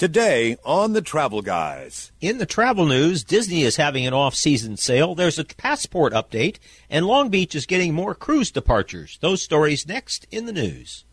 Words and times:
Today 0.00 0.56
on 0.64 0.94
the 0.94 1.02
Travel 1.02 1.42
Guys. 1.42 2.10
In 2.22 2.38
the 2.38 2.46
travel 2.46 2.86
news, 2.86 3.22
Disney 3.22 3.64
is 3.64 3.76
having 3.76 4.06
an 4.06 4.14
off 4.14 4.34
season 4.34 4.78
sale. 4.78 5.14
There's 5.14 5.38
a 5.38 5.44
passport 5.44 6.14
update, 6.14 6.56
and 6.88 7.04
Long 7.04 7.28
Beach 7.28 7.54
is 7.54 7.66
getting 7.66 7.92
more 7.92 8.14
cruise 8.14 8.50
departures. 8.50 9.18
Those 9.20 9.42
stories 9.42 9.86
next 9.86 10.26
in 10.30 10.46
the 10.46 10.54
news. 10.54 11.04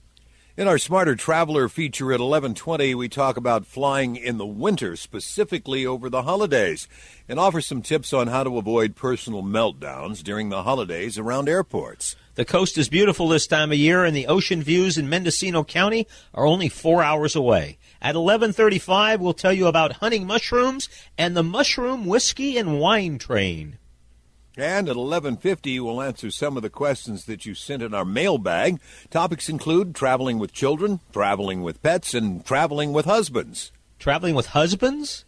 In 0.55 0.69
our 0.69 0.77
Smarter 0.77 1.17
Traveler 1.17 1.67
feature 1.67 2.13
at 2.13 2.21
11:20, 2.21 2.95
we 2.95 3.09
talk 3.09 3.35
about 3.35 3.65
flying 3.65 4.15
in 4.15 4.37
the 4.37 4.45
winter, 4.45 4.95
specifically 4.95 5.85
over 5.85 6.09
the 6.09 6.23
holidays, 6.23 6.88
and 7.27 7.41
offer 7.41 7.59
some 7.59 7.81
tips 7.81 8.13
on 8.13 8.27
how 8.27 8.45
to 8.45 8.57
avoid 8.57 8.95
personal 8.95 9.43
meltdowns 9.43 10.23
during 10.23 10.47
the 10.47 10.63
holidays 10.63 11.17
around 11.17 11.49
airports. 11.49 12.15
The 12.38 12.45
coast 12.45 12.77
is 12.77 12.88
beautiful 12.88 13.27
this 13.27 13.47
time 13.47 13.71
of 13.71 13.79
year, 13.79 14.05
and 14.05 14.15
the 14.15 14.27
ocean 14.27 14.61
views 14.61 14.95
in 14.95 15.09
Mendocino 15.09 15.63
County 15.63 16.07
are 16.35 16.45
only 16.45 16.70
four 16.70 17.02
hours 17.02 17.35
away. 17.35 17.79
At 17.99 18.13
11:35, 18.13 19.20
we'll 19.20 19.33
tell 19.33 19.52
you 19.52 19.65
about 19.65 19.93
hunting 19.93 20.27
mushrooms 20.27 20.88
and 21.17 21.35
the 21.35 21.41
mushroom 21.41 22.05
whiskey 22.05 22.59
and 22.59 22.79
wine 22.79 23.17
train. 23.17 23.79
And 24.55 24.88
at 24.88 24.95
11:50 24.95 25.79
we'll 25.79 25.99
answer 25.99 26.29
some 26.29 26.55
of 26.57 26.62
the 26.62 26.70
questions 26.70 27.26
that 27.26 27.48
you 27.48 27.55
sent 27.55 27.81
in 27.81 27.95
our 27.95 28.05
mailbag. 28.05 28.79
Topics 29.09 29.49
include 29.49 29.95
traveling 29.95 30.38
with 30.38 30.54
children, 30.54 30.99
traveling 31.12 31.63
with 31.63 31.81
pets, 31.81 32.13
and 32.13 32.45
traveling 32.45 32.93
with 32.93 33.05
husbands. 33.05 33.71
Traveling 33.98 34.35
with 34.35 34.49
husbands? 34.49 35.26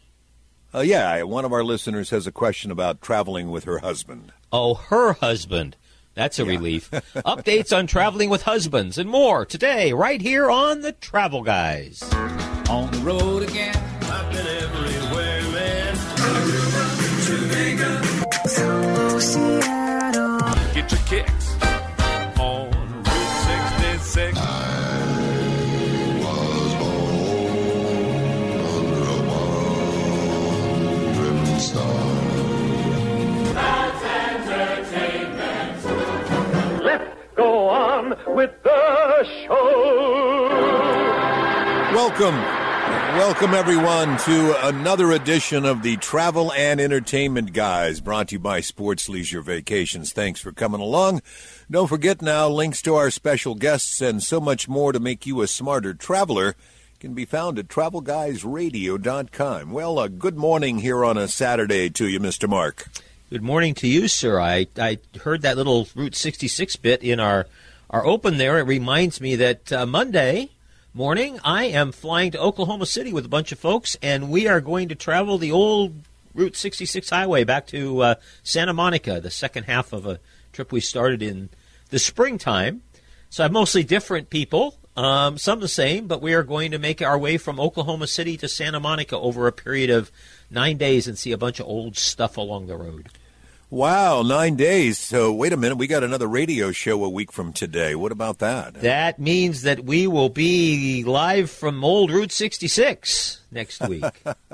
Uh, 0.76 0.81
yeah, 0.81 1.23
one 1.23 1.43
of 1.43 1.53
our 1.53 1.63
listeners 1.63 2.12
has 2.12 2.27
a 2.27 2.31
question 2.31 2.70
about 2.70 3.01
traveling 3.01 3.49
with 3.49 3.63
her 3.63 3.79
husband. 3.79 4.31
Oh, 4.51 4.76
her 4.76 5.13
husband. 5.13 5.76
That's 6.19 6.37
a 6.37 6.43
Yeah. 6.43 6.49
relief. 6.49 6.91
Updates 7.25 7.75
on 7.75 7.87
traveling 7.87 8.29
with 8.29 8.41
husbands 8.43 8.97
and 8.97 9.09
more 9.09 9.45
today, 9.45 9.93
right 9.93 10.19
here 10.21 10.51
on 10.51 10.81
the 10.81 10.91
Travel 10.91 11.43
Guys. 11.43 12.03
On 12.69 12.91
the 12.91 12.97
road 12.99 13.43
again. 13.43 13.73
I've 14.01 14.29
been 14.33 14.45
everywhere, 14.45 15.41
man. 15.53 16.99
Get 20.73 20.91
your 20.91 21.01
kicks 21.07 21.55
on 22.39 22.70
Route 23.04 23.99
66. 24.01 24.39
Go 31.73 32.09
Welcome. 42.20 42.43
Welcome, 43.17 43.53
everyone, 43.53 44.17
to 44.17 44.67
another 44.67 45.13
edition 45.13 45.63
of 45.63 45.84
the 45.84 45.95
Travel 45.95 46.51
and 46.51 46.81
Entertainment 46.81 47.53
Guys, 47.53 48.01
brought 48.01 48.27
to 48.27 48.35
you 48.35 48.39
by 48.39 48.59
Sports 48.59 49.07
Leisure 49.07 49.41
Vacations. 49.41 50.11
Thanks 50.11 50.41
for 50.41 50.51
coming 50.51 50.81
along. 50.81 51.21
Don't 51.71 51.87
forget 51.87 52.21
now, 52.21 52.49
links 52.49 52.81
to 52.81 52.95
our 52.95 53.09
special 53.09 53.55
guests 53.55 54.01
and 54.01 54.21
so 54.21 54.41
much 54.41 54.67
more 54.67 54.91
to 54.91 54.99
make 54.99 55.26
you 55.26 55.41
a 55.41 55.48
smarter 55.48 55.93
traveler 55.93 56.57
can 56.99 57.13
be 57.13 57.23
found 57.23 57.57
at 57.57 57.70
travelguysradio.com. 57.70 59.71
Well, 59.71 59.98
uh, 59.98 60.09
good 60.09 60.35
morning 60.35 60.79
here 60.79 61.05
on 61.05 61.17
a 61.17 61.29
Saturday 61.29 61.89
to 61.91 62.05
you, 62.05 62.20
Mr. 62.20 62.49
Mark. 62.49 62.89
Good 63.29 63.43
morning 63.43 63.73
to 63.76 63.87
you, 63.87 64.09
sir. 64.09 64.41
I, 64.41 64.67
I 64.78 64.97
heard 65.23 65.41
that 65.44 65.56
little 65.56 65.88
Route 65.95 66.16
66 66.16 66.75
bit 66.75 67.01
in 67.01 67.22
our, 67.22 67.47
our 67.89 68.06
open 68.06 68.38
there. 68.38 68.59
It 68.59 68.63
reminds 68.63 69.22
me 69.22 69.38
that 69.38 69.72
uh, 69.72 69.85
Monday 69.85 70.50
morning 70.94 71.40
I 71.44 71.66
am 71.66 71.91
flying 71.91 72.31
to 72.31 72.40
Oklahoma 72.40 72.85
City 72.85 73.13
with 73.13 73.25
a 73.25 73.29
bunch 73.29 73.51
of 73.51 73.59
folks, 73.59 73.95
and 74.01 74.29
we 74.29 74.47
are 74.47 74.62
going 74.62 74.90
to 74.90 74.95
travel 74.95 75.38
the 75.38 75.51
old 75.51 75.95
Route 76.34 76.56
66 76.56 77.09
highway 77.09 77.44
back 77.44 77.68
to 77.68 78.01
uh, 78.01 78.16
Santa 78.44 78.73
Monica, 78.73 79.19
the 79.19 79.31
second 79.31 79.63
half 79.63 79.94
of 79.94 80.06
a 80.06 80.19
trip 80.51 80.72
we 80.72 80.79
started 80.79 81.22
in 81.22 81.50
the 81.89 82.00
springtime. 82.00 82.81
So 83.29 83.44
I 83.44 83.45
have 83.45 83.51
mostly 83.51 83.83
different 83.83 84.29
people, 84.29 84.77
um, 84.95 85.38
some 85.38 85.59
the 85.59 85.67
same, 85.67 86.07
but 86.07 86.22
we 86.22 86.33
are 86.33 86.44
going 86.44 86.72
to 86.72 86.79
make 86.79 87.01
our 87.01 87.17
way 87.17 87.38
from 87.38 87.59
Oklahoma 87.59 88.07
City 88.07 88.38
to 88.38 88.47
Santa 88.47 88.79
Monica 88.79 89.17
over 89.17 89.47
a 89.47 89.51
period 89.51 89.89
of 89.89 90.11
nine 90.50 90.77
days 90.77 91.07
and 91.07 91.17
see 91.17 91.31
a 91.31 91.38
bunch 91.38 91.59
of 91.59 91.67
old 91.67 91.97
stuff 91.97 92.38
along 92.38 92.67
the 92.67 92.77
road. 92.77 93.09
Wow, 93.72 94.24
nine 94.24 94.56
days. 94.56 94.97
So, 94.97 95.31
wait 95.31 95.53
a 95.53 95.57
minute. 95.57 95.78
We 95.78 95.85
got 95.85 96.03
another 96.03 96.28
radio 96.28 96.72
show 96.72 97.03
a 97.03 97.09
week 97.09 97.31
from 97.31 97.53
today. 97.53 97.94
What 97.94 98.12
about 98.12 98.40
that? 98.40 98.74
That 98.74 99.19
means 99.19 99.62
that 99.62 99.84
we 99.84 100.07
will 100.07 100.30
be 100.30 101.03
live 101.03 101.52
from 101.52 101.84
old 101.84 102.09
Route 102.09 102.31
66 102.31 103.41
next 103.52 103.88
week. 103.88 104.03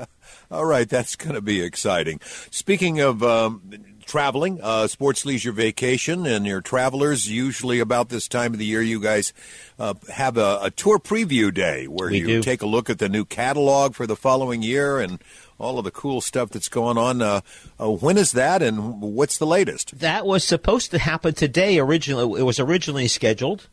All 0.52 0.66
right, 0.66 0.90
that's 0.90 1.16
going 1.16 1.36
to 1.36 1.42
be 1.42 1.62
exciting. 1.62 2.20
Speaking 2.52 3.00
of 3.00 3.24
um, 3.24 3.62
traveling, 4.06 4.60
uh, 4.62 4.88
sports 4.88 5.26
leisure 5.26 5.52
vacation, 5.52 6.26
and 6.26 6.46
your 6.46 6.62
travelers, 6.62 7.30
usually 7.30 7.80
about 7.80 8.10
this 8.10 8.28
time 8.28 8.54
of 8.54 8.60
the 8.60 8.66
year, 8.66 8.82
you 8.82 9.00
guys 9.00 9.34
uh, 9.80 9.94
have 10.14 10.38
a, 10.38 10.60
a 10.64 10.72
tour 10.72 11.00
preview 11.00 11.54
day 11.54 11.88
where 11.88 12.10
We 12.10 12.20
you 12.20 12.28
do. 12.28 12.42
take 12.44 12.62
a 12.62 12.66
look 12.68 12.90
at 12.90 13.00
the 13.00 13.10
new 13.10 13.26
catalog 13.26 13.96
for 13.96 14.08
the 14.08 14.16
following 14.16 14.62
year 14.62 15.00
and 15.00 15.20
all 15.58 15.78
of 15.80 15.86
the 15.86 15.92
cool 15.92 16.22
stuff 16.22 16.50
that's 16.50 16.70
going 16.70 16.98
on. 16.98 17.22
Uh, 17.22 17.42
uh, 17.80 17.90
when 17.90 18.18
is 18.18 18.34
that, 18.34 18.62
and 18.62 19.02
what's 19.02 19.38
the 19.38 19.46
latest? 19.46 20.00
that 20.00 20.26
was 20.26 20.44
supposed 20.44 20.92
to 20.92 21.00
happen 21.00 21.34
today 21.34 21.80
originally. 21.80 22.40
It 22.40 22.44
was 22.44 22.60
originally 22.60 23.08
scheduled, 23.08 23.68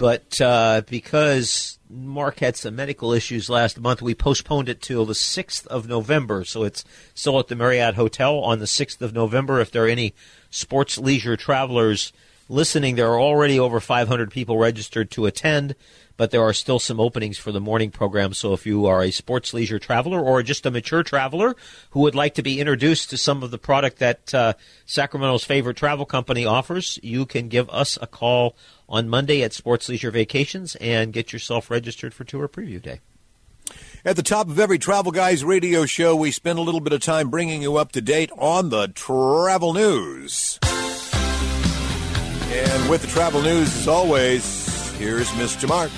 but 0.00 0.40
uh, 0.40 0.80
because 0.88 1.78
Mark 1.90 2.38
had 2.38 2.56
some 2.56 2.74
medical 2.74 3.12
issues 3.12 3.50
last 3.50 3.78
month, 3.78 4.00
we 4.00 4.14
postponed 4.14 4.70
it 4.70 4.80
till 4.80 5.04
the 5.04 5.12
6th 5.12 5.66
of 5.66 5.88
November. 5.88 6.42
So 6.46 6.64
it's 6.64 6.86
still 7.12 7.38
at 7.38 7.48
the 7.48 7.54
Marriott 7.54 7.96
Hotel 7.96 8.38
on 8.38 8.60
the 8.60 8.64
6th 8.64 9.02
of 9.02 9.12
November. 9.12 9.60
If 9.60 9.70
there 9.70 9.84
are 9.84 9.88
any 9.88 10.14
sports 10.48 10.96
leisure 10.96 11.36
travelers 11.36 12.14
listening, 12.48 12.96
there 12.96 13.10
are 13.10 13.20
already 13.20 13.60
over 13.60 13.78
500 13.78 14.30
people 14.30 14.56
registered 14.56 15.10
to 15.10 15.26
attend. 15.26 15.74
But 16.16 16.30
there 16.30 16.42
are 16.42 16.52
still 16.52 16.78
some 16.78 17.00
openings 17.00 17.38
for 17.38 17.50
the 17.50 17.60
morning 17.60 17.90
program. 17.90 18.34
So 18.34 18.52
if 18.52 18.66
you 18.66 18.84
are 18.86 19.02
a 19.02 19.10
sports 19.10 19.54
leisure 19.54 19.78
traveler 19.78 20.20
or 20.20 20.42
just 20.42 20.66
a 20.66 20.70
mature 20.70 21.02
traveler 21.02 21.56
who 21.90 22.00
would 22.00 22.14
like 22.14 22.34
to 22.34 22.42
be 22.42 22.60
introduced 22.60 23.08
to 23.10 23.16
some 23.16 23.42
of 23.42 23.50
the 23.50 23.58
product 23.58 23.98
that 24.00 24.34
uh, 24.34 24.52
Sacramento's 24.84 25.44
favorite 25.44 25.78
travel 25.78 26.04
company 26.04 26.44
offers, 26.44 26.98
you 27.02 27.24
can 27.24 27.48
give 27.48 27.70
us 27.70 27.98
a 28.02 28.06
call 28.06 28.54
on 28.90 29.08
Monday 29.08 29.42
at 29.42 29.52
Sports 29.52 29.88
Leisure 29.88 30.10
Vacations 30.10 30.74
and 30.76 31.12
get 31.12 31.32
yourself 31.32 31.70
registered 31.70 32.12
for 32.12 32.24
Tour 32.24 32.48
Preview 32.48 32.82
Day. 32.82 33.00
At 34.04 34.16
the 34.16 34.22
top 34.22 34.48
of 34.48 34.58
every 34.58 34.78
Travel 34.78 35.12
Guys 35.12 35.44
radio 35.44 35.86
show, 35.86 36.16
we 36.16 36.30
spend 36.30 36.58
a 36.58 36.62
little 36.62 36.80
bit 36.80 36.92
of 36.92 37.00
time 37.00 37.30
bringing 37.30 37.62
you 37.62 37.76
up 37.76 37.92
to 37.92 38.00
date 38.00 38.30
on 38.36 38.70
the 38.70 38.88
travel 38.88 39.74
news. 39.74 40.58
And 42.50 42.90
with 42.90 43.02
the 43.02 43.08
travel 43.08 43.42
news, 43.42 43.74
as 43.76 43.86
always, 43.86 44.90
here's 44.92 45.28
Mr. 45.30 45.68
Mark. 45.68 45.90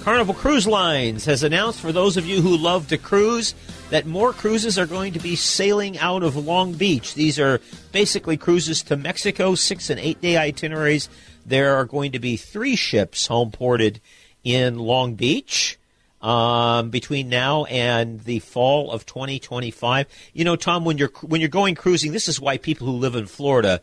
Carnival 0.00 0.34
Cruise 0.34 0.66
Lines 0.66 1.24
has 1.24 1.42
announced 1.42 1.80
for 1.80 1.92
those 1.92 2.16
of 2.16 2.26
you 2.26 2.40
who 2.40 2.56
love 2.56 2.88
to 2.88 2.98
cruise 2.98 3.54
that 3.90 4.06
more 4.06 4.32
cruises 4.32 4.78
are 4.78 4.86
going 4.86 5.12
to 5.12 5.18
be 5.18 5.36
sailing 5.36 5.98
out 5.98 6.22
of 6.22 6.36
Long 6.36 6.72
Beach. 6.72 7.14
These 7.14 7.38
are 7.38 7.60
basically 7.92 8.36
cruises 8.36 8.82
to 8.84 8.96
Mexico, 8.96 9.54
six 9.54 9.90
and 9.90 10.00
eight 10.00 10.20
day 10.20 10.36
itineraries. 10.36 11.08
There 11.46 11.76
are 11.76 11.84
going 11.84 12.10
to 12.12 12.18
be 12.18 12.36
three 12.36 12.74
ships 12.74 13.28
home 13.28 13.52
ported 13.52 14.00
in 14.42 14.80
Long 14.80 15.14
Beach 15.14 15.78
um, 16.20 16.90
between 16.90 17.28
now 17.28 17.64
and 17.66 18.20
the 18.24 18.40
fall 18.40 18.90
of 18.90 19.06
2025. 19.06 20.06
You 20.32 20.44
know, 20.44 20.56
Tom, 20.56 20.84
when 20.84 20.98
you're 20.98 21.12
when 21.22 21.40
you're 21.40 21.48
going 21.48 21.76
cruising, 21.76 22.10
this 22.10 22.26
is 22.26 22.40
why 22.40 22.58
people 22.58 22.88
who 22.88 22.94
live 22.94 23.14
in 23.14 23.26
Florida 23.26 23.80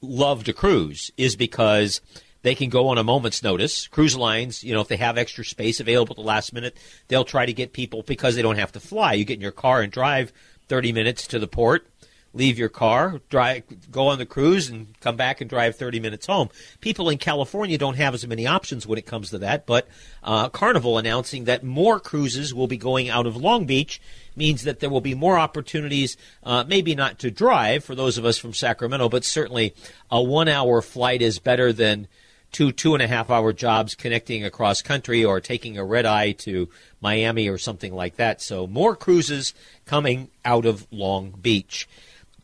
love 0.00 0.44
to 0.44 0.52
cruise 0.52 1.10
is 1.16 1.34
because 1.34 2.00
they 2.42 2.54
can 2.54 2.70
go 2.70 2.88
on 2.88 2.98
a 2.98 3.02
moment's 3.02 3.42
notice. 3.42 3.88
Cruise 3.88 4.16
lines, 4.16 4.62
you 4.62 4.72
know, 4.72 4.80
if 4.80 4.88
they 4.88 4.96
have 4.96 5.18
extra 5.18 5.44
space 5.44 5.80
available 5.80 6.12
at 6.12 6.16
the 6.16 6.22
last 6.22 6.52
minute, 6.52 6.76
they'll 7.08 7.24
try 7.24 7.44
to 7.44 7.52
get 7.52 7.72
people 7.72 8.02
because 8.02 8.36
they 8.36 8.42
don't 8.42 8.58
have 8.58 8.72
to 8.72 8.80
fly. 8.80 9.14
You 9.14 9.24
get 9.24 9.34
in 9.34 9.42
your 9.42 9.50
car 9.50 9.82
and 9.82 9.92
drive 9.92 10.32
30 10.68 10.92
minutes 10.92 11.26
to 11.26 11.40
the 11.40 11.48
port, 11.48 11.88
leave 12.32 12.58
your 12.58 12.68
car, 12.68 13.20
drive, 13.28 13.64
go 13.90 14.08
on 14.08 14.18
the 14.18 14.26
cruise, 14.26 14.68
and 14.68 14.98
come 15.00 15.16
back 15.16 15.40
and 15.40 15.50
drive 15.50 15.76
30 15.76 16.00
minutes 16.00 16.26
home. 16.26 16.48
People 16.80 17.08
in 17.08 17.18
California 17.18 17.76
don't 17.76 17.96
have 17.96 18.14
as 18.14 18.26
many 18.26 18.46
options 18.46 18.86
when 18.86 18.98
it 18.98 19.06
comes 19.06 19.30
to 19.30 19.38
that, 19.38 19.66
but 19.66 19.88
uh, 20.22 20.48
Carnival 20.48 20.98
announcing 20.98 21.44
that 21.44 21.64
more 21.64 21.98
cruises 21.98 22.54
will 22.54 22.68
be 22.68 22.76
going 22.76 23.08
out 23.08 23.26
of 23.26 23.36
Long 23.36 23.64
Beach 23.64 24.00
means 24.36 24.62
that 24.62 24.80
there 24.80 24.90
will 24.90 25.00
be 25.00 25.14
more 25.14 25.38
opportunities, 25.38 26.16
uh, 26.44 26.64
maybe 26.66 26.94
not 26.94 27.18
to 27.18 27.30
drive 27.30 27.84
for 27.84 27.94
those 27.94 28.16
of 28.16 28.24
us 28.24 28.38
from 28.38 28.54
Sacramento, 28.54 29.08
but 29.08 29.24
certainly 29.24 29.74
a 30.10 30.22
one 30.22 30.48
hour 30.48 30.80
flight 30.80 31.22
is 31.22 31.38
better 31.38 31.72
than 31.72 32.06
two 32.52 32.72
two 32.72 32.94
and 32.94 33.02
a 33.02 33.06
half 33.06 33.30
hour 33.30 33.52
jobs 33.52 33.94
connecting 33.94 34.44
across 34.44 34.82
country 34.82 35.24
or 35.24 35.40
taking 35.40 35.78
a 35.78 35.84
red 35.84 36.06
eye 36.06 36.32
to 36.32 36.68
Miami 37.00 37.48
or 37.48 37.58
something 37.58 37.94
like 37.94 38.16
that. 38.16 38.40
So 38.40 38.66
more 38.66 38.96
cruises 38.96 39.54
coming 39.86 40.30
out 40.44 40.66
of 40.66 40.86
Long 40.90 41.30
Beach. 41.30 41.88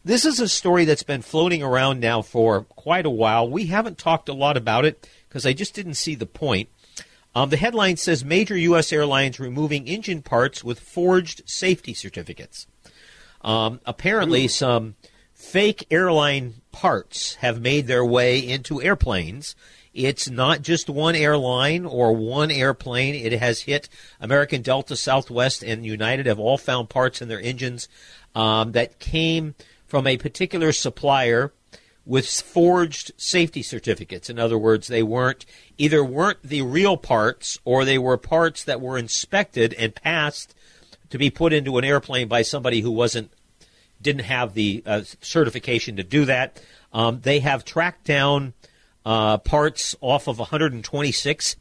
This 0.07 0.25
is 0.25 0.39
a 0.39 0.47
story 0.47 0.85
that's 0.85 1.03
been 1.03 1.21
floating 1.21 1.65
around 1.65 1.99
now 1.99 2.23
for 2.23 2.63
quite 2.63 3.07
a 3.07 3.11
while. 3.11 3.51
We 3.51 3.67
haven't 3.67 3.99
talked 3.99 4.29
a 4.29 4.33
lot 4.33 4.57
about 4.57 4.85
it 4.85 5.05
because 5.29 5.45
I 5.45 5.53
just 5.53 5.75
didn't 5.75 5.95
see 5.95 6.15
the 6.15 6.27
point. 6.27 6.69
Um, 7.35 7.51
the 7.51 7.57
headline 7.57 7.97
says 7.97 8.25
major 8.25 8.57
U.S. 8.57 8.93
airlines 8.93 9.41
removing 9.41 9.89
engine 9.89 10.23
parts 10.23 10.63
with 10.63 10.79
forged 10.79 11.43
safety 11.45 11.93
certificates. 11.93 12.69
Um, 13.41 13.81
apparently, 13.85 14.47
some 14.47 14.95
fake 15.35 15.85
airline 15.91 16.55
parts 16.71 17.35
have 17.41 17.61
made 17.61 17.89
their 17.89 18.05
way 18.05 18.39
into 18.39 18.81
airplanes. 18.81 19.57
It's 19.93 20.31
not 20.31 20.63
just 20.63 20.89
one 20.89 21.17
airline 21.17 21.85
or 21.85 22.15
one 22.15 22.53
airplane. 22.53 23.17
It 23.17 23.33
has 23.41 23.63
hit 23.63 23.89
American 24.21 24.63
Delta, 24.63 24.95
Southwest, 24.95 25.65
and 25.65 25.85
United 25.85 26.27
have 26.27 26.39
all 26.39 26.59
found 26.59 26.91
parts 26.91 27.21
in 27.21 27.27
their 27.27 27.41
engines 27.41 27.89
um, 28.37 28.71
that 28.71 29.01
came 29.01 29.57
from 29.87 30.07
a 30.07 30.17
particular 30.17 30.73
supplier 30.73 31.53
with 32.05 32.29
forged 32.29 33.11
safety 33.17 33.63
certificates. 33.63 34.31
In 34.31 34.39
other 34.39 34.57
words, 34.57 34.87
they 34.87 35.03
weren't 35.03 35.45
either 35.77 36.05
weren't 36.05 36.43
the 36.43 36.63
real 36.63 36.97
parts 36.97 37.59
or 37.65 37.85
they 37.85 37.99
were 37.99 38.17
parts 38.17 38.63
that 38.65 38.81
were 38.81 38.97
inspected 38.97 39.75
and 39.75 39.95
passed 39.95 40.55
to 41.11 41.19
be 41.19 41.31
put 41.31 41.53
into 41.53 41.79
an 41.79 41.85
airplane 41.85 42.29
by 42.29 42.43
somebody 42.43 42.81
who 42.81 42.91
wasn't 42.91 43.33
didn't 44.01 44.25
have 44.25 44.55
the 44.55 44.83
uh, 44.87 45.03
certification 45.21 45.97
to 45.97 46.05
do 46.05 46.25
that. 46.27 46.63
Um, 46.93 47.21
they 47.23 47.41
have 47.41 47.65
tracked 47.65 48.05
down 48.05 48.55
uh, 49.05 49.39
parts 49.39 49.97
off 50.01 50.29
of 50.29 50.39
126 50.39 51.57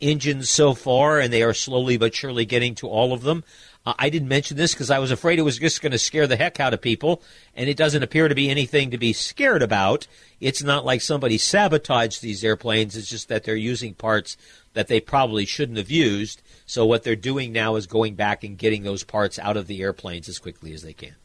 engines 0.00 0.48
so 0.48 0.74
far, 0.74 1.18
and 1.18 1.32
they 1.32 1.42
are 1.42 1.54
slowly 1.54 1.96
but 1.96 2.14
surely 2.14 2.44
getting 2.44 2.74
to 2.76 2.88
all 2.88 3.12
of 3.12 3.22
them. 3.22 3.44
Uh, 3.90 3.94
I 3.98 4.08
didn't 4.08 4.28
mention 4.28 4.56
this 4.56 4.72
because 4.72 4.90
I 4.90 5.00
was 5.00 5.10
afraid 5.10 5.40
it 5.40 5.42
was 5.42 5.58
just 5.58 5.82
going 5.82 5.90
to 5.90 5.98
scare 5.98 6.28
the 6.28 6.36
heck 6.36 6.60
out 6.60 6.72
of 6.72 6.80
people, 6.80 7.22
and 7.56 7.68
it 7.68 7.76
doesn't 7.76 8.04
appear 8.04 8.28
to 8.28 8.34
be 8.36 8.48
anything 8.48 8.92
to 8.92 8.98
be 8.98 9.12
scared 9.12 9.62
about. 9.62 10.06
It's 10.40 10.62
not 10.62 10.84
like 10.84 11.00
somebody 11.00 11.38
sabotaged 11.38 12.22
these 12.22 12.44
airplanes. 12.44 12.96
It's 12.96 13.08
just 13.08 13.28
that 13.28 13.42
they're 13.42 13.56
using 13.56 13.94
parts 13.94 14.36
that 14.74 14.86
they 14.86 15.00
probably 15.00 15.44
shouldn't 15.44 15.78
have 15.78 15.90
used. 15.90 16.40
So 16.66 16.86
what 16.86 17.02
they're 17.02 17.16
doing 17.16 17.52
now 17.52 17.74
is 17.74 17.88
going 17.88 18.14
back 18.14 18.44
and 18.44 18.56
getting 18.56 18.84
those 18.84 19.02
parts 19.02 19.40
out 19.40 19.56
of 19.56 19.66
the 19.66 19.82
airplanes 19.82 20.28
as 20.28 20.38
quickly 20.38 20.72
as 20.72 20.82
they 20.82 20.92
can. 20.92 21.16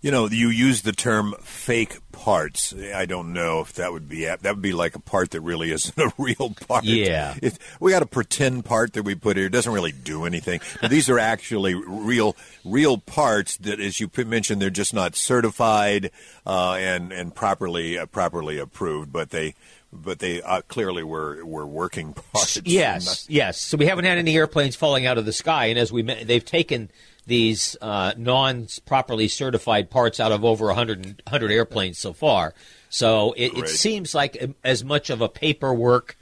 You 0.00 0.12
know, 0.12 0.28
you 0.28 0.48
use 0.48 0.82
the 0.82 0.92
term 0.92 1.34
fake 1.40 1.98
parts. 2.12 2.72
I 2.94 3.04
don't 3.04 3.32
know 3.32 3.60
if 3.60 3.72
that 3.74 3.92
would 3.92 4.08
be 4.08 4.26
that 4.26 4.44
would 4.44 4.62
be 4.62 4.72
like 4.72 4.94
a 4.94 5.00
part 5.00 5.32
that 5.32 5.40
really 5.40 5.72
isn't 5.72 5.98
a 5.98 6.12
real 6.18 6.54
part. 6.68 6.84
Yeah, 6.84 7.34
it, 7.42 7.58
we 7.80 7.90
got 7.90 8.02
a 8.02 8.06
pretend 8.06 8.64
part 8.64 8.92
that 8.92 9.02
we 9.02 9.14
put 9.16 9.36
here. 9.36 9.46
It 9.46 9.52
doesn't 9.52 9.72
really 9.72 9.92
do 9.92 10.24
anything. 10.24 10.60
But 10.80 10.90
these 10.90 11.08
are 11.08 11.18
actually 11.18 11.74
real, 11.74 12.36
real 12.64 12.98
parts 12.98 13.56
that, 13.58 13.80
as 13.80 13.98
you 13.98 14.10
mentioned, 14.24 14.62
they're 14.62 14.70
just 14.70 14.94
not 14.94 15.16
certified 15.16 16.10
uh, 16.46 16.74
and 16.74 17.12
and 17.12 17.34
properly 17.34 17.98
uh, 17.98 18.06
properly 18.06 18.58
approved. 18.58 19.12
But 19.12 19.30
they 19.30 19.54
but 19.92 20.18
they 20.18 20.42
uh, 20.42 20.62
clearly 20.68 21.02
were 21.02 21.44
were 21.44 21.66
working 21.66 22.12
parts. 22.32 22.60
Yes, 22.64 23.26
yes. 23.28 23.60
So 23.60 23.76
we 23.76 23.86
haven't 23.86 24.04
had 24.04 24.18
any 24.18 24.36
airplanes 24.36 24.76
falling 24.76 25.06
out 25.06 25.18
of 25.18 25.24
the 25.24 25.32
sky, 25.32 25.66
and 25.66 25.78
as 25.78 25.92
we 25.92 26.02
they've 26.02 26.44
taken 26.44 26.90
these 27.28 27.76
uh, 27.80 28.14
non 28.16 28.66
properly 28.86 29.28
certified 29.28 29.90
parts 29.90 30.18
out 30.18 30.32
of 30.32 30.44
over 30.44 30.66
100, 30.66 31.22
100 31.24 31.50
airplanes 31.50 31.98
so 31.98 32.12
far. 32.12 32.54
So 32.88 33.34
it, 33.36 33.56
it, 33.56 33.68
seems 33.68 34.14
like 34.14 34.54
as 34.64 34.82
much 34.82 35.10
of 35.10 35.20
a 35.20 35.28
paperwork 35.28 36.16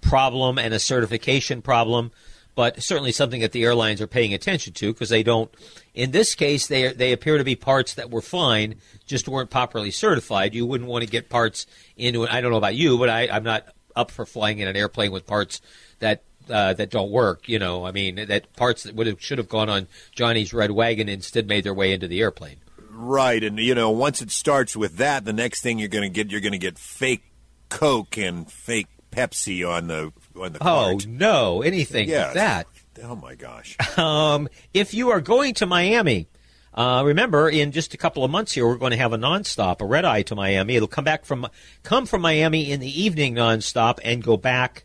problem 0.00 0.58
and 0.58 0.74
a 0.74 0.80
certification 0.80 1.62
problem, 1.62 2.10
but 2.56 2.82
certainly 2.82 3.12
something 3.12 3.40
that 3.40 3.52
the 3.52 3.64
airlines 3.64 4.00
are 4.00 4.08
paying 4.08 4.34
attention 4.34 4.72
to 4.74 4.92
because 4.92 5.08
they 5.08 5.22
don't. 5.22 5.50
In 5.94 6.10
this 6.10 6.34
case, 6.34 6.66
they 6.66 6.92
they 6.92 7.12
appear 7.12 7.38
to 7.38 7.44
be 7.44 7.54
parts 7.54 7.94
that 7.94 8.10
were 8.10 8.20
fine, 8.20 8.74
just 9.06 9.28
weren't 9.28 9.50
properly 9.50 9.92
certified. 9.92 10.54
You 10.54 10.66
wouldn't 10.66 10.90
want 10.90 11.04
to 11.04 11.10
get 11.10 11.28
parts 11.28 11.66
into 11.96 12.24
it. 12.24 12.32
I 12.32 12.40
don't 12.40 12.50
know 12.50 12.58
about 12.58 12.74
you, 12.74 12.98
but 12.98 13.08
I, 13.08 13.28
I'm 13.28 13.44
not 13.44 13.68
up 13.94 14.10
for 14.10 14.26
flying 14.26 14.58
in 14.58 14.66
an 14.66 14.76
airplane 14.76 15.12
with 15.12 15.26
parts 15.26 15.60
that 16.00 16.22
uh, 16.50 16.74
that 16.74 16.90
don't 16.90 17.10
work. 17.10 17.48
You 17.48 17.58
know, 17.58 17.86
I 17.86 17.92
mean, 17.92 18.26
that 18.26 18.54
parts 18.56 18.84
that 18.84 18.94
would 18.94 19.06
have 19.06 19.20
should 19.22 19.38
have 19.38 19.48
gone 19.48 19.68
on 19.68 19.88
Johnny's 20.12 20.52
red 20.52 20.70
wagon 20.70 21.08
instead 21.08 21.48
made 21.48 21.64
their 21.64 21.74
way 21.74 21.92
into 21.92 22.08
the 22.08 22.20
airplane. 22.20 22.56
Right, 22.90 23.42
and 23.44 23.58
you 23.58 23.74
know, 23.74 23.90
once 23.90 24.20
it 24.22 24.30
starts 24.30 24.76
with 24.76 24.96
that, 24.96 25.24
the 25.24 25.32
next 25.32 25.62
thing 25.62 25.78
you're 25.78 25.88
going 25.88 26.02
to 26.02 26.08
get, 26.08 26.30
you're 26.30 26.40
going 26.40 26.52
to 26.52 26.58
get 26.58 26.78
fake 26.78 27.22
Coke 27.68 28.16
and 28.16 28.50
fake 28.50 28.88
Pepsi 29.10 29.68
on 29.68 29.86
the 29.86 30.12
on 30.40 30.52
the. 30.52 30.58
Oh 30.60 30.92
cart. 30.92 31.06
no, 31.06 31.62
anything 31.62 32.08
yeah. 32.08 32.26
like 32.26 32.34
that. 32.34 32.66
Oh 33.02 33.16
my 33.16 33.34
gosh. 33.34 33.76
Um, 33.98 34.48
if 34.72 34.94
you 34.94 35.10
are 35.10 35.20
going 35.20 35.54
to 35.54 35.66
Miami. 35.66 36.28
Uh, 36.72 37.02
remember, 37.04 37.48
in 37.48 37.72
just 37.72 37.92
a 37.94 37.96
couple 37.96 38.22
of 38.22 38.30
months 38.30 38.52
here, 38.52 38.64
we're 38.64 38.76
going 38.76 38.92
to 38.92 38.96
have 38.96 39.12
a 39.12 39.18
nonstop, 39.18 39.80
a 39.80 39.84
red 39.84 40.04
eye 40.04 40.22
to 40.22 40.36
Miami. 40.36 40.76
It'll 40.76 40.86
come 40.86 41.02
back 41.02 41.24
from 41.24 41.48
come 41.82 42.06
from 42.06 42.22
Miami 42.22 42.70
in 42.70 42.78
the 42.78 43.02
evening 43.02 43.34
nonstop 43.34 43.98
and 44.04 44.22
go 44.22 44.36
back 44.36 44.84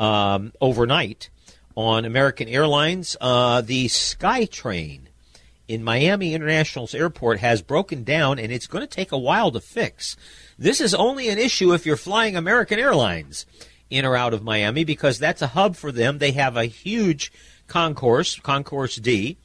um, 0.00 0.52
overnight 0.60 1.30
on 1.76 2.04
American 2.04 2.48
Airlines. 2.48 3.16
Uh, 3.20 3.60
the 3.60 3.86
SkyTrain 3.86 5.02
in 5.68 5.84
Miami 5.84 6.34
International 6.34 6.88
Airport 6.92 7.38
has 7.38 7.62
broken 7.62 8.02
down, 8.02 8.40
and 8.40 8.50
it's 8.50 8.66
going 8.66 8.82
to 8.82 8.92
take 8.92 9.12
a 9.12 9.18
while 9.18 9.52
to 9.52 9.60
fix. 9.60 10.16
This 10.58 10.80
is 10.80 10.94
only 10.94 11.28
an 11.28 11.38
issue 11.38 11.72
if 11.72 11.86
you're 11.86 11.96
flying 11.96 12.34
American 12.34 12.80
Airlines 12.80 13.46
in 13.88 14.04
or 14.04 14.16
out 14.16 14.34
of 14.34 14.42
Miami 14.42 14.82
because 14.84 15.18
that's 15.18 15.42
a 15.42 15.48
hub 15.48 15.76
for 15.76 15.92
them. 15.92 16.18
They 16.18 16.32
have 16.32 16.56
a 16.56 16.64
huge 16.64 17.30
concourse, 17.68 18.38
Concourse 18.40 18.96
D, 18.96 19.36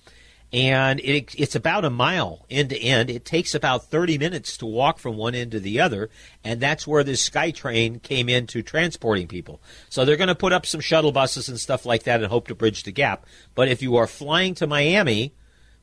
and 0.53 1.00
it, 1.01 1.33
it's 1.38 1.56
about 1.56 1.86
a 1.86 1.89
mile 1.89 2.45
end 2.50 2.69
to 2.69 2.80
end. 2.80 3.09
It 3.09 3.25
takes 3.25 3.53
about 3.53 3.86
30 3.86 4.18
minutes 4.18 4.57
to 4.57 4.65
walk 4.65 5.00
from 5.00 5.18
one 5.18 5.36
end 5.36 5.51
to 5.51 5.59
the 5.59 5.80
other, 5.80 6.09
and 6.44 6.62
that's 6.62 6.88
where 6.88 7.03
this 7.03 7.27
SkyTrain 7.30 8.01
came 8.01 8.30
into 8.30 8.62
transporting 8.62 9.27
people. 9.27 9.62
So 9.89 10.06
they're 10.06 10.18
going 10.18 10.27
to 10.27 10.36
put 10.36 10.53
up 10.53 10.65
some 10.65 10.81
shuttle 10.81 11.12
buses 11.12 11.50
and 11.50 11.59
stuff 11.59 11.86
like 11.86 12.03
that 12.03 12.21
and 12.21 12.30
hope 12.30 12.47
to 12.47 12.56
bridge 12.56 12.83
the 12.83 12.92
gap. 12.92 13.25
But 13.53 13.68
if 13.68 13.81
you 13.81 13.95
are 13.97 14.07
flying 14.07 14.53
to 14.56 14.68
Miami, 14.68 15.33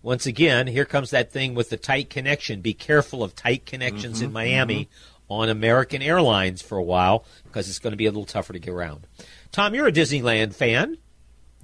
once 0.03 0.26
again, 0.26 0.67
here 0.67 0.85
comes 0.85 1.11
that 1.11 1.31
thing 1.31 1.55
with 1.55 1.70
the 1.70 1.76
tight 1.76 2.11
connection. 2.11 2.61
Be 2.61 2.75
careful 2.75 3.23
of 3.23 3.35
tight 3.35 3.67
connections 3.67 4.17
mm-hmm, 4.17 4.26
in 4.26 4.32
Miami 4.32 4.85
mm-hmm. 4.85 5.32
on 5.32 5.49
American 5.49 6.03
Airlines 6.03 6.62
for 6.62 6.79
a 6.79 6.82
while 6.82 7.25
because 7.44 7.69
it's 7.69 7.79
going 7.79 7.93
to 7.93 7.97
be 7.97 8.06
a 8.06 8.11
little 8.11 8.25
tougher 8.25 8.53
to 8.53 8.58
get 8.58 8.73
around. 8.73 9.06
Tom, 9.53 9.75
you're 9.75 9.87
a 9.87 9.93
Disneyland 9.93 10.55
fan. 10.55 10.99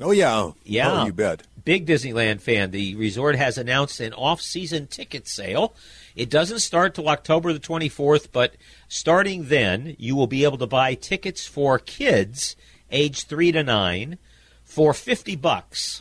Oh 0.01 0.13
yeah, 0.13 0.53
yeah, 0.65 1.03
oh, 1.03 1.07
you 1.07 1.13
bet. 1.13 1.43
Big 1.69 1.85
Disneyland 1.85 2.41
fan. 2.41 2.71
The 2.71 2.95
resort 2.95 3.37
has 3.37 3.59
announced 3.59 4.01
an 4.01 4.15
off-season 4.15 4.87
ticket 4.87 5.29
sale. 5.29 5.75
It 6.17 6.31
doesn't 6.31 6.61
start 6.61 6.95
till 6.95 7.11
October 7.11 7.53
the 7.53 7.61
24th, 7.61 8.29
but 8.33 8.55
starting 8.89 9.49
then, 9.49 9.95
you 9.99 10.17
will 10.17 10.27
be 10.27 10.45
able 10.45 10.57
to 10.57 10.67
buy 10.67 10.95
tickets 10.95 11.45
for 11.45 11.79
kids 11.79 12.57
age 12.91 13.25
three 13.25 13.53
to 13.53 13.63
nine 13.63 14.17
for 14.65 14.95
50 14.95 15.37
bucks. 15.37 16.01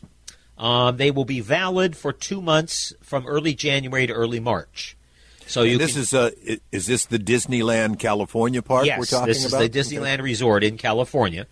Um, 0.58 0.96
they 0.96 1.12
will 1.12 1.26
be 1.26 1.42
valid 1.42 1.98
for 1.98 2.14
two 2.14 2.42
months 2.42 2.94
from 3.02 3.28
early 3.28 3.54
January 3.54 4.08
to 4.08 4.14
early 4.14 4.40
March. 4.40 4.96
So 5.48 5.64
you 5.64 5.78
this 5.78 5.94
can, 5.94 6.02
is 6.02 6.14
uh, 6.14 6.32
is 6.72 6.88
this 6.88 7.08
the 7.08 7.20
Disneyland 7.20 8.00
California 8.00 8.62
park 8.62 8.86
yes, 8.86 9.00
we're 9.00 9.06
talking 9.06 9.18
about? 9.18 9.28
Yes, 9.28 9.38
this 9.38 9.46
is 9.46 9.54
about? 9.54 9.72
the 9.72 9.80
Disneyland 9.80 10.14
okay. 10.14 10.22
Resort 10.22 10.64
in 10.64 10.78
California. 10.78 11.46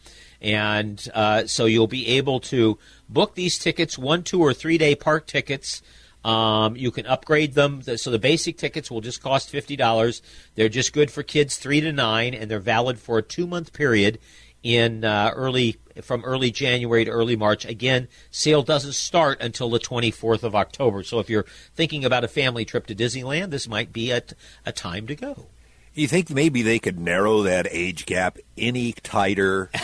And 0.46 1.04
uh, 1.16 1.48
so 1.48 1.66
you'll 1.66 1.88
be 1.88 2.08
able 2.08 2.40
to 2.42 2.78
book 3.10 3.34
these 3.34 3.58
tickets, 3.58 3.98
one, 3.98 4.22
two, 4.22 4.40
or 4.40 4.54
three 4.54 4.78
day 4.78 4.94
park 4.94 5.26
tickets. 5.26 5.82
Um, 6.24 6.76
you 6.76 6.92
can 6.92 7.08
upgrade 7.08 7.56
them. 7.56 7.82
So 7.82 8.12
the 8.12 8.20
basic 8.20 8.56
tickets 8.58 8.92
will 8.92 9.02
just 9.02 9.24
cost 9.24 9.52
$50. 9.52 10.22
They're 10.54 10.70
just 10.70 10.94
good 10.94 11.10
for 11.10 11.24
kids 11.24 11.58
three 11.58 11.82
to 11.82 11.92
nine, 11.92 12.36
and 12.36 12.50
they're 12.50 12.60
valid 12.60 13.00
for 13.00 13.18
a 13.18 13.24
two 13.24 13.48
month 13.48 13.74
period 13.74 14.20
in 14.62 15.04
uh, 15.04 15.32
early 15.36 15.78
from 16.04 16.24
early 16.24 16.52
January 16.52 17.06
to 17.06 17.12
early 17.12 17.36
March. 17.36 17.66
Again, 17.66 18.08
sale 18.30 18.62
doesn't 18.62 18.94
start 18.94 19.42
until 19.42 19.72
the 19.72 19.80
24th 19.80 20.44
of 20.44 20.54
October. 20.54 21.02
So 21.02 21.20
if 21.20 21.28
you're 21.28 21.46
thinking 21.74 22.06
about 22.06 22.24
a 22.24 22.28
family 22.28 22.66
trip 22.66 22.86
to 22.88 22.96
Disneyland, 22.96 23.50
this 23.50 23.68
might 23.68 23.92
be 23.92 24.12
a, 24.12 24.22
a 24.64 24.72
time 24.72 25.08
to 25.08 25.16
go. 25.16 25.48
You 25.96 26.08
think 26.08 26.30
maybe 26.30 26.62
they 26.62 26.78
could 26.78 27.00
narrow 27.00 27.42
that 27.44 27.68
age 27.72 28.06
gap 28.06 28.38
any 28.58 28.92
tighter? 28.92 29.72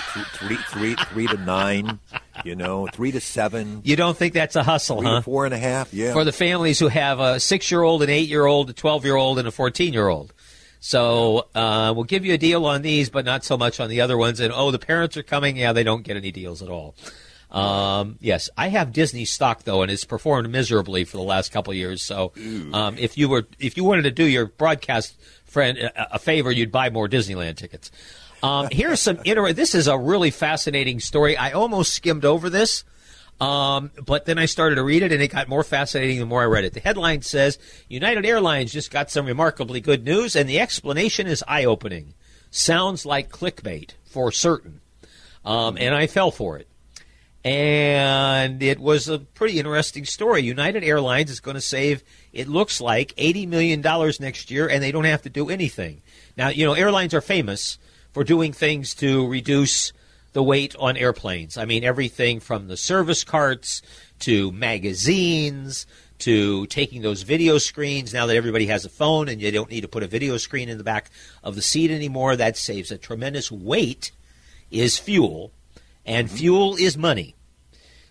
three, 0.00 0.56
three, 0.56 0.94
three 0.94 1.26
to 1.26 1.36
nine, 1.36 1.98
you 2.44 2.54
know, 2.54 2.86
three 2.92 3.12
to 3.12 3.20
seven. 3.20 3.80
You 3.84 3.96
don't 3.96 4.16
think 4.16 4.34
that's 4.34 4.56
a 4.56 4.62
hustle, 4.62 5.02
huh? 5.02 5.20
Four 5.22 5.44
and 5.44 5.54
a 5.54 5.58
half, 5.58 5.92
yeah. 5.94 6.12
For 6.12 6.24
the 6.24 6.32
families 6.32 6.78
who 6.78 6.88
have 6.88 7.20
a 7.20 7.40
six-year-old, 7.40 8.02
an 8.02 8.10
eight-year-old, 8.10 8.70
a 8.70 8.72
twelve-year-old, 8.72 9.38
and 9.38 9.48
a 9.48 9.50
fourteen-year-old. 9.50 10.32
So 10.80 11.48
uh, 11.54 11.92
we'll 11.94 12.04
give 12.04 12.26
you 12.26 12.34
a 12.34 12.38
deal 12.38 12.66
on 12.66 12.82
these, 12.82 13.08
but 13.08 13.24
not 13.24 13.42
so 13.42 13.56
much 13.56 13.80
on 13.80 13.88
the 13.88 14.02
other 14.02 14.18
ones. 14.18 14.40
And 14.40 14.52
oh, 14.52 14.70
the 14.70 14.78
parents 14.78 15.16
are 15.16 15.22
coming. 15.22 15.56
Yeah, 15.56 15.72
they 15.72 15.84
don't 15.84 16.02
get 16.02 16.16
any 16.16 16.30
deals 16.30 16.60
at 16.60 16.68
all. 16.68 16.94
Um, 17.50 18.18
yes, 18.20 18.50
I 18.58 18.68
have 18.68 18.92
Disney 18.92 19.24
stock 19.24 19.62
though, 19.62 19.82
and 19.82 19.90
it's 19.90 20.04
performed 20.04 20.50
miserably 20.50 21.04
for 21.04 21.16
the 21.16 21.22
last 21.22 21.52
couple 21.52 21.70
of 21.70 21.76
years. 21.76 22.02
So 22.02 22.32
um, 22.72 22.98
if 22.98 23.16
you 23.16 23.28
were 23.28 23.46
if 23.60 23.76
you 23.76 23.84
wanted 23.84 24.02
to 24.02 24.10
do 24.10 24.24
your 24.24 24.46
broadcast 24.46 25.16
friend 25.44 25.78
a, 25.78 26.16
a 26.16 26.18
favor, 26.18 26.50
you'd 26.50 26.72
buy 26.72 26.90
more 26.90 27.08
Disneyland 27.08 27.56
tickets. 27.56 27.92
Um, 28.44 28.68
here's 28.70 29.00
some 29.00 29.18
inter- 29.24 29.52
This 29.52 29.74
is 29.74 29.86
a 29.88 29.96
really 29.96 30.30
fascinating 30.30 31.00
story. 31.00 31.36
I 31.36 31.52
almost 31.52 31.94
skimmed 31.94 32.24
over 32.24 32.50
this. 32.50 32.84
Um, 33.40 33.90
but 34.04 34.26
then 34.26 34.38
I 34.38 34.46
started 34.46 34.76
to 34.76 34.84
read 34.84 35.02
it, 35.02 35.10
and 35.10 35.20
it 35.20 35.28
got 35.28 35.48
more 35.48 35.64
fascinating 35.64 36.18
the 36.20 36.26
more 36.26 36.42
I 36.42 36.46
read 36.46 36.64
it. 36.64 36.72
The 36.72 36.80
headline 36.80 37.22
says 37.22 37.58
United 37.88 38.24
Airlines 38.24 38.72
just 38.72 38.90
got 38.92 39.10
some 39.10 39.26
remarkably 39.26 39.80
good 39.80 40.04
news, 40.04 40.36
and 40.36 40.48
the 40.48 40.60
explanation 40.60 41.26
is 41.26 41.42
eye 41.48 41.64
opening. 41.64 42.14
Sounds 42.50 43.04
like 43.04 43.30
clickbait 43.30 43.92
for 44.04 44.30
certain. 44.30 44.80
um, 45.44 45.76
and 45.80 45.94
I 45.94 46.06
fell 46.06 46.30
for 46.30 46.58
it. 46.58 46.68
And 47.44 48.62
it 48.62 48.78
was 48.78 49.08
a 49.08 49.18
pretty 49.18 49.58
interesting 49.58 50.04
story. 50.06 50.42
United 50.42 50.82
Airlines 50.84 51.30
is 51.30 51.40
going 51.40 51.56
to 51.56 51.60
save, 51.60 52.02
it 52.32 52.48
looks 52.48 52.80
like, 52.80 53.14
$80 53.16 53.48
million 53.48 53.80
next 54.20 54.50
year, 54.50 54.68
and 54.68 54.82
they 54.82 54.92
don't 54.92 55.04
have 55.04 55.22
to 55.22 55.28
do 55.28 55.50
anything. 55.50 56.00
Now, 56.36 56.48
you 56.48 56.64
know, 56.64 56.72
airlines 56.72 57.12
are 57.12 57.20
famous 57.20 57.78
for 58.14 58.24
doing 58.24 58.52
things 58.52 58.94
to 58.94 59.28
reduce 59.28 59.92
the 60.32 60.42
weight 60.42 60.74
on 60.78 60.96
airplanes. 60.96 61.58
I 61.58 61.64
mean, 61.64 61.84
everything 61.84 62.40
from 62.40 62.68
the 62.68 62.76
service 62.76 63.24
carts 63.24 63.82
to 64.20 64.50
magazines 64.52 65.86
to 66.20 66.66
taking 66.66 67.02
those 67.02 67.22
video 67.22 67.58
screens. 67.58 68.14
Now 68.14 68.26
that 68.26 68.36
everybody 68.36 68.66
has 68.66 68.84
a 68.84 68.88
phone 68.88 69.28
and 69.28 69.42
you 69.42 69.50
don't 69.50 69.70
need 69.70 69.82
to 69.82 69.88
put 69.88 70.04
a 70.04 70.08
video 70.08 70.36
screen 70.38 70.68
in 70.68 70.78
the 70.78 70.84
back 70.84 71.10
of 71.42 71.56
the 71.56 71.62
seat 71.62 71.90
anymore, 71.90 72.36
that 72.36 72.56
saves 72.56 72.90
a 72.90 72.96
tremendous 72.96 73.52
weight. 73.52 74.12
Is 74.70 74.98
fuel, 74.98 75.52
and 76.04 76.28
fuel 76.28 76.74
is 76.74 76.96
money. 76.96 77.36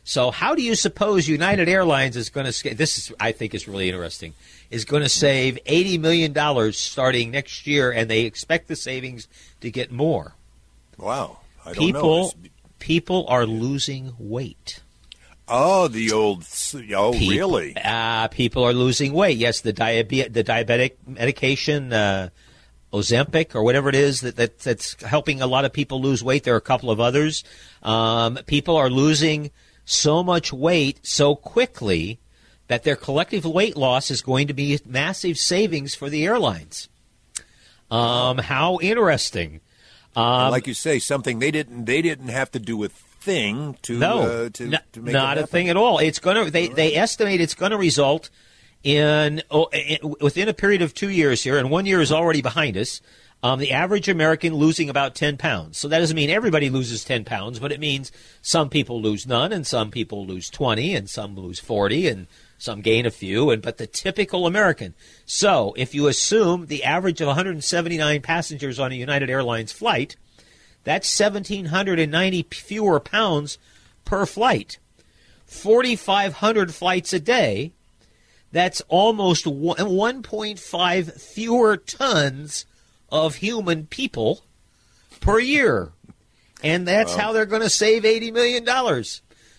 So, 0.05 0.31
how 0.31 0.53
do 0.53 0.61
you 0.61 0.75
suppose 0.75 1.27
United 1.27 1.69
Airlines 1.69 2.17
is 2.17 2.29
going 2.29 2.51
to? 2.51 2.75
This 2.75 2.97
is, 2.97 3.13
I 3.19 3.31
think, 3.31 3.53
is 3.53 3.67
really 3.67 3.89
interesting. 3.89 4.33
Is 4.69 4.83
going 4.83 5.03
to 5.03 5.09
save 5.09 5.57
eighty 5.65 5.97
million 5.97 6.33
dollars 6.33 6.77
starting 6.77 7.31
next 7.31 7.65
year, 7.65 7.91
and 7.91 8.09
they 8.09 8.21
expect 8.21 8.67
the 8.67 8.75
savings 8.75 9.27
to 9.61 9.71
get 9.71 9.91
more. 9.91 10.35
Wow! 10.97 11.39
I 11.65 11.73
people, 11.73 12.33
people 12.79 13.25
are 13.29 13.45
losing 13.45 14.13
weight. 14.19 14.81
Oh, 15.47 15.87
the 15.87 16.11
old. 16.11 16.45
Oh, 16.95 17.13
people, 17.13 17.27
really? 17.29 17.75
Uh, 17.81 18.27
people 18.27 18.63
are 18.63 18.73
losing 18.73 19.13
weight. 19.13 19.37
Yes, 19.37 19.61
the 19.61 19.73
diabe- 19.73 20.31
the 20.31 20.43
diabetic 20.43 20.93
medication, 21.07 21.93
uh, 21.93 22.29
Ozempic 22.93 23.55
or 23.55 23.63
whatever 23.63 23.89
it 23.89 23.95
is 23.95 24.21
that, 24.21 24.35
that, 24.35 24.59
that's 24.59 25.01
helping 25.01 25.41
a 25.41 25.47
lot 25.47 25.65
of 25.65 25.73
people 25.73 26.01
lose 26.01 26.23
weight. 26.23 26.43
There 26.43 26.53
are 26.53 26.57
a 26.57 26.61
couple 26.61 26.91
of 26.91 26.99
others. 26.99 27.43
Um, 27.81 28.37
people 28.45 28.77
are 28.77 28.89
losing 28.89 29.51
so 29.85 30.23
much 30.23 30.53
weight 30.53 30.99
so 31.03 31.35
quickly 31.35 32.19
that 32.67 32.83
their 32.83 32.95
collective 32.95 33.45
weight 33.45 33.75
loss 33.75 34.09
is 34.09 34.21
going 34.21 34.47
to 34.47 34.53
be 34.53 34.79
massive 34.85 35.37
savings 35.37 35.93
for 35.95 36.09
the 36.09 36.25
airlines. 36.25 36.89
Um, 37.91 38.37
how 38.37 38.79
interesting! 38.81 39.61
Um, 40.15 40.51
like 40.51 40.67
you 40.67 40.73
say, 40.73 40.99
something 40.99 41.39
they 41.39 41.51
didn't 41.51 41.85
they 41.85 42.01
didn't 42.01 42.29
have 42.29 42.51
to 42.51 42.59
do 42.59 42.77
with 42.77 42.93
thing 42.93 43.77
to 43.83 43.97
no, 43.97 44.21
uh, 44.21 44.49
to, 44.49 44.65
n- 44.65 44.79
to 44.91 45.01
make 45.01 45.13
not 45.13 45.37
a 45.37 45.47
thing 45.47 45.69
at 45.69 45.77
all. 45.77 45.99
It's 45.99 46.19
going 46.19 46.45
to 46.45 46.51
they 46.51 46.67
right. 46.67 46.75
they 46.75 46.95
estimate 46.95 47.41
it's 47.41 47.55
going 47.55 47.71
to 47.71 47.77
result 47.77 48.29
in, 48.83 49.41
oh, 49.49 49.67
in, 49.67 50.15
within 50.19 50.49
a 50.49 50.53
period 50.53 50.81
of 50.81 50.93
two 50.93 51.09
years 51.09 51.43
here, 51.43 51.57
and 51.57 51.69
one 51.69 51.85
year 51.85 52.01
is 52.01 52.11
already 52.11 52.41
behind 52.41 52.77
us. 52.77 53.01
Um, 53.41 53.59
the 53.59 53.73
average 53.73 54.07
American 54.07 54.53
losing 54.53 54.89
about 54.89 55.15
10 55.15 55.35
pounds. 55.35 55.77
So 55.77 55.89
that 55.89 55.99
doesn't 55.99 56.15
mean 56.15 56.29
everybody 56.29 56.69
loses 56.69 57.03
10 57.03 57.25
pounds, 57.25 57.59
but 57.59 57.73
it 57.73 57.79
means 57.79 58.09
some 58.41 58.69
people 58.69 59.01
lose 59.01 59.27
none, 59.27 59.51
and 59.51 59.67
some 59.67 59.91
people 59.91 60.25
lose 60.25 60.49
20, 60.49 60.95
and 60.95 61.09
some 61.09 61.35
lose 61.35 61.59
40, 61.59 62.07
and 62.07 62.27
some 62.57 62.79
gain 62.79 63.05
a 63.05 63.11
few, 63.11 63.49
and 63.49 63.61
but 63.61 63.77
the 63.77 63.87
typical 63.87 64.47
American. 64.47 64.93
So 65.25 65.73
if 65.75 65.93
you 65.93 66.07
assume 66.07 66.67
the 66.67 66.85
average 66.85 67.19
of 67.19 67.27
179 67.27 68.21
passengers 68.21 68.79
on 68.79 68.93
a 68.93 68.95
United 68.95 69.29
Airlines 69.29 69.73
flight, 69.73 70.15
that's 70.85 71.19
1,790 71.19 72.43
fewer 72.51 72.99
pounds 73.01 73.57
per 74.05 74.25
flight. 74.25 74.79
4,500 75.45 76.73
flights 76.73 77.11
a 77.13 77.19
day. 77.19 77.73
That's 78.53 78.81
almost 78.87 79.45
1.5 79.45 81.21
fewer 81.21 81.75
tons 81.75 82.65
of 83.11 83.35
human 83.35 83.87
people 83.87 84.43
per 85.19 85.39
year. 85.39 85.91
And 86.61 86.87
that's 86.87 87.15
wow. 87.15 87.19
how 87.19 87.33
they're 87.33 87.47
going 87.47 87.63
to 87.63 87.69
save 87.69 88.03
$80 88.03 88.31
million. 88.31 89.03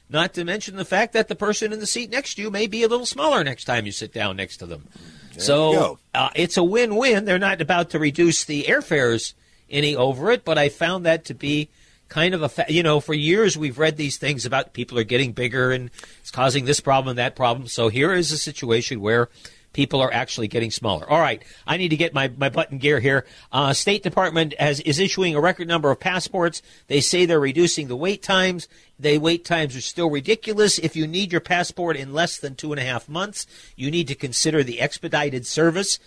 Not 0.09 0.35
to 0.35 0.45
mention 0.45 0.77
the 0.77 0.85
fact 0.85 1.13
that 1.15 1.27
the 1.27 1.35
person 1.35 1.73
in 1.73 1.81
the 1.81 1.89
seat 1.89 2.09
next 2.09 2.37
to 2.37 2.43
you 2.43 2.53
may 2.53 2.69
be 2.69 2.85
a 2.85 2.89
little 2.89 3.05
smaller 3.05 3.43
next 3.43 3.65
time 3.65 3.85
you 3.85 3.91
sit 3.91 4.13
down 4.13 4.37
next 4.37 4.59
to 4.59 4.67
them. 4.67 4.87
There 5.33 5.41
so 5.41 5.99
uh, 6.15 6.31
it's 6.37 6.57
a 6.57 6.63
win 6.63 6.95
win. 6.95 7.25
They're 7.25 7.41
not 7.41 7.61
about 7.61 7.91
to 7.91 7.99
reduce 7.99 8.45
the 8.45 8.63
airfares 8.63 9.35
any 9.69 9.97
over 9.97 10.31
it, 10.31 10.45
but 10.45 10.57
I 10.57 10.69
found 10.69 11.05
that 11.05 11.25
to 11.25 11.35
be 11.35 11.69
kind 12.09 12.35
of 12.35 12.43
a 12.43 12.49
fa- 12.49 12.67
you 12.69 12.83
know 12.83 13.01
for 13.01 13.15
years 13.15 13.57
we've 13.57 13.79
read 13.79 13.97
these 13.97 14.19
things 14.19 14.47
about 14.47 14.73
people 14.73 14.99
are 14.99 15.05
getting 15.05 15.33
bigger 15.33 15.73
and 15.73 15.91
it's 16.21 16.31
causing 16.31 16.65
this 16.65 16.81
problem 16.81 17.11
and 17.11 17.19
that 17.19 17.37
problem. 17.37 17.69
So 17.69 17.89
here 17.89 18.13
is 18.13 18.33
a 18.33 18.39
situation 18.39 19.01
where 19.01 19.29
people 19.75 20.01
are 20.01 20.13
actually 20.13 20.49
getting 20.49 20.71
smaller. 20.71 21.09
All 21.11 21.21
right, 21.21 21.45
I 21.67 21.77
need 21.77 21.91
to 21.91 21.97
get 21.97 22.15
my, 22.15 22.29
my 22.39 22.49
button 22.49 22.79
gear 22.79 23.01
here. 23.01 23.27
Uh, 23.53 23.75
State 23.75 24.03
Department 24.03 24.55
has, 24.59 24.81
is 24.81 24.99
issuing 24.99 25.35
a 25.35 25.41
record 25.41 25.69
number 25.69 25.91
of 25.91 26.01
passports. 26.01 26.63
They 26.87 27.03
say 27.03 27.27
they're 27.27 27.39
reducing 27.39 27.89
the 27.89 27.97
wait 27.97 28.23
times. 28.23 28.67
The 28.99 29.19
wait 29.19 29.45
times 29.45 29.77
are 29.77 29.83
still 29.83 30.09
ridiculous. 30.09 30.79
If 30.79 30.97
you 30.97 31.07
need 31.07 31.33
your 31.33 31.43
passport 31.43 31.97
in 31.97 32.15
less 32.15 32.39
than 32.39 32.55
two 32.55 32.73
and 32.73 32.81
a 32.81 32.85
half 32.85 33.09
months, 33.09 33.47
you 33.77 33.91
need 33.91 34.09
to 34.09 34.15
consider 34.15 34.63
the 34.63 34.81
expedited 34.81 35.47
service. 35.47 35.99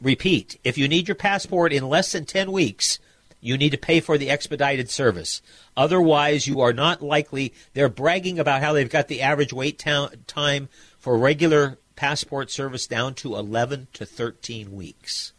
Repeat, 0.00 0.60
if 0.62 0.78
you 0.78 0.86
need 0.86 1.08
your 1.08 1.14
passport 1.14 1.72
in 1.72 1.88
less 1.88 2.12
than 2.12 2.26
10 2.26 2.52
weeks, 2.52 2.98
you 3.44 3.58
need 3.58 3.70
to 3.70 3.78
pay 3.78 4.00
for 4.00 4.16
the 4.16 4.30
expedited 4.30 4.88
service. 4.88 5.42
Otherwise, 5.76 6.46
you 6.46 6.62
are 6.62 6.72
not 6.72 7.02
likely. 7.02 7.52
They're 7.74 7.90
bragging 7.90 8.38
about 8.38 8.62
how 8.62 8.72
they've 8.72 8.88
got 8.88 9.08
the 9.08 9.20
average 9.20 9.52
wait 9.52 9.78
time 9.78 10.70
for 10.98 11.18
regular 11.18 11.78
passport 11.94 12.50
service 12.50 12.86
down 12.86 13.12
to 13.16 13.36
11 13.36 13.88
to 13.92 14.06
13 14.06 14.72
weeks. 14.72 15.34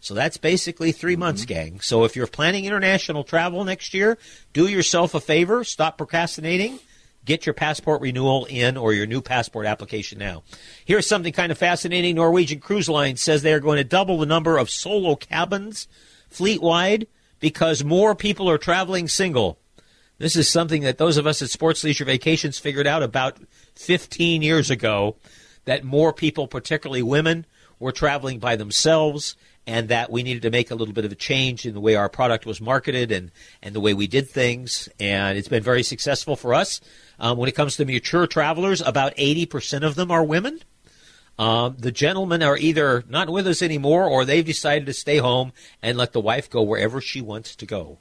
So 0.00 0.14
that's 0.14 0.36
basically 0.36 0.90
3 0.90 1.12
mm-hmm. 1.12 1.20
months, 1.20 1.44
gang. 1.44 1.78
So 1.78 2.02
if 2.02 2.16
you're 2.16 2.26
planning 2.26 2.64
international 2.64 3.22
travel 3.22 3.62
next 3.64 3.94
year, 3.94 4.18
do 4.52 4.66
yourself 4.66 5.14
a 5.14 5.20
favor, 5.20 5.62
stop 5.62 5.96
procrastinating, 5.96 6.80
get 7.24 7.46
your 7.46 7.54
passport 7.54 8.00
renewal 8.00 8.46
in 8.46 8.76
or 8.76 8.92
your 8.92 9.06
new 9.06 9.22
passport 9.22 9.66
application 9.66 10.18
now. 10.18 10.42
Here's 10.84 11.06
something 11.06 11.32
kind 11.32 11.52
of 11.52 11.58
fascinating. 11.58 12.16
Norwegian 12.16 12.58
Cruise 12.58 12.88
Line 12.88 13.16
says 13.16 13.42
they 13.42 13.54
are 13.54 13.60
going 13.60 13.78
to 13.78 13.84
double 13.84 14.18
the 14.18 14.26
number 14.26 14.58
of 14.58 14.70
solo 14.70 15.14
cabins 15.14 15.86
fleet 16.28 16.60
wide 16.60 17.06
because 17.44 17.84
more 17.84 18.14
people 18.14 18.48
are 18.48 18.56
traveling 18.56 19.06
single. 19.06 19.58
This 20.16 20.34
is 20.34 20.48
something 20.48 20.80
that 20.80 20.96
those 20.96 21.18
of 21.18 21.26
us 21.26 21.42
at 21.42 21.50
Sports 21.50 21.84
Leisure 21.84 22.06
Vacations 22.06 22.58
figured 22.58 22.86
out 22.86 23.02
about 23.02 23.36
15 23.74 24.40
years 24.40 24.70
ago 24.70 25.16
that 25.66 25.84
more 25.84 26.14
people, 26.14 26.48
particularly 26.48 27.02
women, 27.02 27.44
were 27.78 27.92
traveling 27.92 28.38
by 28.38 28.56
themselves 28.56 29.36
and 29.66 29.90
that 29.90 30.10
we 30.10 30.22
needed 30.22 30.40
to 30.40 30.50
make 30.50 30.70
a 30.70 30.74
little 30.74 30.94
bit 30.94 31.04
of 31.04 31.12
a 31.12 31.16
change 31.16 31.66
in 31.66 31.74
the 31.74 31.82
way 31.82 31.96
our 31.96 32.08
product 32.08 32.46
was 32.46 32.62
marketed 32.62 33.12
and, 33.12 33.30
and 33.62 33.74
the 33.74 33.80
way 33.80 33.92
we 33.92 34.06
did 34.06 34.26
things. 34.26 34.88
And 34.98 35.36
it's 35.36 35.48
been 35.48 35.62
very 35.62 35.82
successful 35.82 36.36
for 36.36 36.54
us. 36.54 36.80
Um, 37.18 37.36
when 37.36 37.50
it 37.50 37.54
comes 37.54 37.76
to 37.76 37.84
mature 37.84 38.26
travelers, 38.26 38.80
about 38.80 39.14
80% 39.16 39.82
of 39.82 39.96
them 39.96 40.10
are 40.10 40.24
women. 40.24 40.60
Um, 41.38 41.76
the 41.78 41.90
gentlemen 41.90 42.42
are 42.42 42.56
either 42.56 43.04
not 43.08 43.28
with 43.28 43.46
us 43.46 43.62
anymore 43.62 44.04
or 44.04 44.24
they've 44.24 44.44
decided 44.44 44.86
to 44.86 44.92
stay 44.92 45.18
home 45.18 45.52
and 45.82 45.98
let 45.98 46.12
the 46.12 46.20
wife 46.20 46.48
go 46.48 46.62
wherever 46.62 47.00
she 47.00 47.20
wants 47.20 47.56
to 47.56 47.66
go. 47.66 47.98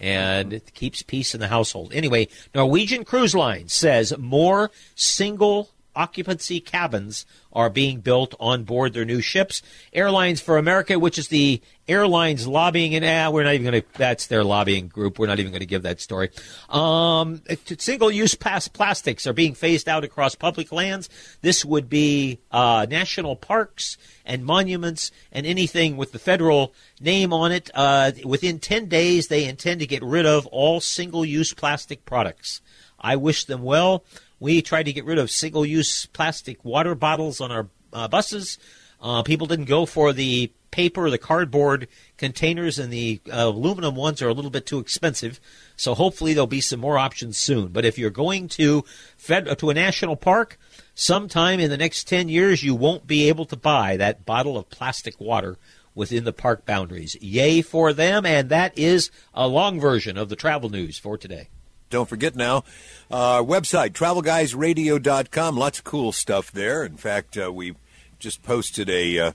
And 0.00 0.52
it 0.52 0.74
keeps 0.74 1.02
peace 1.02 1.34
in 1.34 1.40
the 1.40 1.48
household. 1.48 1.92
Anyway, 1.94 2.28
Norwegian 2.54 3.04
Cruise 3.04 3.34
Line 3.34 3.68
says 3.68 4.16
more 4.18 4.70
single 4.94 5.70
occupancy 5.94 6.60
cabins 6.60 7.26
are 7.52 7.70
being 7.70 8.00
built 8.00 8.34
on 8.40 8.64
board 8.64 8.92
their 8.92 9.04
new 9.04 9.20
ships. 9.20 9.62
Airlines 9.92 10.40
for 10.40 10.56
America, 10.56 10.98
which 10.98 11.18
is 11.18 11.28
the 11.28 11.60
airlines 11.86 12.46
lobbying, 12.46 12.94
and 12.94 13.04
ah, 13.04 13.30
we're 13.30 13.42
not 13.44 13.54
even 13.54 13.70
going 13.70 13.82
to. 13.82 13.88
That's 13.98 14.26
their 14.26 14.44
lobbying 14.44 14.88
group. 14.88 15.18
We're 15.18 15.26
not 15.26 15.38
even 15.38 15.52
going 15.52 15.60
to 15.60 15.66
give 15.66 15.82
that 15.82 16.00
story. 16.00 16.30
Um, 16.68 17.42
single-use 17.78 18.34
plastics 18.34 19.26
are 19.26 19.32
being 19.32 19.54
phased 19.54 19.88
out 19.88 20.04
across 20.04 20.34
public 20.34 20.72
lands. 20.72 21.08
This 21.42 21.64
would 21.64 21.88
be 21.88 22.40
uh, 22.50 22.86
national 22.88 23.36
parks 23.36 23.98
and 24.24 24.44
monuments 24.44 25.10
and 25.32 25.46
anything 25.46 25.96
with 25.96 26.12
the 26.12 26.18
federal 26.18 26.72
name 27.00 27.32
on 27.32 27.52
it. 27.52 27.70
Uh, 27.74 28.12
within 28.24 28.58
10 28.58 28.86
days, 28.86 29.28
they 29.28 29.44
intend 29.44 29.80
to 29.80 29.86
get 29.86 30.02
rid 30.02 30.26
of 30.26 30.46
all 30.46 30.80
single-use 30.80 31.52
plastic 31.54 32.04
products. 32.04 32.60
I 33.02 33.16
wish 33.16 33.44
them 33.44 33.62
well. 33.62 34.04
We 34.42 34.60
tried 34.60 34.86
to 34.86 34.92
get 34.92 35.04
rid 35.04 35.18
of 35.18 35.30
single 35.30 35.64
use 35.64 36.06
plastic 36.06 36.64
water 36.64 36.96
bottles 36.96 37.40
on 37.40 37.52
our 37.52 37.68
uh, 37.92 38.08
buses. 38.08 38.58
Uh, 39.00 39.22
people 39.22 39.46
didn't 39.46 39.66
go 39.66 39.86
for 39.86 40.12
the 40.12 40.50
paper, 40.72 41.08
the 41.10 41.16
cardboard 41.16 41.86
containers, 42.16 42.76
and 42.76 42.92
the 42.92 43.20
uh, 43.32 43.36
aluminum 43.36 43.94
ones 43.94 44.20
are 44.20 44.26
a 44.26 44.32
little 44.32 44.50
bit 44.50 44.66
too 44.66 44.80
expensive. 44.80 45.38
So 45.76 45.94
hopefully 45.94 46.34
there'll 46.34 46.48
be 46.48 46.60
some 46.60 46.80
more 46.80 46.98
options 46.98 47.38
soon. 47.38 47.68
But 47.68 47.84
if 47.84 47.98
you're 47.98 48.10
going 48.10 48.48
to 48.48 48.84
fed, 49.16 49.56
to 49.56 49.70
a 49.70 49.74
national 49.74 50.16
park, 50.16 50.58
sometime 50.92 51.60
in 51.60 51.70
the 51.70 51.76
next 51.76 52.08
10 52.08 52.28
years, 52.28 52.64
you 52.64 52.74
won't 52.74 53.06
be 53.06 53.28
able 53.28 53.44
to 53.44 53.56
buy 53.56 53.96
that 53.96 54.26
bottle 54.26 54.58
of 54.58 54.70
plastic 54.70 55.20
water 55.20 55.56
within 55.94 56.24
the 56.24 56.32
park 56.32 56.66
boundaries. 56.66 57.14
Yay 57.20 57.62
for 57.62 57.92
them, 57.92 58.26
and 58.26 58.48
that 58.48 58.76
is 58.76 59.12
a 59.34 59.46
long 59.46 59.78
version 59.78 60.18
of 60.18 60.28
the 60.28 60.34
travel 60.34 60.68
news 60.68 60.98
for 60.98 61.16
today. 61.16 61.48
Don't 61.92 62.08
forget 62.08 62.34
now, 62.34 62.64
our 63.10 63.40
uh, 63.40 63.44
website, 63.44 63.90
travelguysradio.com. 63.90 65.56
Lots 65.58 65.78
of 65.78 65.84
cool 65.84 66.10
stuff 66.10 66.50
there. 66.50 66.84
In 66.84 66.96
fact, 66.96 67.36
uh, 67.36 67.52
we 67.52 67.74
just 68.18 68.42
posted 68.42 68.88
a, 68.88 69.18
uh, 69.18 69.32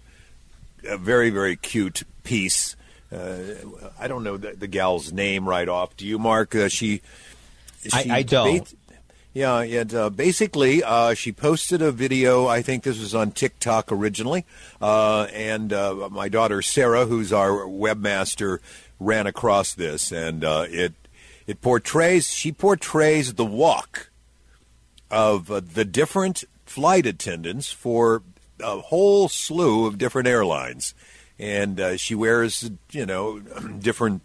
a 0.83 0.97
very, 0.97 1.29
very 1.29 1.55
cute 1.55 2.01
piece. 2.23 2.75
Uh, 3.11 3.37
I 3.99 4.07
don't 4.07 4.23
know 4.23 4.37
the, 4.37 4.53
the, 4.53 4.65
gal's 4.65 5.13
name 5.13 5.47
right 5.47 5.69
off. 5.69 5.95
Do 5.95 6.07
you, 6.07 6.17
Mark? 6.17 6.55
Uh, 6.55 6.67
she 6.67 7.01
I, 7.93 8.01
she 8.01 8.09
I 8.09 8.21
don't. 8.23 8.67
ba- 8.67 8.93
yeah, 9.35 9.59
and 9.61 9.93
uh, 9.93 10.09
basically, 10.09 10.83
uh, 10.83 11.13
she 11.13 11.31
posted 11.31 11.83
a 11.83 11.91
video. 11.91 12.47
I 12.47 12.63
think 12.63 12.81
this 12.81 12.99
was 12.99 13.13
on 13.13 13.33
TikTok 13.33 13.91
originally, 13.91 14.45
uh, 14.81 15.27
and 15.31 15.71
uh, 15.71 16.09
my 16.09 16.27
daughter 16.27 16.63
Sarah, 16.63 17.05
who's 17.05 17.31
our 17.31 17.51
webmaster, 17.67 18.57
ran 18.99 19.27
across 19.27 19.75
this, 19.75 20.11
and 20.11 20.43
uh, 20.43 20.65
it 20.67 20.93
it 21.47 21.61
portrays 21.61 22.29
she 22.29 22.51
portrays 22.51 23.33
the 23.33 23.45
walk 23.45 24.09
of 25.09 25.49
uh, 25.49 25.61
the 25.61 25.85
different 25.85 26.43
flight 26.65 27.05
attendants 27.05 27.71
for 27.71 28.21
a 28.61 28.79
whole 28.79 29.29
slew 29.29 29.85
of 29.85 29.97
different 29.97 30.27
airlines, 30.27 30.93
and 31.39 31.79
uh, 31.79 31.97
she 31.97 32.13
wears 32.13 32.69
you 32.91 33.05
know 33.05 33.39
different 33.79 34.21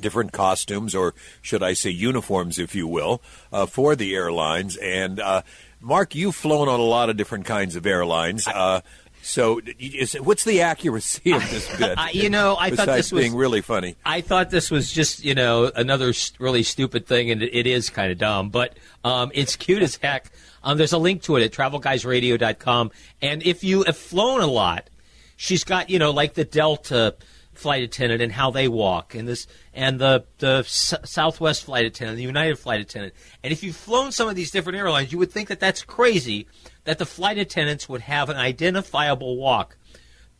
different 0.00 0.32
costumes, 0.32 0.94
or 0.94 1.14
should 1.42 1.62
I 1.62 1.74
say 1.74 1.90
uniforms, 1.90 2.58
if 2.58 2.74
you 2.74 2.86
will, 2.86 3.20
uh, 3.52 3.66
for 3.66 3.94
the 3.94 4.14
airlines. 4.14 4.76
And 4.76 5.20
uh, 5.20 5.42
Mark, 5.80 6.14
you've 6.14 6.34
flown 6.34 6.68
on 6.68 6.80
a 6.80 6.84
lot 6.84 7.10
of 7.10 7.16
different 7.16 7.44
kinds 7.44 7.76
of 7.76 7.86
airlines. 7.86 8.46
Uh, 8.46 8.80
so, 9.22 9.60
is, 9.78 10.14
what's 10.14 10.44
the 10.44 10.60
accuracy 10.62 11.32
of 11.32 11.48
this 11.50 11.76
bit? 11.78 11.96
I- 11.98 12.10
you 12.10 12.28
know, 12.28 12.56
I 12.58 12.70
thought 12.70 12.86
this 12.86 13.12
was- 13.12 13.22
being 13.22 13.34
really 13.36 13.60
funny. 13.62 13.96
I 14.04 14.20
thought 14.20 14.50
this 14.50 14.70
was 14.70 14.92
just, 14.92 15.24
you 15.24 15.34
know, 15.34 15.70
another 15.74 16.12
really 16.38 16.62
stupid 16.62 17.06
thing, 17.06 17.30
and 17.30 17.42
it, 17.42 17.54
it 17.54 17.66
is 17.66 17.88
kind 17.88 18.10
of 18.12 18.18
dumb, 18.18 18.50
but 18.50 18.76
um, 19.04 19.30
it's 19.34 19.56
cute 19.56 19.82
as 19.82 19.96
heck. 19.96 20.30
Um, 20.64 20.76
there's 20.78 20.92
a 20.92 20.98
link 20.98 21.22
to 21.22 21.36
it 21.36 21.42
at 21.44 21.52
travelguysradio.com. 21.52 22.90
And 23.20 23.42
if 23.42 23.64
you 23.64 23.82
have 23.84 23.96
flown 23.96 24.40
a 24.40 24.46
lot, 24.46 24.88
she's 25.36 25.64
got, 25.64 25.90
you 25.90 25.98
know, 25.98 26.10
like 26.10 26.34
the 26.34 26.44
Delta 26.44 27.16
flight 27.54 27.82
attendant 27.82 28.22
and 28.22 28.32
how 28.32 28.50
they 28.50 28.66
walk, 28.68 29.14
and 29.14 29.28
this, 29.28 29.46
and 29.74 29.98
the 29.98 30.24
the 30.38 30.58
S- 30.64 30.94
Southwest 31.04 31.64
flight 31.64 31.84
attendant, 31.84 32.16
the 32.16 32.22
United 32.22 32.58
flight 32.58 32.80
attendant. 32.80 33.14
And 33.44 33.52
if 33.52 33.62
you've 33.62 33.76
flown 33.76 34.10
some 34.12 34.28
of 34.28 34.34
these 34.34 34.50
different 34.50 34.78
airlines, 34.78 35.12
you 35.12 35.18
would 35.18 35.30
think 35.30 35.48
that 35.48 35.60
that's 35.60 35.82
crazy 35.82 36.46
that 36.84 36.98
the 36.98 37.06
flight 37.06 37.38
attendants 37.38 37.88
would 37.88 38.02
have 38.02 38.28
an 38.28 38.36
identifiable 38.36 39.36
walk 39.36 39.76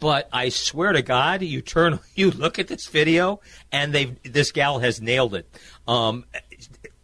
but 0.03 0.29
I 0.33 0.49
swear 0.49 0.91
to 0.91 1.01
God, 1.01 1.43
you 1.43 1.63
turn, 1.63 2.01
you 2.17 2.33
look 2.33 2.59
at 2.59 2.67
this 2.67 2.89
video, 2.89 3.41
and 3.71 3.95
they 3.95 4.17
this 4.25 4.51
gal 4.51 4.81
has 4.81 5.01
nailed 5.01 5.33
it. 5.33 5.49
Um, 5.87 6.25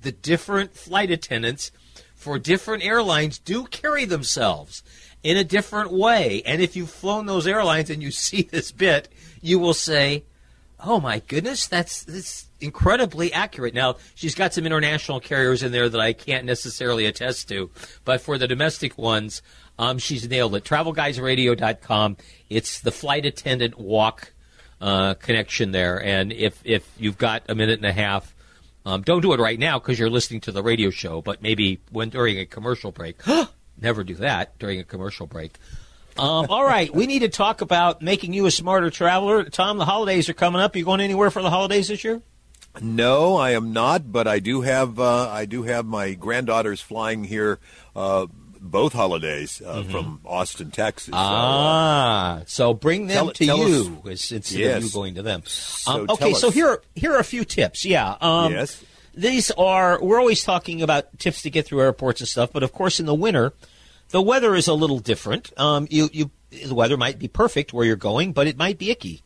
the 0.01 0.11
different 0.11 0.75
flight 0.75 1.13
attendants 1.13 1.71
for 2.17 2.41
different 2.41 2.85
airlines 2.85 3.39
do 3.39 3.67
carry 3.67 4.05
themselves 4.05 4.83
in 5.23 5.37
a 5.37 5.45
different 5.45 5.93
way, 5.93 6.43
and 6.45 6.61
if 6.61 6.75
you've 6.75 6.91
flown 6.91 7.27
those 7.27 7.47
airlines 7.47 7.89
and 7.89 8.03
you 8.03 8.11
see 8.27 8.43
this 8.43 8.73
bit, 8.73 9.09
you 9.41 9.61
will 9.61 9.75
say, 9.75 10.25
"Oh 10.81 10.99
my 10.99 11.21
goodness, 11.21 11.69
that's 11.69 12.03
that's 12.03 12.48
incredibly 12.61 13.33
accurate." 13.33 13.75
Now 13.75 13.97
she's 14.15 14.35
got 14.35 14.55
some 14.55 14.67
international 14.67 15.21
carriers 15.21 15.63
in 15.63 15.73
there 15.73 15.89
that 15.89 16.01
I 16.01 16.13
can't 16.13 16.45
necessarily 16.45 17.07
attest 17.07 17.49
to, 17.49 17.71
but 18.05 18.21
for 18.21 18.39
the 18.39 18.49
domestic 18.49 18.97
ones, 18.99 19.43
um, 19.79 19.99
she's 19.99 20.29
nailed 20.29 20.55
it. 20.55 20.65
TravelGuysRadio.com. 20.65 22.17
It's 22.49 22.81
the 22.81 22.93
flight 22.93 23.27
attendant 23.27 23.79
walk 23.79 24.33
uh, 24.81 25.15
connection 25.15 25.73
there, 25.73 26.03
and 26.03 26.33
if 26.33 26.61
if 26.65 26.89
you've 26.99 27.19
got 27.19 27.43
a 27.49 27.55
minute 27.55 27.79
and 27.79 27.87
a 27.87 27.93
half, 27.93 28.35
um, 28.85 29.03
don't 29.03 29.21
do 29.21 29.33
it 29.33 29.41
right 29.41 29.59
now 29.59 29.79
because 29.79 29.99
you're 29.99 30.11
listening 30.11 30.41
to 30.43 30.53
the 30.53 30.63
radio 30.63 30.91
show, 30.91 31.21
but 31.21 31.43
maybe 31.43 31.81
when 31.91 32.09
during 32.09 32.39
a 32.39 32.47
commercial 32.47 32.91
break. 32.93 33.21
Never 33.81 34.03
do 34.03 34.15
that 34.17 34.59
during 34.59 34.81
a 34.81 34.85
commercial 34.85 35.27
break. 35.27 35.53
Um, 36.17 36.47
all 36.49 36.65
right, 36.65 36.93
we 36.93 37.07
need 37.07 37.21
to 37.21 37.29
talk 37.29 37.61
about 37.61 38.03
making 38.03 38.33
you 38.33 38.47
a 38.47 38.51
smarter 38.51 38.91
traveler. 38.91 39.45
Tom, 39.45 39.79
the 39.79 39.85
holidays 39.85 40.29
are 40.29 40.35
coming 40.35 40.61
up. 40.61 40.75
You 40.75 40.85
going 40.85 41.01
anywhere 41.01 41.31
for 41.31 41.43
the 41.43 41.51
holidays 41.51 41.89
this 41.89 42.03
year? 42.03 42.23
No, 42.83 43.37
I 43.37 43.51
am 43.53 43.73
not, 43.73 44.11
but 44.13 44.27
I 44.27 44.39
do 44.39 44.63
have 44.63 44.99
uh, 44.99 45.29
I 45.31 45.45
do 45.45 45.63
have 45.65 45.87
my 45.87 46.15
granddaughters 46.15 46.81
flying 46.81 47.25
here 47.25 47.59
uh, 47.97 48.27
both 48.61 48.93
holidays 48.93 49.63
uh, 49.65 49.83
from 49.85 50.21
Austin, 50.25 50.71
Texas. 50.71 51.07
So, 51.07 51.13
Mm-hmm. 51.13 51.25
Ah, 51.25 52.43
so 52.47 52.75
bring 52.75 53.07
them 53.07 53.17
tell- 53.17 53.31
to 53.33 53.47
tell 53.47 53.59
you 53.69 54.03
as- 54.11 54.33
instead 54.33 54.77
of 54.77 54.83
you 54.85 54.91
going 54.91 55.15
to 55.15 55.23
them. 55.23 55.43
Um, 55.87 56.07
tell 56.07 56.15
okay, 56.17 56.35
so 56.35 56.51
here 56.51 56.83
here 56.95 57.13
are 57.15 57.21
a 57.21 57.25
few 57.25 57.45
tips. 57.45 57.85
Yeah. 57.85 58.17
Um, 58.21 58.53
Yes. 58.53 58.83
These 59.15 59.51
are 59.53 60.01
we're 60.03 60.21
always 60.21 60.45
talking 60.45 60.81
about 60.81 61.19
tips 61.19 61.43
to 61.43 61.51
get 61.51 61.67
through 61.67 61.81
airports 61.81 62.21
and 62.21 62.29
stuff, 62.29 62.51
but 62.53 62.63
of 62.63 62.73
course 62.73 63.01
in 63.01 63.07
the 63.07 63.15
winter, 63.15 63.53
the 64.11 64.23
weather 64.23 64.55
is 64.55 64.69
a 64.69 64.75
little 64.75 65.01
different. 65.01 65.53
Um, 65.59 65.89
you 65.91 66.09
you 66.13 66.31
the 66.51 66.75
weather 66.75 66.97
might 66.97 67.19
be 67.19 67.27
perfect 67.27 67.73
where 67.73 67.85
you're 67.85 67.97
going, 67.97 68.33
but 68.33 68.47
it 68.47 68.57
might 68.57 68.79
be 68.79 68.91
icky. 68.93 69.23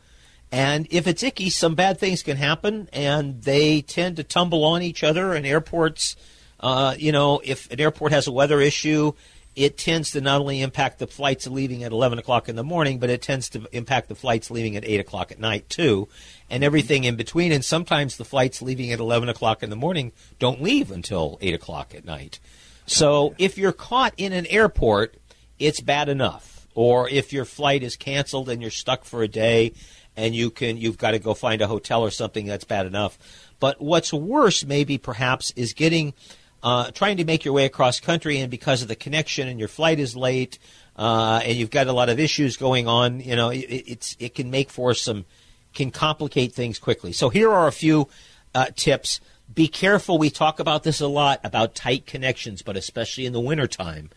And 0.53 0.87
if 0.91 1.07
it's 1.07 1.23
icky, 1.23 1.49
some 1.49 1.75
bad 1.75 1.99
things 1.99 2.23
can 2.23 2.37
happen, 2.37 2.91
and 2.93 3.43
they 3.43 3.81
tend 3.81 4.17
to 4.17 4.23
tumble 4.23 4.65
on 4.65 4.83
each 4.83 5.03
other. 5.03 5.33
And 5.33 5.47
airports, 5.47 6.15
uh, 6.61 6.95
you 6.99 7.11
know, 7.11 7.41
if 7.43 7.71
an 7.73 7.81
airport 7.81 8.13
has 8.13 8.27
a 8.27 8.33
weather 8.33 8.61
issue, 8.61 9.15
it 9.57 9.79
tends 9.79 10.11
to 10.11 10.21
not 10.21 10.43
only 10.43 10.61
impact 10.61 10.99
the 10.99 11.07
flights 11.07 11.47
leaving 11.47 11.85
at 11.85 11.93
11 11.93 12.19
o'clock 12.19 12.51
in 12.51 12.57
the 12.57 12.63
morning, 12.63 12.99
but 12.99 13.09
it 13.09 13.23
tends 13.23 13.49
to 13.51 13.67
impact 13.73 14.11
the 14.11 14.15
flights 14.15 14.51
leaving 14.51 14.77
at 14.77 14.85
8 14.85 15.01
o'clock 15.01 15.33
at 15.33 15.41
night, 15.41 15.71
too, 15.71 16.09
and 16.51 16.63
everything 16.63 17.05
in 17.05 17.17
between. 17.17 17.51
And 17.51 17.65
sometimes 17.65 18.19
the 18.19 18.25
flights 18.25 18.61
leaving 18.61 18.93
at 18.93 19.01
11 19.01 19.31
o'clock 19.31 19.63
in 19.63 19.71
the 19.71 19.77
morning 19.77 20.13
don't 20.39 20.63
leave 20.63 20.91
until 20.91 21.39
8 21.41 21.55
o'clock 21.55 21.95
at 21.95 22.05
night. 22.05 22.41
So 22.85 23.35
if 23.39 23.57
you're 23.57 23.73
caught 23.73 24.13
in 24.19 24.35
an 24.35 24.47
airport, 24.47 25.17
it's 25.59 25.81
bad 25.81 26.11
enough. 26.11 26.67
Or 26.75 27.09
if 27.09 27.33
your 27.33 27.45
flight 27.45 27.83
is 27.83 27.97
canceled 27.97 28.49
and 28.49 28.63
you're 28.63 28.71
stuck 28.71 29.05
for 29.05 29.23
a 29.23 29.29
day 29.29 29.75
and 30.17 30.35
you 30.35 30.51
can 30.51 30.77
you've 30.77 30.99
got 30.99 31.13
to 31.13 31.19
go 31.19 31.35
find 31.35 31.63
a 31.63 31.67
hotel 31.67 32.03
or 32.03 32.11
something, 32.11 32.47
that's 32.47 32.65
bad 32.65 32.87
enough. 32.87 33.19
But 33.61 33.81
what's 33.81 34.13
worse 34.13 34.65
maybe 34.65 34.99
perhaps 34.99 35.53
is 35.53 35.73
getting 35.73 36.15
uh, 36.63 36.91
trying 36.93 37.17
to 37.17 37.25
make 37.25 37.45
your 37.45 37.55
way 37.55 37.65
across 37.65 38.01
country 38.01 38.39
and 38.39 38.51
because 38.51 38.83
of 38.83 38.89
the 38.89 38.97
connection 38.97 39.49
and 39.49 39.59
your 39.59 39.69
flight 39.69 39.99
is 39.99 40.15
late 40.15 40.59
uh, 40.97 41.41
and 41.45 41.57
you've 41.57 41.71
got 41.71 41.89
a 41.89 41.93
lot 41.93 42.09
of 42.09 42.21
issues 42.21 42.57
going 42.57 42.87
on, 42.87 43.21
you 43.21 43.35
know, 43.35 43.51
it, 43.51 43.59
it's 43.59 44.17
it 44.19 44.35
can 44.35 44.51
make 44.51 44.71
for 44.71 44.95
some 44.95 45.25
can 45.75 45.91
complicate 45.91 46.53
things 46.53 46.79
quickly. 46.79 47.13
So 47.13 47.31
here 47.31 47.51
are 47.51 47.67
a 47.67 47.73
few 47.73 48.09
uh, 48.55 48.67
tips. 48.77 49.21
Be 49.53 49.69
careful. 49.69 50.19
We 50.19 50.31
talk 50.31 50.61
about 50.61 50.83
this 50.83 51.01
a 51.01 51.09
lot 51.09 51.41
about 51.45 51.75
tight 51.75 52.07
connections, 52.07 52.63
but 52.63 52.77
especially 52.77 53.27
in 53.27 53.33
the 53.33 53.41
wintertime. 53.41 54.11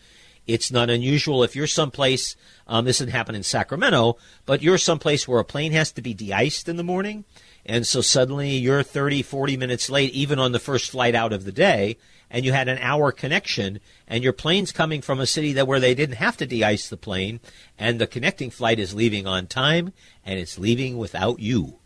It's 0.46 0.70
not 0.70 0.90
unusual 0.90 1.42
if 1.42 1.56
you're 1.56 1.66
someplace, 1.66 2.36
um, 2.66 2.84
this 2.84 2.98
didn't 2.98 3.12
happen 3.12 3.34
in 3.34 3.42
Sacramento, 3.42 4.16
but 4.44 4.62
you're 4.62 4.78
someplace 4.78 5.26
where 5.26 5.40
a 5.40 5.44
plane 5.44 5.72
has 5.72 5.92
to 5.92 6.02
be 6.02 6.14
de-iced 6.14 6.68
in 6.68 6.76
the 6.76 6.84
morning. 6.84 7.24
And 7.64 7.86
so 7.86 8.00
suddenly 8.00 8.50
you're 8.56 8.84
30, 8.84 9.22
40 9.22 9.56
minutes 9.56 9.90
late, 9.90 10.12
even 10.12 10.38
on 10.38 10.52
the 10.52 10.60
first 10.60 10.90
flight 10.90 11.14
out 11.14 11.32
of 11.32 11.44
the 11.44 11.52
day, 11.52 11.96
and 12.30 12.44
you 12.44 12.52
had 12.52 12.68
an 12.68 12.78
hour 12.78 13.12
connection, 13.12 13.80
and 14.06 14.22
your 14.22 14.32
plane's 14.32 14.72
coming 14.72 15.02
from 15.02 15.20
a 15.20 15.26
city 15.26 15.52
that 15.54 15.66
where 15.66 15.80
they 15.80 15.94
didn't 15.94 16.16
have 16.16 16.36
to 16.36 16.46
de-ice 16.46 16.88
the 16.88 16.96
plane, 16.96 17.40
and 17.78 18.00
the 18.00 18.06
connecting 18.06 18.50
flight 18.50 18.78
is 18.78 18.94
leaving 18.94 19.26
on 19.26 19.46
time, 19.46 19.92
and 20.24 20.38
it's 20.38 20.58
leaving 20.58 20.96
without 20.96 21.40
you. 21.40 21.78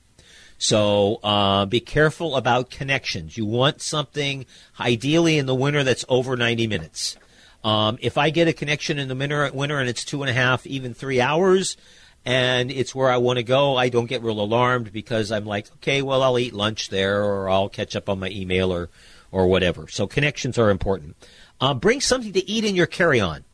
So 0.58 1.20
uh, 1.22 1.64
be 1.64 1.80
careful 1.80 2.36
about 2.36 2.70
connections. 2.70 3.38
You 3.38 3.46
want 3.46 3.80
something, 3.80 4.44
ideally 4.78 5.38
in 5.38 5.46
the 5.46 5.54
winter, 5.54 5.82
that's 5.82 6.04
over 6.06 6.36
90 6.36 6.66
minutes. 6.66 7.16
Um, 7.62 7.98
if 8.00 8.16
I 8.16 8.30
get 8.30 8.48
a 8.48 8.52
connection 8.52 8.98
in 8.98 9.08
the 9.08 9.14
winter, 9.14 9.78
and 9.78 9.88
it's 9.88 10.04
two 10.04 10.22
and 10.22 10.30
a 10.30 10.34
half, 10.34 10.66
even 10.66 10.94
three 10.94 11.20
hours, 11.20 11.76
and 12.24 12.70
it's 12.70 12.94
where 12.94 13.10
I 13.10 13.18
want 13.18 13.38
to 13.38 13.42
go, 13.42 13.76
I 13.76 13.88
don't 13.88 14.06
get 14.06 14.22
real 14.22 14.40
alarmed 14.40 14.92
because 14.92 15.30
I'm 15.30 15.44
like, 15.44 15.70
okay, 15.76 16.02
well, 16.02 16.22
I'll 16.22 16.38
eat 16.38 16.54
lunch 16.54 16.88
there, 16.88 17.22
or 17.22 17.50
I'll 17.50 17.68
catch 17.68 17.94
up 17.96 18.08
on 18.08 18.18
my 18.18 18.30
email, 18.30 18.72
or 18.72 18.88
or 19.32 19.46
whatever. 19.46 19.88
So 19.88 20.06
connections 20.06 20.58
are 20.58 20.70
important. 20.70 21.16
Um, 21.60 21.78
bring 21.78 22.00
something 22.00 22.32
to 22.32 22.50
eat 22.50 22.64
in 22.64 22.74
your 22.74 22.86
carry-on. 22.86 23.44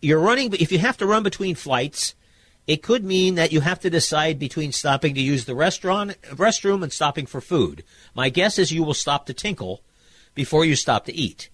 You're 0.00 0.20
running, 0.20 0.52
if 0.54 0.70
you 0.70 0.78
have 0.78 0.98
to 0.98 1.06
run 1.06 1.22
between 1.22 1.54
flights, 1.54 2.14
it 2.66 2.82
could 2.82 3.04
mean 3.04 3.36
that 3.36 3.52
you 3.52 3.60
have 3.60 3.80
to 3.80 3.90
decide 3.90 4.38
between 4.38 4.72
stopping 4.72 5.14
to 5.14 5.20
use 5.20 5.44
the 5.44 5.54
restaurant 5.54 6.20
restroom 6.22 6.82
and 6.82 6.92
stopping 6.92 7.26
for 7.26 7.40
food. 7.40 7.84
My 8.14 8.28
guess 8.28 8.58
is 8.58 8.72
you 8.72 8.82
will 8.82 8.94
stop 8.94 9.26
to 9.26 9.34
tinkle 9.34 9.80
before 10.34 10.64
you 10.64 10.76
stop 10.76 11.06
to 11.06 11.14
eat. 11.14 11.48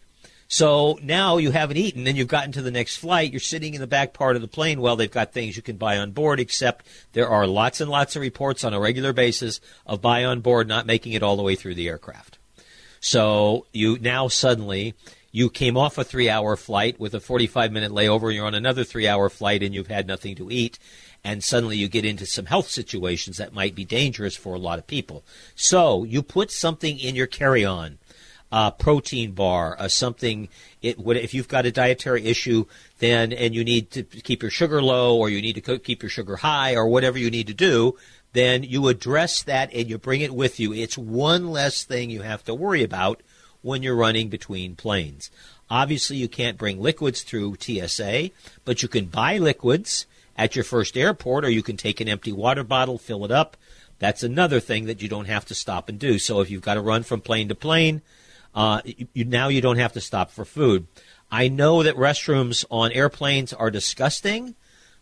So 0.52 0.98
now 1.02 1.38
you 1.38 1.50
haven't 1.50 1.78
eaten 1.78 2.06
and 2.06 2.18
you've 2.18 2.28
gotten 2.28 2.52
to 2.52 2.60
the 2.60 2.70
next 2.70 2.98
flight. 2.98 3.32
You're 3.32 3.40
sitting 3.40 3.72
in 3.72 3.80
the 3.80 3.86
back 3.86 4.12
part 4.12 4.36
of 4.36 4.42
the 4.42 4.48
plane. 4.48 4.82
Well, 4.82 4.96
they've 4.96 5.10
got 5.10 5.32
things 5.32 5.56
you 5.56 5.62
can 5.62 5.78
buy 5.78 5.96
on 5.96 6.10
board, 6.10 6.38
except 6.38 6.84
there 7.14 7.26
are 7.26 7.46
lots 7.46 7.80
and 7.80 7.90
lots 7.90 8.16
of 8.16 8.20
reports 8.20 8.62
on 8.62 8.74
a 8.74 8.78
regular 8.78 9.14
basis 9.14 9.62
of 9.86 10.02
buy 10.02 10.26
on 10.26 10.40
board 10.42 10.68
not 10.68 10.84
making 10.84 11.14
it 11.14 11.22
all 11.22 11.36
the 11.36 11.42
way 11.42 11.54
through 11.54 11.76
the 11.76 11.88
aircraft. 11.88 12.36
So 13.00 13.64
you 13.72 13.98
now 13.98 14.28
suddenly 14.28 14.92
you 15.30 15.48
came 15.48 15.78
off 15.78 15.96
a 15.96 16.04
three 16.04 16.28
hour 16.28 16.54
flight 16.54 17.00
with 17.00 17.14
a 17.14 17.20
45 17.20 17.72
minute 17.72 17.90
layover. 17.90 18.32
You're 18.32 18.44
on 18.44 18.54
another 18.54 18.84
three 18.84 19.08
hour 19.08 19.30
flight 19.30 19.62
and 19.62 19.74
you've 19.74 19.86
had 19.86 20.06
nothing 20.06 20.34
to 20.36 20.50
eat. 20.50 20.78
And 21.24 21.42
suddenly 21.42 21.78
you 21.78 21.88
get 21.88 22.04
into 22.04 22.26
some 22.26 22.44
health 22.44 22.68
situations 22.68 23.38
that 23.38 23.54
might 23.54 23.74
be 23.74 23.86
dangerous 23.86 24.36
for 24.36 24.54
a 24.54 24.58
lot 24.58 24.78
of 24.78 24.86
people. 24.86 25.24
So 25.54 26.04
you 26.04 26.22
put 26.22 26.50
something 26.50 26.98
in 26.98 27.14
your 27.14 27.26
carry 27.26 27.64
on 27.64 27.98
uh, 28.52 28.70
protein 28.70 29.32
bar, 29.32 29.74
uh, 29.78 29.88
something. 29.88 30.48
It 30.82 30.98
if 30.98 31.32
you've 31.32 31.48
got 31.48 31.66
a 31.66 31.72
dietary 31.72 32.26
issue, 32.26 32.66
then 32.98 33.32
and 33.32 33.54
you 33.54 33.64
need 33.64 33.90
to 33.92 34.02
keep 34.02 34.42
your 34.42 34.50
sugar 34.50 34.82
low, 34.82 35.16
or 35.16 35.30
you 35.30 35.40
need 35.40 35.64
to 35.64 35.78
keep 35.78 36.02
your 36.02 36.10
sugar 36.10 36.36
high, 36.36 36.76
or 36.76 36.86
whatever 36.86 37.18
you 37.18 37.30
need 37.30 37.46
to 37.46 37.54
do. 37.54 37.96
Then 38.34 38.62
you 38.62 38.88
address 38.88 39.42
that 39.42 39.72
and 39.74 39.90
you 39.90 39.98
bring 39.98 40.20
it 40.20 40.34
with 40.34 40.60
you. 40.60 40.72
It's 40.72 40.96
one 40.96 41.50
less 41.50 41.84
thing 41.84 42.10
you 42.10 42.22
have 42.22 42.44
to 42.44 42.54
worry 42.54 42.82
about 42.82 43.22
when 43.62 43.82
you're 43.82 43.96
running 43.96 44.28
between 44.28 44.76
planes. 44.76 45.30
Obviously, 45.70 46.16
you 46.16 46.28
can't 46.28 46.58
bring 46.58 46.80
liquids 46.80 47.22
through 47.22 47.56
TSA, 47.58 48.30
but 48.64 48.82
you 48.82 48.88
can 48.88 49.06
buy 49.06 49.38
liquids 49.38 50.06
at 50.36 50.54
your 50.54 50.64
first 50.64 50.96
airport, 50.96 51.44
or 51.44 51.50
you 51.50 51.62
can 51.62 51.76
take 51.76 52.00
an 52.00 52.08
empty 52.08 52.32
water 52.32 52.64
bottle, 52.64 52.98
fill 52.98 53.24
it 53.24 53.30
up. 53.30 53.56
That's 53.98 54.22
another 54.22 54.60
thing 54.60 54.86
that 54.86 55.00
you 55.00 55.08
don't 55.08 55.26
have 55.26 55.44
to 55.46 55.54
stop 55.54 55.88
and 55.88 55.98
do. 55.98 56.18
So 56.18 56.40
if 56.40 56.50
you've 56.50 56.62
got 56.62 56.74
to 56.74 56.80
run 56.80 57.02
from 57.04 57.20
plane 57.20 57.48
to 57.48 57.54
plane, 57.54 58.02
uh, 58.54 58.82
you, 58.84 59.24
now 59.24 59.48
you 59.48 59.60
don't 59.60 59.78
have 59.78 59.92
to 59.94 60.00
stop 60.00 60.30
for 60.30 60.44
food. 60.44 60.86
I 61.30 61.48
know 61.48 61.82
that 61.82 61.96
restrooms 61.96 62.64
on 62.70 62.92
airplanes 62.92 63.52
are 63.52 63.70
disgusting, 63.70 64.54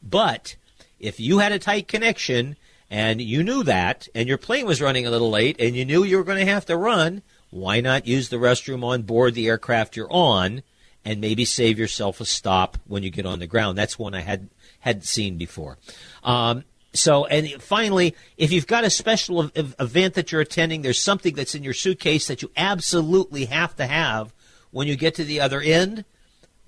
but 0.03 0.57
if 0.99 1.19
you 1.19 1.39
had 1.39 1.53
a 1.53 1.59
tight 1.59 1.89
connection 1.89 2.57
and 2.89 3.21
you 3.21 3.43
knew 3.43 3.63
that, 3.65 4.09
and 4.15 4.29
your 4.29 4.39
plane 4.39 4.67
was 4.67 4.81
running 4.81 5.07
a 5.07 5.11
little 5.11 5.31
late, 5.31 5.57
and 5.61 5.77
you 5.77 5.85
knew 5.85 6.03
you 6.03 6.17
were 6.17 6.25
going 6.25 6.45
to 6.45 6.53
have 6.53 6.67
to 6.67 6.77
run, 6.77 7.23
why 7.51 7.81
not 7.81 8.07
use 8.07 8.29
the 8.29 8.37
restroom 8.37 8.85
on 8.85 9.03
board 9.03 9.35
the 9.35 9.49
aircraft 9.49 9.97
you're 9.97 10.13
on, 10.13 10.63
and 11.05 11.21
maybe 11.21 11.45
save 11.45 11.79
yourself 11.79 12.21
a 12.21 12.25
stop 12.25 12.77
when 12.87 13.03
you 13.03 13.11
get 13.11 13.27
on 13.27 13.39
the 13.39 13.47
ground? 13.47 13.79
That's 13.79 13.99
one 13.99 14.15
I 14.15 14.21
had 14.21 14.49
had 14.81 15.05
seen 15.05 15.37
before. 15.37 15.79
Um, 16.25 16.65
so, 16.93 17.25
and 17.27 17.63
finally, 17.63 18.17
if 18.37 18.51
you've 18.51 18.67
got 18.67 18.85
a 18.85 18.91
special 18.91 19.51
event 19.55 20.15
that 20.15 20.33
you're 20.33 20.41
attending, 20.41 20.83
there's 20.83 21.03
something 21.03 21.35
that's 21.35 21.55
in 21.55 21.63
your 21.63 21.75
suitcase 21.75 22.27
that 22.27 22.43
you 22.43 22.51
absolutely 22.57 23.45
have 23.45 23.77
to 23.77 23.87
have 23.87 24.35
when 24.73 24.89
you 24.89 24.97
get 24.97 25.15
to 25.17 25.25
the 25.25 25.41
other 25.41 25.61
end, 25.61 26.05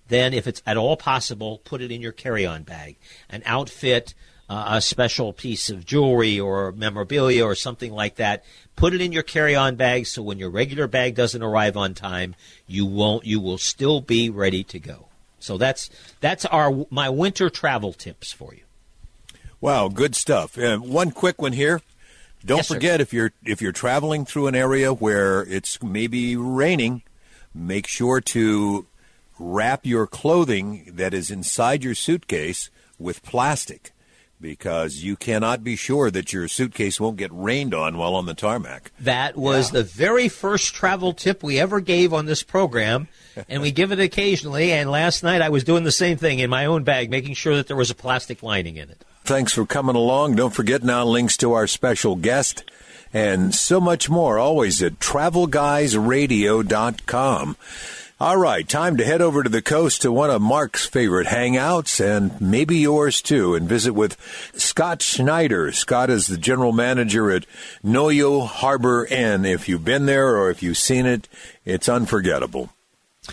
then 0.09 0.33
if 0.35 0.47
it's 0.47 0.63
at 0.67 0.77
all 0.77 0.97
possible, 0.97 1.59
put 1.65 1.81
it 1.81 1.91
in 1.91 2.01
your 2.01 2.13
carry 2.13 2.47
on 2.47 2.63
bag. 2.63 2.97
An 3.31 3.43
outfit, 3.47 4.15
uh, 4.49 4.67
a 4.71 4.81
special 4.81 5.33
piece 5.33 5.71
of 5.71 5.85
jewelry 5.85 6.39
or 6.39 6.73
memorabilia 6.73 7.45
or 7.45 7.55
something 7.55 7.93
like 7.93 8.17
that. 8.17 8.45
Put 8.77 8.95
it 8.95 9.01
in 9.01 9.13
your 9.13 9.23
carry 9.23 9.57
on 9.57 9.77
bag 9.77 10.07
so 10.07 10.23
when 10.23 10.39
your 10.39 10.51
regular 10.51 10.87
bag 10.87 11.15
doesn't 11.15 11.43
arrive 11.43 11.77
on 11.77 11.95
time, 11.95 12.35
you 12.67 12.87
won't, 12.87 13.25
you 13.25 13.41
will 13.41 13.59
still 13.59 14.01
be 14.01 14.31
ready 14.31 14.63
to 14.65 14.79
go. 14.79 15.09
So 15.39 15.59
that's, 15.59 15.91
that's 16.21 16.45
our, 16.47 16.87
my 16.91 17.09
winter 17.09 17.51
travel 17.51 17.93
tips 17.93 18.33
for 18.33 18.55
you. 18.55 18.63
Wow, 19.63 19.87
good 19.87 20.17
stuff. 20.17 20.59
Uh, 20.59 20.79
one 20.79 21.13
quick 21.13 21.41
one 21.41 21.53
here. 21.53 21.81
Don't 22.45 22.59
yes, 22.59 22.69
forget 22.69 22.99
sir. 22.99 23.03
if 23.03 23.13
you're 23.13 23.33
if 23.45 23.63
you're 23.63 23.71
traveling 23.71 24.25
through 24.25 24.49
an 24.49 24.57
area 24.57 24.93
where 24.93 25.43
it's 25.43 25.81
maybe 25.81 26.37
raining, 26.37 27.03
make 27.55 27.87
sure 27.87 28.21
to 28.21 28.87
wrap 29.39 29.87
your 29.87 30.09
clothing 30.09 30.91
that 30.93 31.15
is 31.15 31.31
inside 31.31 31.85
your 31.85 31.95
suitcase 31.95 32.71
with 32.99 33.23
plastic 33.23 33.93
because 34.41 35.05
you 35.05 35.15
cannot 35.15 35.63
be 35.63 35.77
sure 35.77 36.11
that 36.11 36.33
your 36.33 36.49
suitcase 36.49 37.01
won't 37.01 37.17
get 37.17 37.31
rained 37.33 37.73
on 37.73 37.97
while 37.97 38.17
on 38.17 38.27
the 38.27 38.35
tarmac. 38.35 38.91
That 38.99 39.37
was 39.37 39.73
yeah. 39.73 39.79
the 39.79 39.85
very 39.85 40.29
first 40.29 40.75
travel 40.75 41.13
tip 41.13 41.45
we 41.45 41.61
ever 41.61 41.79
gave 41.79 42.13
on 42.13 42.27
this 42.27 42.43
program, 42.43 43.07
and 43.49 43.63
we 43.63 43.71
give 43.71 43.93
it 43.93 44.01
occasionally. 44.01 44.73
And 44.73 44.91
last 44.91 45.23
night 45.23 45.41
I 45.41 45.51
was 45.51 45.63
doing 45.63 45.85
the 45.85 45.93
same 45.93 46.17
thing 46.17 46.41
in 46.41 46.51
my 46.51 46.65
own 46.65 46.83
bag, 46.83 47.11
making 47.11 47.35
sure 47.35 47.55
that 47.55 47.69
there 47.69 47.77
was 47.77 47.93
a 47.93 47.95
plastic 47.95 48.43
lining 48.43 48.77
in 48.77 48.91
it. 48.91 49.05
Thanks 49.25 49.53
for 49.53 49.65
coming 49.65 49.97
along. 49.97 50.35
Don't 50.35 50.55
forget 50.55 50.83
now 50.83 51.05
links 51.05 51.37
to 51.39 51.53
our 51.53 51.67
special 51.67 52.17
guest 52.17 52.65
and 53.13 53.55
so 53.55 53.81
much 53.81 54.11
more 54.11 54.39
always 54.39 54.83
at 54.83 54.99
travelguysradio.com. 54.99 57.57
All 58.21 58.37
right, 58.37 58.69
time 58.69 58.99
to 58.99 59.05
head 59.05 59.21
over 59.21 59.43
to 59.43 59.49
the 59.49 59.63
coast 59.63 60.03
to 60.03 60.13
one 60.13 60.31
of 60.31 60.41
Mark's 60.41 60.87
favorite 60.87 61.27
hangouts 61.27 61.99
and 61.99 62.41
maybe 62.41 62.79
yours 62.79 63.21
too 63.21 63.57
and 63.57 63.69
visit 63.69 63.95
with 63.95 64.17
Scott 64.55 65.03
Schneider. 65.03 65.73
Scott 65.73 66.09
is 66.09 66.29
the 66.29 66.39
general 66.39 66.71
manager 66.73 67.33
at 67.33 67.47
Noyo 67.85 68.47
Harbor 68.47 69.05
Inn. 69.07 69.45
If 69.45 69.69
you've 69.69 69.85
been 69.85 70.07
there 70.07 70.37
or 70.37 70.51
if 70.51 70.63
you've 70.63 70.79
seen 70.79 71.05
it, 71.05 71.29
it's 71.65 71.89
unforgettable. 71.89 72.71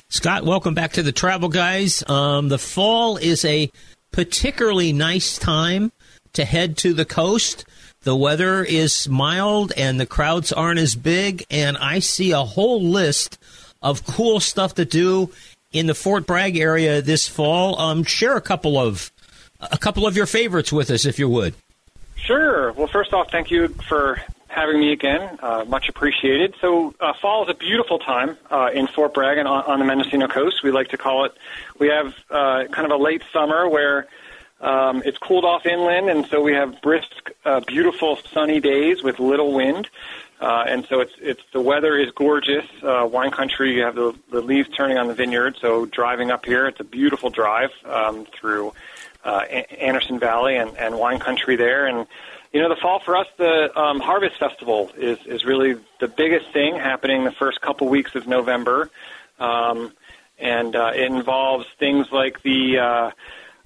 Scott, 0.08 0.44
welcome 0.44 0.74
back 0.74 0.94
to 0.94 1.04
the 1.04 1.12
Travel 1.12 1.50
Guys. 1.50 2.04
Um, 2.10 2.50
the 2.50 2.58
fall 2.58 3.18
is 3.18 3.46
a 3.46 3.72
particularly 4.12 4.94
nice 4.94 5.38
time 5.38 5.92
to 6.34 6.46
head 6.46 6.78
to 6.78 6.94
the 6.94 7.06
coast. 7.06 7.66
The 8.04 8.16
weather 8.16 8.64
is 8.64 9.10
mild 9.10 9.74
and 9.76 10.00
the 10.00 10.06
crowds 10.06 10.54
aren't 10.54 10.80
as 10.80 10.96
big, 10.96 11.46
and 11.50 11.78
I 11.78 12.00
see 12.00 12.32
a 12.32 12.44
whole 12.44 12.82
list 12.82 13.38
of 13.82 14.06
cool 14.06 14.40
stuff 14.40 14.76
to 14.76 14.86
do 14.86 15.32
in 15.72 15.88
the 15.88 15.94
Fort 15.94 16.26
Bragg 16.26 16.58
area 16.58 17.02
this 17.02 17.28
fall. 17.28 17.80
Um, 17.80 18.04
share 18.04 18.36
a 18.36 18.42
couple 18.42 18.78
of 18.78 19.12
a 19.60 19.78
couple 19.78 20.08
of 20.08 20.16
your 20.16 20.26
favorites 20.26 20.72
with 20.72 20.90
us, 20.90 21.06
if 21.06 21.20
you 21.20 21.28
would. 21.28 21.54
Sure. 22.16 22.72
Well, 22.74 22.88
first 22.88 23.14
off, 23.14 23.30
thank 23.32 23.52
you 23.52 23.68
for 23.90 24.22
having 24.50 24.80
me 24.80 24.92
again. 24.92 25.40
Uh, 25.42 25.64
much 25.68 25.90
appreciated. 25.90 26.56
So, 26.60 26.94
uh, 27.00 27.14
fall 27.22 27.44
is 27.44 27.50
a 27.50 27.54
beautiful 27.54 28.00
time 28.00 28.38
uh, 28.52 28.70
in 28.74 28.88
Fort 28.88 29.14
Bragg 29.14 29.38
and 29.38 29.48
on, 29.48 29.64
on 29.64 29.80
the 29.80 29.86
Mendocino 29.86 30.28
coast. 30.28 30.64
We 30.64 30.72
like 30.72 30.90
to 30.90 30.98
call 30.98 31.26
it. 31.26 31.34
We 31.80 31.88
have 31.88 32.14
uh, 32.30 32.66
kind 32.72 32.86
of 32.86 32.92
a 32.92 33.02
late 33.02 33.24
summer 33.32 33.70
where 33.70 34.08
um, 34.62 35.02
it's 35.06 35.18
cooled 35.18 35.46
off 35.46 35.66
inland, 35.66 36.10
and 36.10 36.26
so 36.28 36.42
we 36.42 36.54
have 36.54 36.82
brisk, 36.82 37.32
uh, 37.46 37.62
beautiful, 37.62 38.18
sunny 38.18 38.60
days 38.60 39.02
with 39.04 39.20
little 39.20 39.54
wind. 39.54 39.90
Uh, 40.42 40.64
and 40.68 40.86
so 40.86 41.02
it's 41.02 41.14
it's 41.20 41.44
the 41.52 41.60
weather 41.60 41.98
is 41.98 42.12
gorgeous. 42.12 42.66
Uh, 42.82 43.08
wine 43.10 43.32
country, 43.32 43.76
you 43.76 43.84
have 43.84 43.96
the, 43.96 44.18
the 44.32 44.42
leaves 44.42 44.70
turning 44.70 44.98
on 44.98 45.08
the 45.08 45.14
vineyard. 45.14 45.58
So 45.60 45.86
driving 45.86 46.32
up 46.32 46.46
here, 46.46 46.66
it's 46.66 46.80
a 46.80 46.86
beautiful 46.86 47.30
drive 47.30 47.72
um, 47.86 48.26
through 48.26 48.74
uh, 49.26 49.40
Anderson 49.40 50.18
Valley 50.18 50.56
and, 50.56 50.78
and 50.78 50.98
wine 50.98 51.20
country 51.20 51.58
there. 51.58 51.88
And 51.88 52.08
you 52.52 52.62
know, 52.62 52.70
the 52.70 52.76
fall 52.76 53.00
for 53.00 53.16
us, 53.16 53.28
the 53.38 53.78
um, 53.80 54.00
Harvest 54.00 54.40
Festival 54.40 54.92
is 54.98 55.20
is 55.26 55.46
really 55.46 55.76
the 56.00 56.08
biggest 56.08 56.52
thing 56.52 56.76
happening 56.76 57.24
the 57.24 57.32
first 57.32 57.62
couple 57.62 57.88
weeks 57.90 58.16
of 58.16 58.28
November, 58.28 58.90
um, 59.40 59.94
and 60.40 60.76
uh, 60.76 60.92
it 60.96 61.12
involves 61.12 61.66
things 61.78 62.08
like 62.12 62.42
the 62.42 62.80
uh, 62.80 63.12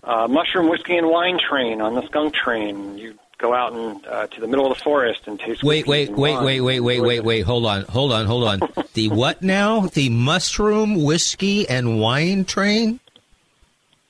uh, 0.03 0.27
mushroom 0.27 0.69
whiskey 0.69 0.97
and 0.97 1.07
wine 1.07 1.39
train 1.39 1.81
on 1.81 1.95
the 1.95 2.05
skunk 2.07 2.33
train. 2.33 2.97
You 2.97 3.17
go 3.37 3.53
out 3.53 3.73
and 3.73 4.05
uh, 4.05 4.27
to 4.27 4.41
the 4.41 4.47
middle 4.47 4.69
of 4.69 4.77
the 4.77 4.83
forest 4.83 5.27
and 5.27 5.39
taste. 5.39 5.63
Wait, 5.63 5.87
wait, 5.87 6.11
wait, 6.11 6.41
wait, 6.41 6.61
wait, 6.61 6.79
wait, 6.81 6.99
wait, 6.99 7.23
wait. 7.23 7.41
Hold 7.41 7.65
on, 7.65 7.83
hold 7.83 8.11
on, 8.11 8.25
hold 8.25 8.43
on. 8.43 8.59
the 8.93 9.07
what 9.09 9.41
now? 9.41 9.87
The 9.87 10.09
mushroom 10.09 11.03
whiskey 11.03 11.69
and 11.69 11.99
wine 11.99 12.43
train. 12.43 12.99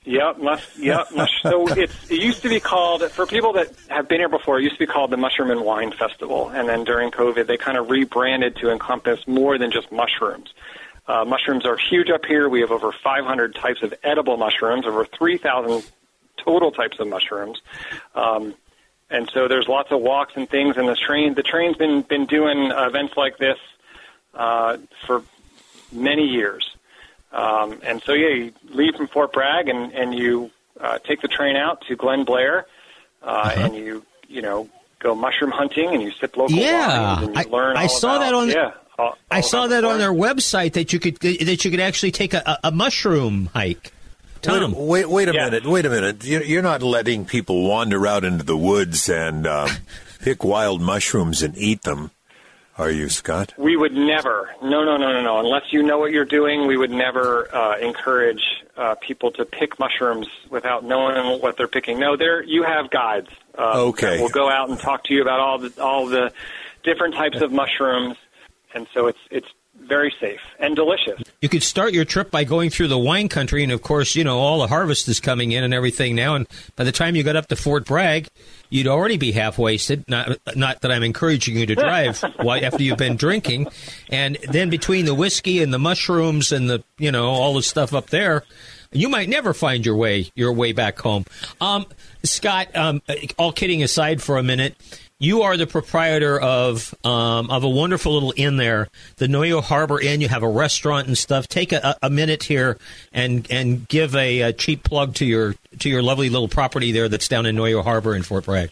Yep, 0.04 0.38
must, 0.38 0.78
yep. 0.78 1.10
Mush, 1.14 1.42
so 1.42 1.66
it's, 1.68 2.10
it 2.10 2.20
used 2.20 2.42
to 2.42 2.48
be 2.48 2.60
called 2.60 3.02
for 3.10 3.26
people 3.26 3.54
that 3.54 3.72
have 3.88 4.08
been 4.08 4.20
here 4.20 4.28
before. 4.28 4.58
It 4.58 4.64
used 4.64 4.76
to 4.76 4.80
be 4.80 4.86
called 4.86 5.10
the 5.10 5.16
Mushroom 5.16 5.50
and 5.50 5.62
Wine 5.62 5.92
Festival, 5.92 6.50
and 6.50 6.68
then 6.68 6.84
during 6.84 7.10
COVID, 7.10 7.46
they 7.46 7.56
kind 7.56 7.78
of 7.78 7.88
rebranded 7.88 8.56
to 8.56 8.70
encompass 8.70 9.26
more 9.26 9.56
than 9.56 9.70
just 9.70 9.90
mushrooms. 9.90 10.52
Uh, 11.06 11.24
mushrooms 11.24 11.66
are 11.66 11.76
huge 11.76 12.10
up 12.10 12.24
here. 12.24 12.48
We 12.48 12.60
have 12.60 12.70
over 12.70 12.92
500 12.92 13.54
types 13.54 13.82
of 13.82 13.94
edible 14.02 14.36
mushrooms, 14.36 14.86
over 14.86 15.04
3,000 15.04 15.84
total 16.36 16.70
types 16.70 16.98
of 16.98 17.08
mushrooms. 17.08 17.60
Um, 18.14 18.54
and 19.10 19.30
so 19.32 19.48
there's 19.48 19.68
lots 19.68 19.92
of 19.92 20.00
walks 20.00 20.32
and 20.36 20.48
things. 20.48 20.76
And 20.76 20.88
the 20.88 20.96
train, 20.96 21.34
the 21.34 21.42
train's 21.42 21.76
been 21.76 22.02
been 22.02 22.26
doing 22.26 22.70
events 22.72 23.14
like 23.16 23.36
this 23.38 23.58
uh, 24.32 24.78
for 25.06 25.22
many 25.92 26.24
years. 26.24 26.73
Um, 27.34 27.80
and 27.82 28.00
so 28.02 28.12
yeah, 28.12 28.28
you 28.28 28.52
leave 28.70 28.94
from 28.94 29.08
Fort 29.08 29.32
Bragg 29.32 29.68
and 29.68 29.92
and 29.92 30.14
you 30.14 30.50
uh, 30.80 30.98
take 30.98 31.20
the 31.20 31.28
train 31.28 31.56
out 31.56 31.82
to 31.88 31.96
Glen 31.96 32.24
Blair, 32.24 32.66
uh, 33.22 33.26
uh-huh. 33.26 33.60
and 33.60 33.74
you 33.74 34.06
you 34.28 34.40
know 34.40 34.68
go 35.00 35.14
mushroom 35.14 35.50
hunting 35.50 35.92
and 35.92 36.02
you 36.02 36.12
sip 36.12 36.36
local 36.36 36.56
yeah, 36.56 37.16
wines 37.16 37.26
and 37.26 37.36
you 37.36 37.52
learn. 37.52 37.76
I, 37.76 37.82
I 37.82 37.86
saw 37.88 38.16
about, 38.16 38.24
that 38.24 38.34
on. 38.34 38.48
Yeah. 38.48 38.72
All, 38.96 39.06
all 39.06 39.18
I 39.28 39.40
saw 39.40 39.66
that 39.66 39.84
on 39.84 39.98
their 39.98 40.12
website 40.12 40.74
that 40.74 40.92
you 40.92 41.00
could 41.00 41.16
that 41.18 41.64
you 41.64 41.70
could 41.70 41.80
actually 41.80 42.12
take 42.12 42.34
a, 42.34 42.58
a 42.62 42.70
mushroom 42.70 43.50
hike. 43.52 43.92
Tom. 44.40 44.72
Wait, 44.72 45.08
wait, 45.08 45.08
wait 45.08 45.28
a 45.28 45.34
yeah. 45.34 45.44
minute. 45.46 45.66
Wait 45.66 45.86
a 45.86 45.90
minute. 45.90 46.24
You're 46.24 46.62
not 46.62 46.82
letting 46.82 47.24
people 47.24 47.66
wander 47.66 48.06
out 48.06 48.24
into 48.24 48.44
the 48.44 48.56
woods 48.56 49.08
and 49.08 49.46
um, 49.46 49.70
pick 50.20 50.44
wild 50.44 50.80
mushrooms 50.80 51.42
and 51.42 51.56
eat 51.56 51.82
them, 51.82 52.10
are 52.76 52.90
you, 52.90 53.08
Scott? 53.08 53.54
We 53.56 53.76
would 53.76 53.92
never. 53.92 54.50
No, 54.62 54.84
no, 54.84 54.96
no, 54.96 55.12
no, 55.12 55.22
no. 55.22 55.38
Unless 55.38 55.72
you 55.72 55.82
know 55.82 55.98
what 55.98 56.10
you're 56.10 56.24
doing, 56.24 56.66
we 56.66 56.76
would 56.76 56.90
never 56.90 57.54
uh, 57.54 57.78
encourage 57.78 58.42
uh, 58.76 58.96
people 58.96 59.30
to 59.32 59.44
pick 59.44 59.78
mushrooms 59.78 60.26
without 60.50 60.84
knowing 60.84 61.40
what 61.40 61.56
they're 61.56 61.68
picking. 61.68 62.00
No, 62.00 62.16
there 62.16 62.42
you 62.42 62.64
have 62.64 62.90
guides. 62.90 63.28
Uh, 63.56 63.84
okay. 63.86 64.18
We'll 64.18 64.28
go 64.28 64.50
out 64.50 64.68
and 64.68 64.78
talk 64.78 65.04
to 65.04 65.14
you 65.14 65.22
about 65.22 65.40
all 65.40 65.58
the 65.58 65.82
all 65.82 66.06
the 66.06 66.32
different 66.82 67.14
types 67.14 67.40
of 67.40 67.52
mushrooms, 67.52 68.16
and 68.74 68.86
so 68.92 69.06
it's 69.06 69.18
it's 69.30 69.48
very 69.86 70.14
safe 70.20 70.40
and 70.58 70.74
delicious. 70.76 71.22
You 71.40 71.48
could 71.48 71.62
start 71.62 71.92
your 71.92 72.04
trip 72.04 72.30
by 72.30 72.44
going 72.44 72.70
through 72.70 72.88
the 72.88 72.98
wine 72.98 73.28
country, 73.28 73.62
and 73.62 73.72
of 73.72 73.82
course, 73.82 74.14
you 74.14 74.24
know 74.24 74.38
all 74.38 74.58
the 74.58 74.66
harvest 74.66 75.08
is 75.08 75.20
coming 75.20 75.52
in 75.52 75.64
and 75.64 75.74
everything 75.74 76.14
now. 76.14 76.34
And 76.34 76.46
by 76.76 76.84
the 76.84 76.92
time 76.92 77.16
you 77.16 77.22
got 77.22 77.36
up 77.36 77.48
to 77.48 77.56
Fort 77.56 77.84
Bragg, 77.84 78.28
you'd 78.70 78.86
already 78.86 79.16
be 79.16 79.32
half 79.32 79.58
wasted. 79.58 80.04
Not, 80.08 80.38
not 80.56 80.80
that 80.80 80.90
I'm 80.90 81.02
encouraging 81.02 81.56
you 81.56 81.66
to 81.66 81.74
drive 81.74 82.22
after 82.38 82.82
you've 82.82 82.98
been 82.98 83.16
drinking. 83.16 83.68
And 84.10 84.36
then 84.50 84.70
between 84.70 85.04
the 85.04 85.14
whiskey 85.14 85.62
and 85.62 85.72
the 85.72 85.78
mushrooms 85.78 86.52
and 86.52 86.68
the 86.68 86.82
you 86.98 87.12
know 87.12 87.26
all 87.26 87.54
the 87.54 87.62
stuff 87.62 87.92
up 87.92 88.10
there, 88.10 88.44
you 88.92 89.08
might 89.08 89.28
never 89.28 89.52
find 89.52 89.84
your 89.84 89.96
way 89.96 90.30
your 90.34 90.52
way 90.52 90.72
back 90.72 90.98
home. 90.98 91.24
Um, 91.60 91.86
Scott, 92.22 92.74
um, 92.74 93.02
all 93.36 93.52
kidding 93.52 93.82
aside 93.82 94.22
for 94.22 94.38
a 94.38 94.42
minute, 94.42 94.76
you 95.18 95.42
are 95.42 95.56
the 95.56 95.66
proprietor 95.66 96.40
of 96.40 96.94
um, 97.04 97.50
of 97.50 97.64
a 97.64 97.68
wonderful 97.68 98.14
little 98.14 98.34
inn 98.36 98.56
there, 98.56 98.88
the 99.16 99.26
Noyo 99.26 99.62
Harbor 99.62 100.00
Inn. 100.00 100.20
You 100.20 100.28
have 100.28 100.42
a 100.42 100.48
restaurant 100.48 101.06
and 101.06 101.16
stuff. 101.16 101.48
Take 101.48 101.72
a, 101.72 101.96
a 102.02 102.10
minute 102.10 102.42
here 102.42 102.78
and 103.12 103.46
and 103.50 103.86
give 103.88 104.14
a, 104.16 104.40
a, 104.42 104.52
cheap 104.52 104.82
plug 104.82 105.14
to 105.16 105.24
your 105.24 105.54
to 105.78 105.88
your 105.88 106.02
lovely 106.02 106.30
little 106.30 106.48
property 106.48 106.92
there 106.92 107.08
that's 107.08 107.28
down 107.28 107.46
in 107.46 107.56
Noyo 107.56 107.82
Harbor 107.82 108.14
in 108.14 108.22
Fort 108.22 108.44
Bragg. 108.44 108.70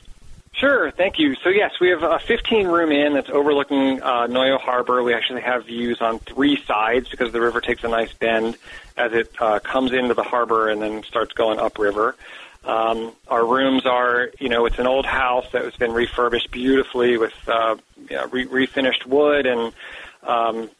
Sure, 0.55 0.91
thank 0.91 1.19
you. 1.19 1.35
So 1.43 1.49
yes, 1.49 1.73
we 1.81 1.89
have 1.89 2.03
a 2.03 2.19
15 2.19 2.67
room 2.69 2.93
inn 2.93 3.15
that's 3.15 3.31
overlooking 3.31 4.03
uh, 4.03 4.27
Noyo 4.27 4.61
Harbor. 4.61 5.03
We 5.03 5.15
actually 5.15 5.41
have 5.41 5.67
views 5.67 6.01
on 6.01 6.19
three 6.21 6.63
sides 6.65 7.09
because 7.09 7.33
the 7.33 7.41
river 7.41 7.61
takes 7.61 7.83
a 7.85 7.89
nice 7.89 8.13
bend 8.13 8.59
as 8.97 9.13
it 9.13 9.33
uh, 9.41 9.61
comes 9.61 9.93
into 9.93 10.15
the 10.15 10.23
harbor 10.23 10.69
and 10.69 10.83
then 10.83 11.03
starts 11.05 11.33
going 11.33 11.59
upriver. 11.59 12.15
Um, 12.65 13.13
our 13.29 13.45
rooms 13.45 13.87
are, 13.87 14.31
you 14.39 14.49
know, 14.49 14.67
it's 14.67 14.79
an 14.79 14.87
old 14.87 15.07
house 15.07 15.47
that 15.53 15.65
has 15.65 15.75
been 15.75 15.93
refurbished 15.93 16.51
beautifully 16.51 17.17
with 17.17 17.35
uh, 17.49 17.77
you 18.09 18.17
know, 18.17 18.27
re- 18.27 18.47
refinished 18.47 19.05
wood 19.07 19.47
and 19.47 19.73
um, 20.23 20.71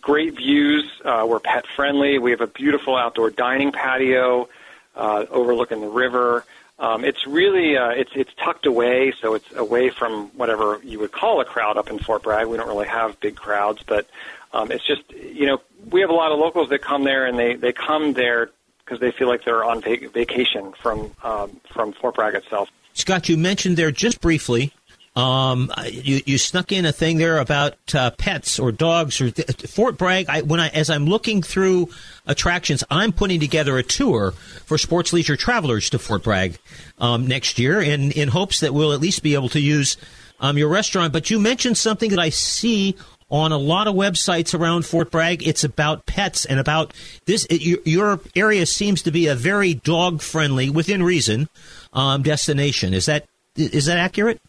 great 0.00 0.36
views. 0.36 0.90
Uh, 1.04 1.24
we're 1.28 1.40
pet 1.40 1.66
friendly. 1.66 2.18
We 2.18 2.32
have 2.32 2.40
a 2.40 2.46
beautiful 2.48 2.96
outdoor 2.96 3.30
dining 3.30 3.70
patio 3.70 4.48
uh, 4.96 5.26
overlooking 5.30 5.80
the 5.80 5.88
river. 5.88 6.44
Um, 6.78 7.04
it's 7.04 7.26
really 7.26 7.76
uh, 7.76 7.90
it's 7.90 8.10
it's 8.16 8.32
tucked 8.34 8.66
away, 8.66 9.12
so 9.20 9.34
it's 9.34 9.52
away 9.54 9.90
from 9.90 10.28
whatever 10.36 10.80
you 10.82 10.98
would 10.98 11.12
call 11.12 11.40
a 11.40 11.44
crowd 11.44 11.76
up 11.76 11.88
in 11.88 12.00
Fort 12.00 12.24
Bragg. 12.24 12.48
We 12.48 12.56
don't 12.56 12.66
really 12.66 12.88
have 12.88 13.20
big 13.20 13.36
crowds, 13.36 13.84
but 13.86 14.08
um, 14.52 14.72
it's 14.72 14.84
just 14.84 15.02
you 15.12 15.46
know 15.46 15.60
we 15.90 16.00
have 16.00 16.10
a 16.10 16.14
lot 16.14 16.32
of 16.32 16.40
locals 16.40 16.70
that 16.70 16.82
come 16.82 17.04
there, 17.04 17.26
and 17.26 17.38
they 17.38 17.54
they 17.54 17.72
come 17.72 18.14
there 18.14 18.50
because 18.84 19.00
they 19.00 19.10
feel 19.10 19.28
like 19.28 19.44
they're 19.44 19.64
on 19.64 19.80
vac- 19.80 20.12
vacation 20.12 20.72
from 20.80 21.12
um, 21.22 21.60
from 21.72 21.92
Fort 21.92 22.14
Bragg 22.14 22.34
itself. 22.34 22.68
Scott, 22.92 23.28
you 23.28 23.36
mentioned 23.36 23.76
there 23.76 23.90
just 23.90 24.20
briefly. 24.20 24.72
Um, 25.16 25.70
you, 25.84 26.22
you 26.26 26.38
snuck 26.38 26.72
in 26.72 26.84
a 26.84 26.92
thing 26.92 27.18
there 27.18 27.38
about 27.38 27.76
uh, 27.94 28.10
pets 28.10 28.58
or 28.58 28.72
dogs 28.72 29.20
or 29.20 29.30
th- 29.30 29.70
Fort 29.70 29.96
Bragg. 29.96 30.26
I, 30.28 30.42
when 30.42 30.58
I 30.58 30.68
as 30.68 30.90
I'm 30.90 31.06
looking 31.06 31.40
through 31.40 31.90
attractions, 32.26 32.82
I'm 32.90 33.12
putting 33.12 33.38
together 33.38 33.78
a 33.78 33.84
tour 33.84 34.32
for 34.32 34.76
sports 34.76 35.12
leisure 35.12 35.36
travelers 35.36 35.90
to 35.90 36.00
Fort 36.00 36.24
Bragg 36.24 36.58
um, 36.98 37.28
next 37.28 37.60
year, 37.60 37.80
in 37.80 38.10
in 38.10 38.28
hopes 38.28 38.60
that 38.60 38.74
we'll 38.74 38.92
at 38.92 39.00
least 39.00 39.22
be 39.22 39.34
able 39.34 39.50
to 39.50 39.60
use 39.60 39.96
um, 40.40 40.58
your 40.58 40.68
restaurant. 40.68 41.12
But 41.12 41.30
you 41.30 41.38
mentioned 41.38 41.78
something 41.78 42.10
that 42.10 42.18
I 42.18 42.30
see 42.30 42.96
on 43.34 43.50
a 43.50 43.58
lot 43.58 43.88
of 43.88 43.96
websites 43.96 44.56
around 44.56 44.86
Fort 44.86 45.10
Bragg. 45.10 45.44
It's 45.44 45.64
about 45.64 46.06
pets 46.06 46.44
and 46.44 46.60
about 46.60 46.94
this. 47.24 47.44
It, 47.50 47.84
your 47.84 48.20
area 48.36 48.64
seems 48.64 49.02
to 49.02 49.10
be 49.10 49.26
a 49.26 49.34
very 49.34 49.74
dog 49.74 50.22
friendly, 50.22 50.70
within 50.70 51.02
reason, 51.02 51.48
um, 51.92 52.22
destination. 52.22 52.94
Is 52.94 53.06
that 53.06 53.26
is 53.56 53.86
that 53.86 53.98
accurate? 53.98 54.40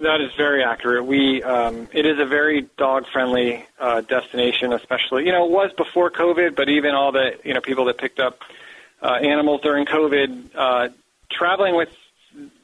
That 0.00 0.22
is 0.22 0.30
very 0.34 0.64
accurate. 0.64 1.04
We 1.04 1.42
um, 1.42 1.88
it 1.92 2.06
is 2.06 2.18
a 2.18 2.24
very 2.24 2.62
dog 2.78 3.06
friendly 3.12 3.66
uh, 3.78 4.00
destination, 4.00 4.72
especially 4.72 5.26
you 5.26 5.32
know 5.32 5.44
it 5.44 5.50
was 5.50 5.70
before 5.76 6.10
COVID, 6.10 6.56
but 6.56 6.70
even 6.70 6.94
all 6.94 7.12
the 7.12 7.38
you 7.44 7.52
know 7.52 7.60
people 7.60 7.84
that 7.86 7.98
picked 7.98 8.18
up 8.18 8.40
uh, 9.02 9.12
animals 9.20 9.60
during 9.60 9.84
COVID, 9.84 10.50
uh, 10.54 10.88
traveling 11.30 11.76
with 11.76 11.90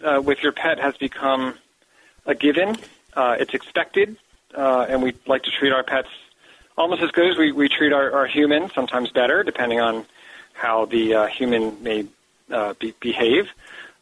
uh, 0.03 0.23
with 0.25 0.43
your 0.43 0.53
pet 0.53 0.79
has 0.79 0.97
become 0.97 1.59
a 2.25 2.35
given. 2.35 2.79
Uh, 3.15 3.37
it's 3.39 3.53
expected 3.53 4.17
uh, 4.55 4.87
and 4.89 5.03
we 5.03 5.15
like 5.27 5.43
to 5.45 5.51
treat 5.51 5.73
our 5.73 5.83
pets 5.83 6.09
almost 6.77 7.03
as 7.03 7.11
good 7.11 7.31
as 7.31 7.39
we, 7.39 7.53
we 7.53 7.69
treat 7.69 7.93
our, 7.93 8.13
our 8.13 8.27
humans, 8.27 8.73
sometimes 8.75 9.11
better, 9.11 9.43
depending 9.43 9.81
on 9.81 10.05
how 10.53 10.87
the 10.87 11.15
uh, 11.15 11.27
human 11.27 11.83
may 11.83 12.07
uh, 12.51 12.75
be, 12.79 12.95
behave. 13.01 13.49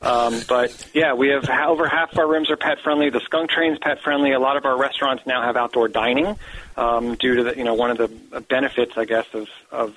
Um, 0.01 0.41
but 0.49 0.91
yeah, 0.93 1.15
we 1.15 1.29
have 1.29 1.49
over 1.49 1.87
half 1.87 2.12
of 2.12 2.19
our 2.19 2.27
rooms 2.27 2.51
are 2.51 2.57
pet 2.57 2.81
friendly. 2.81 3.11
The 3.11 3.21
skunk 3.21 3.51
train's 3.51 3.79
pet 3.79 4.01
friendly. 4.03 4.33
A 4.33 4.41
lot 4.41 4.57
of 4.57 4.65
our 4.65 4.77
restaurants 4.77 5.25
now 5.27 5.43
have 5.43 5.57
outdoor 5.57 5.88
dining 5.88 6.37
um, 6.77 7.15
due 7.15 7.37
to 7.37 7.45
the, 7.45 7.57
you 7.57 7.62
know 7.62 7.75
one 7.75 7.93
of 7.93 7.99
the 7.99 8.41
benefits, 8.41 8.95
I 8.97 9.05
guess, 9.05 9.27
of 9.33 9.49
of 9.71 9.97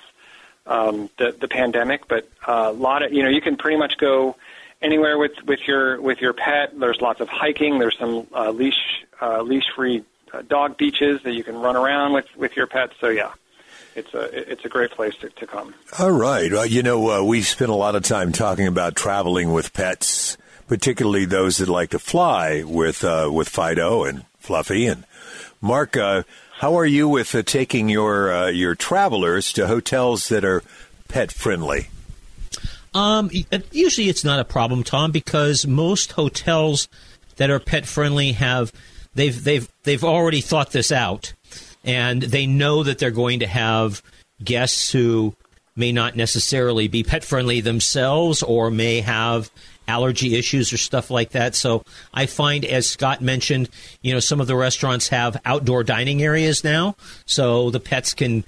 um, 0.67 1.09
the 1.17 1.31
the 1.31 1.47
pandemic. 1.47 2.07
But 2.07 2.29
uh, 2.47 2.67
a 2.69 2.71
lot 2.71 3.01
of 3.01 3.13
you 3.13 3.23
know 3.23 3.29
you 3.29 3.41
can 3.41 3.57
pretty 3.57 3.77
much 3.77 3.97
go 3.97 4.35
anywhere 4.79 5.17
with 5.17 5.43
with 5.47 5.67
your 5.67 5.99
with 5.99 6.21
your 6.21 6.33
pet. 6.33 6.79
There's 6.79 7.01
lots 7.01 7.19
of 7.19 7.27
hiking. 7.27 7.79
There's 7.79 7.97
some 7.97 8.27
uh, 8.31 8.51
leash 8.51 9.03
uh, 9.19 9.41
leash 9.41 9.65
free 9.75 10.03
uh, 10.33 10.41
dog 10.41 10.77
beaches 10.77 11.21
that 11.23 11.33
you 11.33 11.43
can 11.43 11.55
run 11.57 11.75
around 11.75 12.13
with 12.13 12.25
with 12.35 12.55
your 12.55 12.67
pets. 12.67 12.93
So 12.99 13.09
yeah, 13.09 13.33
it's 13.95 14.13
a 14.13 14.51
it's 14.51 14.65
a 14.65 14.69
great 14.69 14.91
place 14.91 15.15
to, 15.17 15.29
to 15.29 15.47
come. 15.47 15.73
All 15.99 16.11
right, 16.11 16.51
well, 16.51 16.65
you 16.65 16.83
know 16.83 17.09
uh, 17.09 17.23
we 17.23 17.41
spent 17.41 17.71
a 17.71 17.75
lot 17.75 17.95
of 17.95 18.03
time 18.03 18.31
talking 18.31 18.67
about 18.67 18.95
traveling 18.95 19.51
with 19.51 19.73
pets, 19.73 20.37
particularly 20.67 21.25
those 21.25 21.57
that 21.57 21.69
like 21.69 21.91
to 21.91 21.99
fly 21.99 22.63
with 22.63 23.03
uh, 23.03 23.29
with 23.31 23.49
Fido 23.49 24.03
and 24.03 24.25
Fluffy 24.39 24.85
and 24.85 25.05
Mark. 25.61 25.97
Uh, 25.97 26.23
how 26.59 26.77
are 26.77 26.85
you 26.85 27.09
with 27.09 27.33
uh, 27.35 27.43
taking 27.43 27.89
your 27.89 28.31
uh, 28.33 28.47
your 28.47 28.75
travelers 28.75 29.51
to 29.53 29.67
hotels 29.67 30.29
that 30.29 30.45
are 30.45 30.63
pet 31.07 31.31
friendly? 31.31 31.89
Um, 32.93 33.29
usually 33.71 34.07
it's 34.07 34.23
not 34.23 34.39
a 34.39 34.45
problem, 34.45 34.83
Tom, 34.83 35.11
because 35.11 35.67
most 35.67 36.13
hotels 36.13 36.87
that 37.35 37.49
are 37.49 37.59
pet 37.59 37.85
friendly 37.85 38.31
have 38.31 38.71
they've 39.15 39.43
they've 39.43 39.67
they've 39.83 40.03
already 40.03 40.41
thought 40.41 40.71
this 40.71 40.91
out, 40.91 41.33
and 41.83 42.21
they 42.21 42.45
know 42.45 42.83
that 42.83 42.99
they're 42.99 43.11
going 43.11 43.39
to 43.39 43.47
have 43.47 44.03
guests 44.43 44.91
who 44.91 45.33
may 45.75 45.91
not 45.91 46.15
necessarily 46.15 46.87
be 46.87 47.03
pet 47.03 47.23
friendly 47.23 47.61
themselves 47.61 48.43
or 48.43 48.69
may 48.69 49.01
have 49.01 49.51
allergy 49.87 50.35
issues 50.35 50.71
or 50.71 50.77
stuff 50.77 51.11
like 51.11 51.31
that. 51.31 51.53
So 51.53 51.83
I 52.13 52.25
find, 52.25 52.63
as 52.65 52.89
Scott 52.89 53.21
mentioned, 53.21 53.69
you 54.01 54.13
know, 54.13 54.19
some 54.19 54.39
of 54.41 54.47
the 54.47 54.55
restaurants 54.55 55.09
have 55.09 55.39
outdoor 55.45 55.83
dining 55.83 56.21
areas 56.21 56.63
now, 56.63 56.95
so 57.25 57.71
the 57.71 57.79
pets 57.79 58.13
can. 58.13 58.43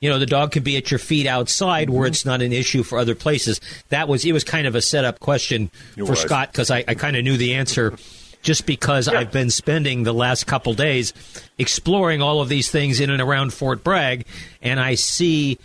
You 0.00 0.10
know, 0.10 0.18
the 0.18 0.26
dog 0.26 0.50
can 0.50 0.64
be 0.64 0.76
at 0.76 0.90
your 0.90 0.98
feet 0.98 1.28
outside 1.28 1.88
where 1.88 2.00
mm-hmm. 2.00 2.08
it's 2.08 2.24
not 2.24 2.42
an 2.42 2.52
issue 2.52 2.82
for 2.82 2.98
other 2.98 3.14
places. 3.14 3.60
That 3.90 4.08
was, 4.08 4.24
it 4.24 4.32
was 4.32 4.42
kind 4.42 4.66
of 4.66 4.74
a 4.74 4.82
setup 4.82 5.20
question 5.20 5.70
It 5.96 6.02
for 6.02 6.10
was. 6.10 6.20
Scott 6.20 6.50
because 6.50 6.72
I, 6.72 6.78
I 6.88 6.96
kind 6.96 7.16
of 7.16 7.22
knew 7.22 7.36
the 7.36 7.54
answer 7.54 7.94
just 8.42 8.66
because 8.66 9.08
Yeah. 9.08 9.20
I've 9.20 9.32
been 9.32 9.50
spending 9.50 10.02
the 10.02 10.12
last 10.12 10.46
couple 10.46 10.74
days 10.74 11.12
exploring 11.58 12.20
all 12.20 12.40
of 12.40 12.48
these 12.48 12.70
things 12.70 13.00
in 13.00 13.10
and 13.10 13.22
around 13.22 13.52
Fort 13.54 13.82
Bragg, 13.82 14.26
and 14.60 14.78
I 14.78 14.94
see 14.96 15.58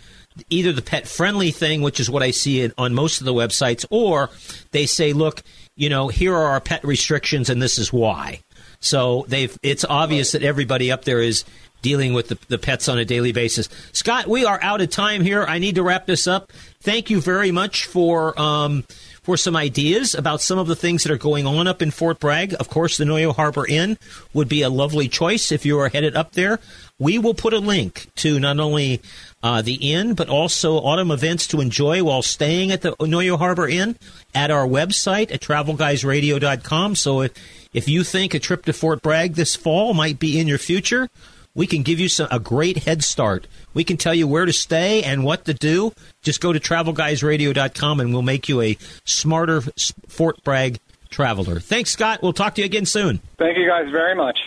either 0.48 0.72
the 0.72 0.82
pet 0.82 1.08
friendly 1.08 1.50
thing, 1.50 1.82
which 1.82 1.98
is 2.00 2.08
what 2.08 2.22
I 2.22 2.30
see 2.30 2.62
in, 2.62 2.72
on 2.78 2.94
most 2.94 3.20
of 3.20 3.24
the 3.24 3.34
websites, 3.34 3.84
or 3.90 4.30
they 4.70 4.86
say, 4.86 5.12
look, 5.12 5.42
you 5.76 5.88
know, 5.88 6.08
here 6.08 6.34
are 6.34 6.50
our 6.50 6.60
pet 6.60 6.84
restrictions, 6.84 7.50
and 7.50 7.60
this 7.60 7.78
is 7.78 7.92
why. 7.92 8.40
So 8.80 9.24
they've 9.28 9.56
it's 9.62 9.84
obvious 9.84 10.32
that 10.32 10.42
everybody 10.44 10.92
up 10.92 11.04
there 11.04 11.20
is 11.20 11.44
dealing 11.82 12.12
with 12.12 12.28
the, 12.28 12.38
the 12.48 12.58
pets 12.58 12.88
on 12.88 12.98
a 12.98 13.04
daily 13.04 13.32
basis. 13.32 13.68
Scott, 13.92 14.26
we 14.26 14.44
are 14.44 14.58
out 14.62 14.80
of 14.80 14.90
time 14.90 15.22
here. 15.22 15.44
I 15.44 15.58
need 15.58 15.76
to 15.76 15.82
wrap 15.82 16.06
this 16.06 16.26
up. 16.26 16.52
Thank 16.80 17.10
you 17.10 17.20
very 17.20 17.50
much 17.50 17.86
for 17.86 18.38
um, 18.40 18.84
for 19.28 19.36
some 19.36 19.56
ideas 19.56 20.14
about 20.14 20.40
some 20.40 20.58
of 20.58 20.68
the 20.68 20.74
things 20.74 21.02
that 21.02 21.12
are 21.12 21.18
going 21.18 21.46
on 21.46 21.66
up 21.66 21.82
in 21.82 21.90
Fort 21.90 22.18
Bragg. 22.18 22.54
Of 22.54 22.70
course, 22.70 22.96
the 22.96 23.04
Noyo 23.04 23.36
Harbor 23.36 23.66
Inn 23.66 23.98
would 24.32 24.48
be 24.48 24.62
a 24.62 24.70
lovely 24.70 25.06
choice 25.06 25.52
if 25.52 25.66
you 25.66 25.78
are 25.80 25.90
headed 25.90 26.16
up 26.16 26.32
there. 26.32 26.60
We 26.98 27.18
will 27.18 27.34
put 27.34 27.52
a 27.52 27.58
link 27.58 28.06
to 28.16 28.40
not 28.40 28.58
only 28.58 29.02
uh, 29.42 29.60
the 29.60 29.92
inn, 29.92 30.14
but 30.14 30.30
also 30.30 30.76
autumn 30.76 31.10
events 31.10 31.46
to 31.48 31.60
enjoy 31.60 32.02
while 32.02 32.22
staying 32.22 32.72
at 32.72 32.80
the 32.80 32.92
Noyo 32.92 33.36
Harbor 33.36 33.68
Inn 33.68 33.98
at 34.34 34.50
our 34.50 34.66
website 34.66 35.30
at 35.30 35.42
travelguysradio.com. 35.42 36.96
So 36.96 37.20
if, 37.20 37.32
if 37.74 37.86
you 37.86 38.04
think 38.04 38.32
a 38.32 38.38
trip 38.38 38.64
to 38.64 38.72
Fort 38.72 39.02
Bragg 39.02 39.34
this 39.34 39.54
fall 39.54 39.92
might 39.92 40.18
be 40.18 40.40
in 40.40 40.48
your 40.48 40.56
future, 40.56 41.10
we 41.58 41.66
can 41.66 41.82
give 41.82 41.98
you 41.98 42.08
some, 42.08 42.28
a 42.30 42.38
great 42.38 42.84
head 42.84 43.02
start. 43.02 43.48
We 43.74 43.82
can 43.82 43.96
tell 43.96 44.14
you 44.14 44.28
where 44.28 44.44
to 44.44 44.52
stay 44.52 45.02
and 45.02 45.24
what 45.24 45.44
to 45.46 45.54
do. 45.54 45.92
Just 46.22 46.40
go 46.40 46.52
to 46.52 46.60
travelguysradio.com 46.60 47.98
and 47.98 48.12
we'll 48.12 48.22
make 48.22 48.48
you 48.48 48.60
a 48.60 48.78
smarter 49.04 49.62
Fort 50.06 50.42
Bragg 50.44 50.78
traveler. 51.10 51.58
Thanks, 51.58 51.90
Scott. 51.90 52.22
We'll 52.22 52.32
talk 52.32 52.54
to 52.54 52.60
you 52.60 52.64
again 52.64 52.86
soon. 52.86 53.20
Thank 53.38 53.58
you 53.58 53.66
guys 53.66 53.90
very 53.90 54.14
much. 54.14 54.38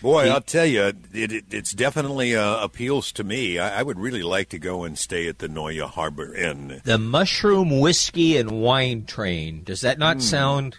Boy, 0.00 0.30
I'll 0.30 0.40
tell 0.40 0.64
you, 0.64 0.84
it, 0.84 0.96
it 1.12 1.44
it's 1.50 1.74
definitely 1.74 2.34
uh, 2.34 2.64
appeals 2.64 3.12
to 3.12 3.22
me. 3.22 3.58
I, 3.58 3.80
I 3.80 3.82
would 3.82 3.98
really 3.98 4.22
like 4.22 4.48
to 4.50 4.58
go 4.58 4.84
and 4.84 4.96
stay 4.96 5.28
at 5.28 5.40
the 5.40 5.48
Noyo 5.48 5.90
Harbor 5.90 6.34
Inn. 6.34 6.80
The 6.84 6.96
mushroom 6.96 7.80
whiskey 7.80 8.38
and 8.38 8.62
wine 8.62 9.04
train. 9.04 9.62
Does 9.62 9.82
that 9.82 9.98
not 9.98 10.22
sound 10.22 10.78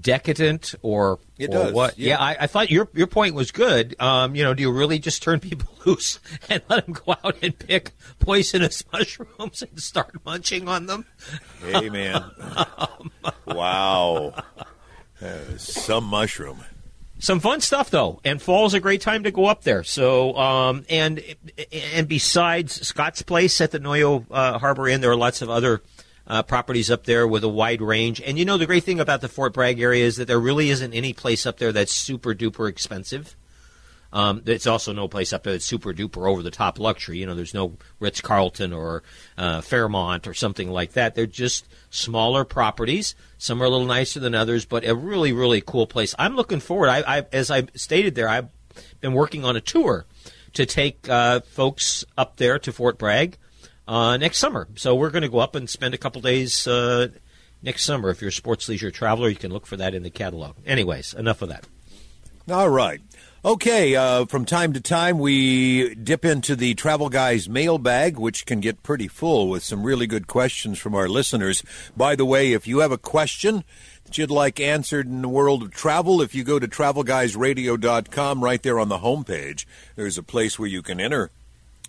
decadent 0.00 0.74
or, 0.82 1.18
It 1.38 1.50
or 1.50 1.64
does, 1.64 1.72
what? 1.72 1.98
yeah. 1.98 2.18
I, 2.20 2.36
I 2.40 2.46
thought 2.46 2.70
your 2.70 2.88
your 2.94 3.06
point 3.06 3.34
was 3.34 3.50
good. 3.52 3.94
Um, 4.00 4.34
you 4.34 4.42
know, 4.42 4.54
do 4.54 4.62
you 4.62 4.72
really 4.72 4.98
just 4.98 5.22
turn 5.22 5.40
people 5.48 5.68
loose 5.86 6.18
and 6.48 6.62
let 6.68 6.86
them 6.86 6.94
go 7.04 7.14
out 7.24 7.36
and 7.42 7.58
pick 7.58 7.92
poisonous 8.18 8.82
mushrooms 8.92 9.62
and 9.62 9.80
start 9.80 10.14
munching 10.24 10.68
on 10.68 10.86
them? 10.86 11.06
Hey, 11.60 11.88
man! 11.90 12.24
wow, 13.46 14.34
uh, 15.22 15.56
some 15.56 16.04
mushroom. 16.04 16.64
some 17.18 17.40
fun 17.40 17.60
stuff 17.60 17.90
though 17.90 18.20
and 18.24 18.42
fall's 18.42 18.74
a 18.74 18.80
great 18.80 19.00
time 19.00 19.22
to 19.22 19.30
go 19.30 19.46
up 19.46 19.62
there 19.62 19.82
so 19.84 20.36
um, 20.36 20.84
and 20.90 21.22
and 21.94 22.08
besides 22.08 22.86
scott's 22.86 23.22
place 23.22 23.60
at 23.60 23.70
the 23.70 23.78
noyo 23.78 24.24
uh, 24.30 24.58
harbor 24.58 24.88
inn 24.88 25.00
there 25.00 25.10
are 25.10 25.16
lots 25.16 25.40
of 25.40 25.48
other 25.48 25.80
uh, 26.26 26.42
properties 26.42 26.90
up 26.90 27.04
there 27.04 27.26
with 27.26 27.44
a 27.44 27.48
wide 27.48 27.82
range. 27.82 28.20
And 28.20 28.38
you 28.38 28.44
know, 28.44 28.58
the 28.58 28.66
great 28.66 28.84
thing 28.84 29.00
about 29.00 29.20
the 29.20 29.28
Fort 29.28 29.52
Bragg 29.52 29.80
area 29.80 30.04
is 30.04 30.16
that 30.16 30.26
there 30.26 30.40
really 30.40 30.70
isn't 30.70 30.94
any 30.94 31.12
place 31.12 31.46
up 31.46 31.58
there 31.58 31.72
that's 31.72 31.92
super 31.92 32.34
duper 32.34 32.68
expensive. 32.68 33.36
Um, 34.12 34.42
it's 34.46 34.68
also 34.68 34.92
no 34.92 35.08
place 35.08 35.32
up 35.32 35.42
there 35.42 35.54
that's 35.54 35.64
super 35.64 35.92
duper 35.92 36.30
over 36.30 36.40
the 36.40 36.52
top 36.52 36.78
luxury. 36.78 37.18
You 37.18 37.26
know, 37.26 37.34
there's 37.34 37.52
no 37.52 37.76
Ritz 37.98 38.20
Carlton 38.20 38.72
or 38.72 39.02
uh, 39.36 39.60
Fairmont 39.60 40.28
or 40.28 40.34
something 40.34 40.70
like 40.70 40.92
that. 40.92 41.16
They're 41.16 41.26
just 41.26 41.66
smaller 41.90 42.44
properties. 42.44 43.16
Some 43.38 43.60
are 43.60 43.64
a 43.64 43.68
little 43.68 43.86
nicer 43.86 44.20
than 44.20 44.36
others, 44.36 44.66
but 44.66 44.86
a 44.86 44.94
really, 44.94 45.32
really 45.32 45.60
cool 45.60 45.88
place. 45.88 46.14
I'm 46.16 46.36
looking 46.36 46.60
forward. 46.60 46.90
I, 46.90 47.18
I 47.18 47.26
as 47.32 47.50
I 47.50 47.64
stated 47.74 48.14
there, 48.14 48.28
I've 48.28 48.50
been 49.00 49.14
working 49.14 49.44
on 49.44 49.56
a 49.56 49.60
tour 49.60 50.06
to 50.52 50.64
take 50.64 51.08
uh, 51.08 51.40
folks 51.40 52.04
up 52.16 52.36
there 52.36 52.60
to 52.60 52.72
Fort 52.72 52.98
Bragg 52.98 53.36
uh, 53.86 54.16
next 54.16 54.38
summer. 54.38 54.68
So 54.76 54.94
we're 54.94 55.10
going 55.10 55.22
to 55.22 55.28
go 55.28 55.38
up 55.38 55.54
and 55.54 55.68
spend 55.68 55.94
a 55.94 55.98
couple 55.98 56.20
days 56.20 56.66
uh, 56.66 57.08
next 57.62 57.84
summer. 57.84 58.10
If 58.10 58.20
you're 58.20 58.28
a 58.28 58.32
sports 58.32 58.68
leisure 58.68 58.90
traveler, 58.90 59.28
you 59.28 59.36
can 59.36 59.52
look 59.52 59.66
for 59.66 59.76
that 59.76 59.94
in 59.94 60.02
the 60.02 60.10
catalog. 60.10 60.56
Anyways, 60.66 61.14
enough 61.14 61.42
of 61.42 61.48
that. 61.48 61.66
All 62.50 62.68
right. 62.68 63.00
Okay, 63.44 63.94
uh, 63.94 64.24
from 64.24 64.46
time 64.46 64.72
to 64.72 64.80
time 64.80 65.18
we 65.18 65.94
dip 65.96 66.24
into 66.24 66.56
the 66.56 66.72
Travel 66.74 67.10
Guys 67.10 67.46
mailbag, 67.46 68.18
which 68.18 68.46
can 68.46 68.60
get 68.60 68.82
pretty 68.82 69.06
full 69.06 69.50
with 69.50 69.62
some 69.62 69.82
really 69.82 70.06
good 70.06 70.26
questions 70.26 70.78
from 70.78 70.94
our 70.94 71.10
listeners. 71.10 71.62
By 71.94 72.16
the 72.16 72.24
way, 72.24 72.54
if 72.54 72.66
you 72.66 72.78
have 72.78 72.90
a 72.90 72.96
question 72.96 73.64
that 74.04 74.16
you'd 74.16 74.30
like 74.30 74.60
answered 74.60 75.06
in 75.06 75.20
the 75.20 75.28
world 75.28 75.62
of 75.62 75.72
travel, 75.72 76.22
if 76.22 76.34
you 76.34 76.42
go 76.42 76.58
to 76.58 76.66
travelguysradio.com, 76.66 78.42
right 78.42 78.62
there 78.62 78.80
on 78.80 78.88
the 78.88 78.98
homepage, 79.00 79.66
there's 79.94 80.16
a 80.16 80.22
place 80.22 80.58
where 80.58 80.68
you 80.68 80.80
can 80.80 80.98
enter 80.98 81.30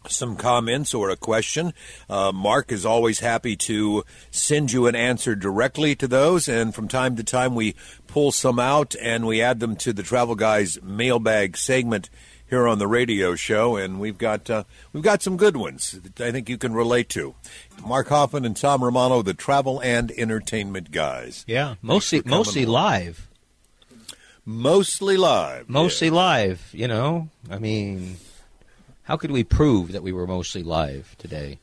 some 0.09 0.35
comments 0.35 0.93
or 0.93 1.09
a 1.09 1.15
question. 1.15 1.73
Uh, 2.09 2.31
Mark 2.31 2.71
is 2.71 2.85
always 2.85 3.19
happy 3.19 3.55
to 3.55 4.03
send 4.31 4.71
you 4.71 4.87
an 4.87 4.95
answer 4.95 5.35
directly 5.35 5.95
to 5.95 6.07
those, 6.07 6.47
and 6.47 6.73
from 6.73 6.87
time 6.87 7.15
to 7.15 7.23
time 7.23 7.55
we 7.55 7.75
pull 8.07 8.31
some 8.31 8.59
out 8.59 8.95
and 9.01 9.25
we 9.25 9.41
add 9.41 9.59
them 9.59 9.75
to 9.77 9.93
the 9.93 10.03
Travel 10.03 10.35
Guys 10.35 10.79
mailbag 10.81 11.57
segment 11.57 12.09
here 12.47 12.67
on 12.67 12.79
the 12.79 12.87
radio 12.87 13.35
show, 13.35 13.75
and 13.75 13.99
we've 13.99 14.17
got 14.17 14.49
uh, 14.49 14.63
we've 14.93 15.03
got 15.03 15.21
some 15.21 15.37
good 15.37 15.57
ones 15.57 15.91
that 15.91 16.21
I 16.21 16.31
think 16.31 16.49
you 16.49 16.57
can 16.57 16.73
relate 16.73 17.09
to. 17.09 17.35
Mark 17.85 18.07
Hoffman 18.07 18.45
and 18.45 18.55
Tom 18.55 18.83
Romano, 18.83 19.21
the 19.21 19.33
travel 19.33 19.81
and 19.81 20.11
entertainment 20.11 20.91
guys. 20.91 21.43
Yeah, 21.47 21.75
mostly 21.81 22.21
mostly 22.25 22.65
live. 22.65 23.27
Mostly 24.45 25.17
live. 25.17 25.67
Mostly 25.69 26.07
yeah. 26.07 26.13
live. 26.13 26.69
You 26.71 26.87
know, 26.87 27.29
I 27.49 27.57
mean, 27.57 28.17
how 29.05 29.17
could 29.17 29.31
we 29.31 29.43
prove 29.43 29.91
that 29.91 30.03
we 30.03 30.11
were 30.11 30.27
mostly 30.27 30.63
live 30.63 31.15
today? 31.17 31.59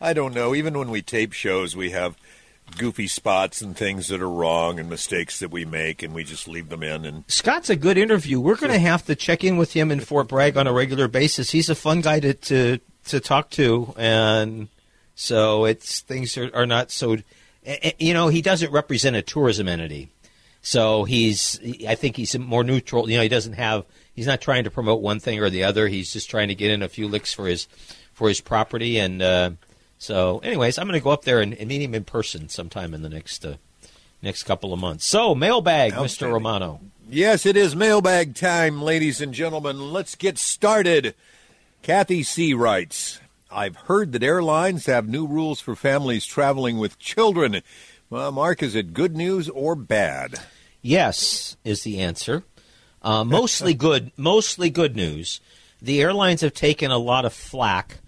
I 0.00 0.12
don't 0.12 0.34
know. 0.34 0.54
Even 0.54 0.78
when 0.78 0.90
we 0.90 1.02
tape 1.02 1.32
shows, 1.32 1.74
we 1.74 1.90
have 1.90 2.16
goofy 2.78 3.08
spots 3.08 3.60
and 3.60 3.76
things 3.76 4.08
that 4.08 4.20
are 4.20 4.30
wrong 4.30 4.78
and 4.78 4.88
mistakes 4.88 5.40
that 5.40 5.50
we 5.50 5.64
make, 5.64 6.02
and 6.02 6.14
we 6.14 6.22
just 6.22 6.46
leave 6.46 6.68
them 6.68 6.82
in. 6.82 7.04
And 7.04 7.24
Scott's 7.28 7.70
a 7.70 7.76
good 7.76 7.98
interview. 7.98 8.40
We're 8.40 8.56
going 8.56 8.72
to 8.72 8.78
have 8.78 9.04
to 9.06 9.16
check 9.16 9.42
in 9.42 9.56
with 9.56 9.72
him 9.72 9.90
in 9.90 10.00
Fort 10.00 10.28
Bragg 10.28 10.56
on 10.56 10.66
a 10.66 10.72
regular 10.72 11.08
basis. 11.08 11.50
He's 11.50 11.68
a 11.68 11.74
fun 11.74 12.00
guy 12.02 12.20
to 12.20 12.34
to, 12.34 12.78
to 13.06 13.20
talk 13.20 13.50
to, 13.50 13.94
and 13.96 14.68
so 15.14 15.64
it's 15.64 16.00
things 16.00 16.36
are, 16.38 16.50
are 16.54 16.66
not 16.66 16.90
so. 16.90 17.16
You 17.98 18.14
know, 18.14 18.28
he 18.28 18.40
doesn't 18.40 18.72
represent 18.72 19.16
a 19.16 19.22
tourism 19.22 19.68
entity, 19.68 20.08
so 20.62 21.04
he's. 21.04 21.60
I 21.86 21.94
think 21.94 22.16
he's 22.16 22.38
more 22.38 22.64
neutral. 22.64 23.08
You 23.08 23.16
know, 23.16 23.22
he 23.22 23.28
doesn't 23.28 23.54
have 23.54 23.84
he's 24.14 24.26
not 24.26 24.40
trying 24.40 24.64
to 24.64 24.70
promote 24.70 25.00
one 25.00 25.20
thing 25.20 25.40
or 25.40 25.50
the 25.50 25.64
other. 25.64 25.88
He's 25.88 26.12
just 26.12 26.28
trying 26.28 26.48
to 26.48 26.54
get 26.54 26.70
in 26.70 26.82
a 26.82 26.88
few 26.88 27.08
licks 27.08 27.32
for 27.32 27.46
his 27.46 27.66
for 28.12 28.28
his 28.28 28.40
property. 28.40 28.98
And 28.98 29.22
uh, 29.22 29.50
so, 29.98 30.38
anyways, 30.40 30.78
I'm 30.78 30.86
going 30.86 30.98
to 30.98 31.04
go 31.04 31.10
up 31.10 31.24
there 31.24 31.40
and, 31.40 31.54
and, 31.54 31.68
meet 31.68 31.82
him 31.82 31.94
in 31.94 32.04
person 32.04 32.48
sometime 32.48 32.92
in 32.92 33.02
the 33.02 33.08
next 33.08 33.44
uh, 33.44 33.56
next 34.22 34.42
couple 34.42 34.72
of 34.72 34.78
months. 34.78 35.06
So, 35.06 35.34
mailbag, 35.34 35.92
Mr. 35.94 36.30
Romano. 36.30 36.80
Yes, 37.08 37.44
it 37.44 37.56
is 37.56 37.74
mailbag 37.74 38.34
time, 38.34 38.82
ladies 38.82 39.20
and 39.20 39.34
gentlemen. 39.34 39.92
Let's 39.92 40.14
get 40.14 40.38
started. 40.38 41.14
Kathy 41.82 42.22
C. 42.22 42.52
writes, 42.52 43.20
I've 43.50 43.76
heard 43.76 44.12
that 44.12 44.22
airlines 44.22 44.86
have 44.86 45.08
new 45.08 45.26
rules 45.26 45.60
for 45.60 45.74
families 45.74 46.24
traveling 46.24 46.78
with 46.78 46.98
children. 46.98 47.62
Well, 48.10 48.32
Mark, 48.32 48.60
is 48.60 48.74
it 48.74 48.92
good 48.92 49.16
news 49.16 49.48
or 49.48 49.76
bad? 49.76 50.40
Yes, 50.82 51.56
is 51.62 51.84
the 51.84 52.00
answer. 52.00 52.42
Uh, 53.02 53.22
mostly 53.22 53.72
good, 53.86 54.10
mostly 54.16 54.68
good 54.68 54.96
news. 54.96 55.40
The 55.80 56.00
airlines 56.00 56.40
have 56.40 56.52
taken 56.52 56.90
a 56.90 56.98
lot 56.98 57.24
of 57.24 57.32
flack 57.32 57.98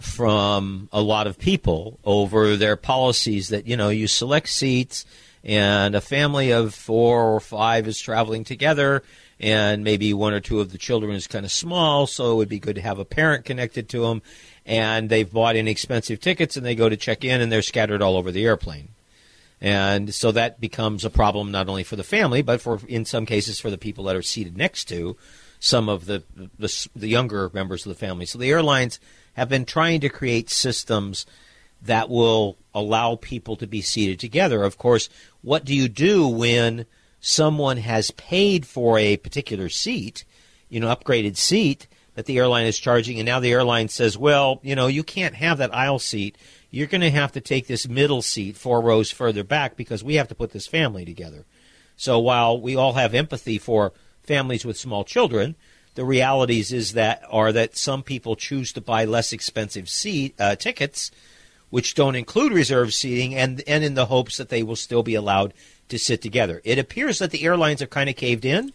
from 0.00 0.88
a 0.90 1.02
lot 1.02 1.26
of 1.26 1.38
people 1.38 2.00
over 2.02 2.56
their 2.56 2.76
policies 2.76 3.50
that 3.50 3.66
you 3.66 3.76
know 3.76 3.90
you 3.90 4.06
select 4.06 4.48
seats 4.48 5.04
and 5.44 5.94
a 5.94 6.00
family 6.00 6.50
of 6.50 6.72
four 6.72 7.22
or 7.34 7.38
five 7.38 7.86
is 7.86 8.00
traveling 8.00 8.44
together 8.44 9.02
and 9.38 9.84
maybe 9.84 10.14
one 10.14 10.32
or 10.32 10.40
two 10.40 10.60
of 10.60 10.72
the 10.72 10.78
children 10.78 11.14
is 11.14 11.26
kind 11.26 11.44
of 11.44 11.52
small 11.52 12.08
so 12.08 12.32
it 12.32 12.34
would 12.36 12.48
be 12.48 12.58
good 12.58 12.74
to 12.74 12.80
have 12.80 12.98
a 12.98 13.04
parent 13.04 13.44
connected 13.44 13.88
to 13.88 14.00
them 14.00 14.22
and 14.66 15.08
they've 15.08 15.32
bought 15.32 15.54
inexpensive 15.54 16.18
tickets 16.18 16.56
and 16.56 16.66
they 16.66 16.74
go 16.74 16.88
to 16.88 16.96
check 16.96 17.22
in 17.22 17.40
and 17.40 17.52
they're 17.52 17.62
scattered 17.62 18.02
all 18.02 18.16
over 18.16 18.32
the 18.32 18.44
airplane 18.44 18.88
and 19.62 20.12
so 20.12 20.32
that 20.32 20.60
becomes 20.60 21.04
a 21.04 21.10
problem 21.10 21.52
not 21.52 21.68
only 21.68 21.84
for 21.84 21.94
the 21.94 22.02
family, 22.02 22.42
but 22.42 22.60
for 22.60 22.80
in 22.88 23.04
some 23.04 23.24
cases 23.24 23.60
for 23.60 23.70
the 23.70 23.78
people 23.78 24.04
that 24.04 24.16
are 24.16 24.22
seated 24.22 24.58
next 24.58 24.86
to 24.86 25.16
some 25.60 25.88
of 25.88 26.06
the, 26.06 26.24
the, 26.58 26.88
the 26.96 27.06
younger 27.06 27.48
members 27.54 27.86
of 27.86 27.90
the 27.90 27.98
family. 27.98 28.26
So 28.26 28.40
the 28.40 28.50
airlines 28.50 28.98
have 29.34 29.48
been 29.48 29.64
trying 29.64 30.00
to 30.00 30.08
create 30.08 30.50
systems 30.50 31.26
that 31.80 32.08
will 32.08 32.58
allow 32.74 33.14
people 33.14 33.54
to 33.54 33.68
be 33.68 33.82
seated 33.82 34.18
together. 34.18 34.64
Of 34.64 34.78
course, 34.78 35.08
what 35.42 35.64
do 35.64 35.76
you 35.76 35.88
do 35.88 36.26
when 36.26 36.84
someone 37.20 37.76
has 37.76 38.10
paid 38.10 38.66
for 38.66 38.98
a 38.98 39.16
particular 39.16 39.68
seat, 39.68 40.24
you 40.68 40.80
know, 40.80 40.92
upgraded 40.92 41.36
seat 41.36 41.86
that 42.14 42.26
the 42.26 42.38
airline 42.38 42.66
is 42.66 42.78
charging, 42.78 43.18
and 43.18 43.26
now 43.26 43.40
the 43.40 43.52
airline 43.52 43.88
says, 43.88 44.18
well, 44.18 44.60
you 44.62 44.74
know, 44.74 44.86
you 44.86 45.02
can't 45.02 45.34
have 45.34 45.58
that 45.58 45.74
aisle 45.74 45.98
seat 45.98 46.36
you're 46.72 46.88
going 46.88 47.02
to 47.02 47.10
have 47.10 47.32
to 47.32 47.40
take 47.40 47.66
this 47.66 47.86
middle 47.86 48.22
seat 48.22 48.56
four 48.56 48.80
rows 48.80 49.12
further 49.12 49.44
back 49.44 49.76
because 49.76 50.02
we 50.02 50.14
have 50.14 50.26
to 50.28 50.34
put 50.34 50.50
this 50.50 50.66
family 50.66 51.04
together. 51.04 51.44
So 51.96 52.18
while 52.18 52.58
we 52.58 52.74
all 52.74 52.94
have 52.94 53.14
empathy 53.14 53.58
for 53.58 53.92
families 54.24 54.64
with 54.64 54.78
small 54.78 55.04
children, 55.04 55.54
the 55.94 56.04
realities 56.04 56.72
is 56.72 56.94
that 56.94 57.22
are 57.30 57.52
that 57.52 57.76
some 57.76 58.02
people 58.02 58.34
choose 58.34 58.72
to 58.72 58.80
buy 58.80 59.04
less 59.04 59.34
expensive 59.34 59.88
seat 59.88 60.34
uh, 60.40 60.56
tickets, 60.56 61.10
which 61.68 61.94
don't 61.94 62.16
include 62.16 62.52
reserved 62.52 62.94
seating, 62.94 63.34
and 63.34 63.62
and 63.66 63.84
in 63.84 63.92
the 63.92 64.06
hopes 64.06 64.38
that 64.38 64.48
they 64.48 64.62
will 64.62 64.76
still 64.76 65.02
be 65.02 65.14
allowed 65.14 65.52
to 65.90 65.98
sit 65.98 66.22
together. 66.22 66.62
It 66.64 66.78
appears 66.78 67.18
that 67.18 67.30
the 67.30 67.44
airlines 67.44 67.80
have 67.80 67.90
kind 67.90 68.08
of 68.08 68.16
caved 68.16 68.46
in, 68.46 68.72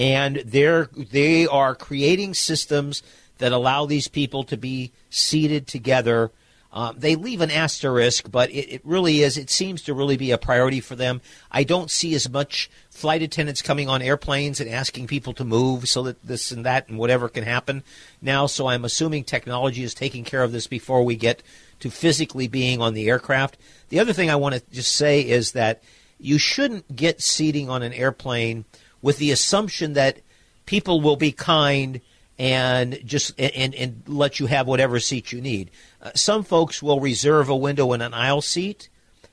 and 0.00 0.36
they're 0.46 0.88
they 0.96 1.46
are 1.46 1.74
creating 1.74 2.34
systems 2.34 3.02
that 3.38 3.52
allow 3.52 3.86
these 3.86 4.08
people 4.08 4.42
to 4.44 4.56
be 4.56 4.92
seated 5.10 5.66
together 5.66 6.32
um, 6.72 6.94
they 6.96 7.16
leave 7.16 7.40
an 7.40 7.50
asterisk, 7.50 8.30
but 8.30 8.48
it, 8.50 8.74
it, 8.74 8.80
really 8.84 9.22
is. 9.22 9.36
It 9.36 9.50
seems 9.50 9.82
to 9.82 9.94
really 9.94 10.16
be 10.16 10.30
a 10.30 10.38
priority 10.38 10.78
for 10.78 10.94
them. 10.94 11.20
I 11.50 11.64
don't 11.64 11.90
see 11.90 12.14
as 12.14 12.30
much 12.30 12.70
flight 12.90 13.22
attendants 13.22 13.60
coming 13.60 13.88
on 13.88 14.02
airplanes 14.02 14.60
and 14.60 14.70
asking 14.70 15.08
people 15.08 15.32
to 15.34 15.44
move 15.44 15.88
so 15.88 16.04
that 16.04 16.24
this 16.24 16.52
and 16.52 16.64
that 16.64 16.88
and 16.88 16.96
whatever 16.96 17.28
can 17.28 17.42
happen 17.42 17.82
now. 18.22 18.46
So 18.46 18.68
I'm 18.68 18.84
assuming 18.84 19.24
technology 19.24 19.82
is 19.82 19.94
taking 19.94 20.22
care 20.22 20.44
of 20.44 20.52
this 20.52 20.68
before 20.68 21.02
we 21.02 21.16
get 21.16 21.42
to 21.80 21.90
physically 21.90 22.46
being 22.46 22.80
on 22.80 22.94
the 22.94 23.08
aircraft. 23.08 23.56
The 23.88 23.98
other 23.98 24.12
thing 24.12 24.30
I 24.30 24.36
want 24.36 24.54
to 24.54 24.62
just 24.70 24.94
say 24.94 25.22
is 25.22 25.52
that 25.52 25.82
you 26.20 26.38
shouldn't 26.38 26.94
get 26.94 27.20
seating 27.20 27.68
on 27.68 27.82
an 27.82 27.94
airplane 27.94 28.64
with 29.02 29.18
the 29.18 29.30
assumption 29.30 29.94
that 29.94 30.20
people 30.66 31.00
will 31.00 31.16
be 31.16 31.32
kind 31.32 32.00
and 32.38 33.00
just 33.04 33.38
and, 33.38 33.74
and 33.74 34.02
let 34.06 34.40
you 34.40 34.46
have 34.46 34.66
whatever 34.66 34.98
seat 34.98 35.30
you 35.30 35.42
need. 35.42 35.70
Uh, 36.00 36.10
some 36.14 36.42
folks 36.42 36.82
will 36.82 36.98
reserve 36.98 37.50
a 37.50 37.56
window 37.56 37.92
in 37.92 38.00
an 38.00 38.14
aisle 38.14 38.40
seat, 38.40 38.88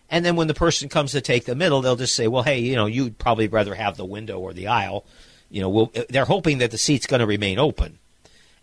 and 0.10 0.26
then 0.26 0.36
when 0.36 0.48
the 0.48 0.54
person 0.54 0.90
comes 0.90 1.14
to 1.14 1.22
take 1.22 1.46
the 1.46 1.56
middle, 1.56 1.82
they'll 1.82 1.96
just 1.96 2.16
say, 2.16 2.28
"Well, 2.28 2.44
hey, 2.44 2.60
you 2.60 2.76
know, 2.76 2.86
you'd 2.86 3.18
probably 3.18 3.48
rather 3.48 3.76
have 3.76 3.96
the 3.96 4.04
window 4.04 4.40
or 4.40 4.52
the 4.52 4.68
aisle." 4.68 5.06
You 5.50 5.62
know, 5.62 5.70
we'll, 5.70 5.92
they're 6.10 6.26
hoping 6.26 6.58
that 6.58 6.72
the 6.72 6.78
seat's 6.78 7.08
going 7.08 7.22
to 7.22 7.26
remain 7.26 7.60
open, 7.60 8.00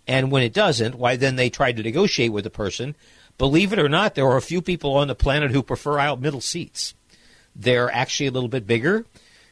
and 0.07 0.31
when 0.31 0.43
it 0.43 0.53
doesn't, 0.53 0.97
why 0.97 1.17
then 1.17 1.37
they 1.37 1.49
try 1.49 1.73
to 1.73 1.83
negotiate 1.83 2.33
with 2.33 2.45
the 2.45 2.51
person. 2.51 2.97
Believe 3.39 3.73
it 3.73 3.79
or 3.79 3.89
not, 3.89 4.15
there 4.15 4.27
are 4.27 4.37
a 4.37 4.43
few 4.43 4.61
people 4.61 4.95
on 4.95 5.09
the 5.09 5.15
planet 5.15 5.53
who 5.53 5.63
prefer 5.63 5.99
aisle 5.99 6.19
middle 6.19 6.43
seats. 6.43 6.95
They're 7.57 7.91
actually 7.91 8.27
a 8.27 8.31
little 8.31 8.51
bit 8.51 8.67
bigger, 8.67 9.07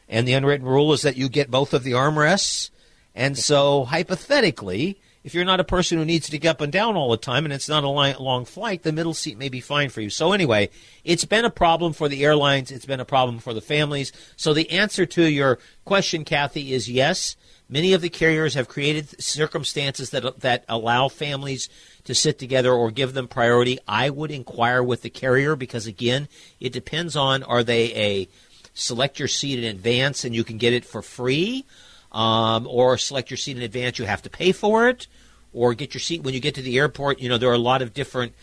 and 0.07 0.27
the 0.27 0.33
unwritten 0.33 0.67
rule 0.67 0.93
is 0.93 1.01
that 1.01 1.17
you 1.17 1.29
get 1.29 1.51
both 1.51 1.73
of 1.73 1.83
the 1.83 1.91
armrests 1.91 2.69
and 3.15 3.37
so, 3.37 3.83
hypothetically, 3.85 4.99
if 5.23 5.33
you're 5.33 5.45
not 5.45 5.59
a 5.59 5.65
person 5.65 5.97
who 5.97 6.05
needs 6.05 6.29
to 6.29 6.39
get 6.39 6.49
up 6.49 6.61
and 6.61 6.73
down 6.73 6.95
all 6.95 7.11
the 7.11 7.17
time 7.17 7.45
and 7.45 7.53
it's 7.53 7.69
not 7.69 7.83
a 7.83 7.87
long 7.87 8.43
flight, 8.43 8.83
the 8.83 8.91
middle 8.91 9.13
seat 9.13 9.37
may 9.37 9.49
be 9.49 9.61
fine 9.61 9.89
for 9.89 10.01
you. 10.01 10.09
So, 10.09 10.31
anyway, 10.31 10.69
it's 11.03 11.25
been 11.25 11.45
a 11.45 11.51
problem 11.51 11.93
for 11.93 12.09
the 12.09 12.25
airlines, 12.25 12.71
it's 12.71 12.85
been 12.85 12.99
a 12.99 13.05
problem 13.05 13.39
for 13.39 13.53
the 13.53 13.61
families. 13.61 14.11
So, 14.35 14.53
the 14.53 14.69
answer 14.71 15.05
to 15.05 15.29
your 15.29 15.59
question, 15.85 16.25
Kathy, 16.25 16.73
is 16.73 16.89
yes. 16.89 17.35
Many 17.69 17.93
of 17.93 18.01
the 18.01 18.09
carriers 18.09 18.55
have 18.55 18.67
created 18.67 19.21
circumstances 19.21 20.09
that, 20.09 20.41
that 20.41 20.65
allow 20.67 21.07
families 21.07 21.69
to 22.03 22.13
sit 22.13 22.37
together 22.37 22.71
or 22.71 22.91
give 22.91 23.13
them 23.13 23.27
priority, 23.27 23.79
I 23.87 24.09
would 24.09 24.31
inquire 24.31 24.83
with 24.83 25.01
the 25.01 25.09
carrier 25.09 25.55
because 25.55 25.87
again, 25.87 26.27
it 26.59 26.73
depends 26.73 27.15
on 27.15 27.43
are 27.43 27.63
they 27.63 27.93
a 27.93 28.27
select 28.73 29.19
your 29.19 29.27
seat 29.27 29.59
in 29.59 29.65
advance 29.65 30.23
and 30.23 30.33
you 30.35 30.43
can 30.43 30.57
get 30.57 30.73
it 30.73 30.85
for 30.85 31.01
free, 31.01 31.65
um, 32.11 32.67
or 32.67 32.97
select 32.97 33.29
your 33.29 33.37
seat 33.37 33.57
in 33.57 33.63
advance 33.63 33.99
you 33.99 34.05
have 34.05 34.21
to 34.23 34.29
pay 34.29 34.51
for 34.51 34.87
it, 34.87 35.07
or 35.51 35.73
get 35.73 35.93
your 35.93 36.01
seat 36.01 36.23
when 36.23 36.33
you 36.33 36.39
get 36.39 36.55
to 36.55 36.61
the 36.61 36.77
airport. 36.77 37.19
You 37.19 37.29
know 37.29 37.37
there 37.37 37.49
are 37.49 37.53
a 37.53 37.57
lot 37.57 37.81
of 37.81 37.93
different 37.93 38.33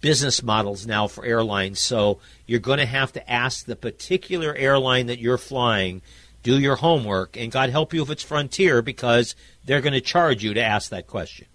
business 0.00 0.42
models 0.42 0.86
now 0.86 1.06
for 1.06 1.24
airlines, 1.24 1.80
so 1.80 2.18
you're 2.46 2.60
going 2.60 2.78
to 2.78 2.86
have 2.86 3.12
to 3.12 3.30
ask 3.30 3.64
the 3.64 3.76
particular 3.76 4.54
airline 4.54 5.06
that 5.06 5.18
you're 5.18 5.38
flying. 5.38 6.02
Do 6.42 6.60
your 6.60 6.76
homework, 6.76 7.36
and 7.36 7.50
God 7.50 7.70
help 7.70 7.92
you 7.92 8.02
if 8.02 8.10
it's 8.10 8.22
Frontier, 8.22 8.80
because 8.80 9.34
they're 9.64 9.80
going 9.80 9.94
to 9.94 10.00
charge 10.00 10.44
you 10.44 10.54
to 10.54 10.62
ask 10.62 10.90
that 10.90 11.08
question. 11.08 11.48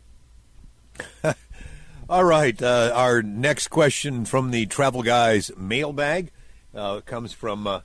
All 2.10 2.26
right. 2.26 2.62
Uh, 2.62 2.92
our 2.94 3.22
next 3.22 3.70
question 3.70 4.26
from 4.26 4.52
the 4.52 4.66
Travel 4.66 5.02
Guys 5.02 5.50
mailbag 5.56 6.32
uh, 6.76 7.00
comes 7.02 7.32
from 7.32 7.66
uh, 7.66 7.80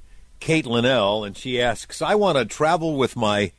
Kate 0.47 0.65
Linnell, 0.65 1.25
and 1.25 1.37
she 1.37 1.61
asks 1.61 2.01
I 2.01 2.15
want 2.15 2.39
to 2.39 2.45
travel 2.45 2.95
with 2.97 3.17
my 3.17 3.51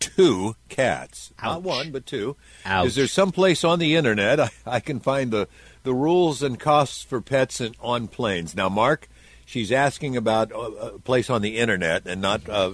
two 0.00 0.56
cats. 0.70 1.30
Ouch. 1.38 1.44
Not 1.44 1.62
one, 1.62 1.90
but 1.90 2.06
two. 2.06 2.36
Ouch. 2.64 2.86
Is 2.86 2.94
there 2.94 3.06
some 3.06 3.32
place 3.32 3.64
on 3.64 3.78
the 3.78 3.96
internet 3.96 4.40
I, 4.40 4.50
I 4.64 4.80
can 4.80 4.98
find 4.98 5.30
the, 5.30 5.46
the 5.82 5.92
rules 5.92 6.42
and 6.42 6.58
costs 6.58 7.02
for 7.02 7.20
pets 7.20 7.60
and, 7.60 7.76
on 7.82 8.08
planes? 8.08 8.56
Now, 8.56 8.70
Mark, 8.70 9.10
she's 9.44 9.70
asking 9.70 10.16
about 10.16 10.52
a, 10.52 10.56
a 10.94 10.98
place 11.00 11.28
on 11.28 11.42
the 11.42 11.58
internet 11.58 12.06
and 12.06 12.22
not 12.22 12.48
uh, 12.48 12.72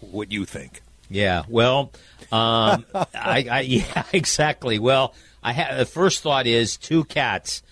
what 0.00 0.32
you 0.32 0.44
think. 0.44 0.82
Yeah, 1.08 1.44
well, 1.48 1.92
um, 2.32 2.84
I, 3.14 3.46
I, 3.48 3.60
yeah, 3.64 4.02
exactly. 4.12 4.80
Well, 4.80 5.14
I 5.40 5.52
ha- 5.52 5.76
the 5.76 5.86
first 5.86 6.20
thought 6.24 6.48
is 6.48 6.76
two 6.78 7.04
cats. 7.04 7.62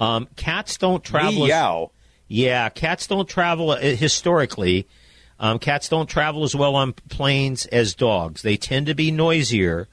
Um, 0.00 0.26
cats 0.36 0.78
don't 0.78 1.04
travel. 1.04 1.42
as- 1.42 1.48
Meow. 1.50 1.90
Yeah, 2.28 2.68
cats 2.68 3.06
don't 3.06 3.28
travel 3.28 3.70
uh, 3.70 3.78
historically. 3.78 4.86
Um, 5.38 5.58
cats 5.58 5.88
don't 5.88 6.08
travel 6.08 6.44
as 6.44 6.54
well 6.54 6.76
on 6.76 6.92
planes 6.92 7.66
as 7.66 7.94
dogs. 7.94 8.42
They 8.42 8.56
tend 8.56 8.86
to 8.86 8.94
be 8.94 9.10
noisier, 9.10 9.88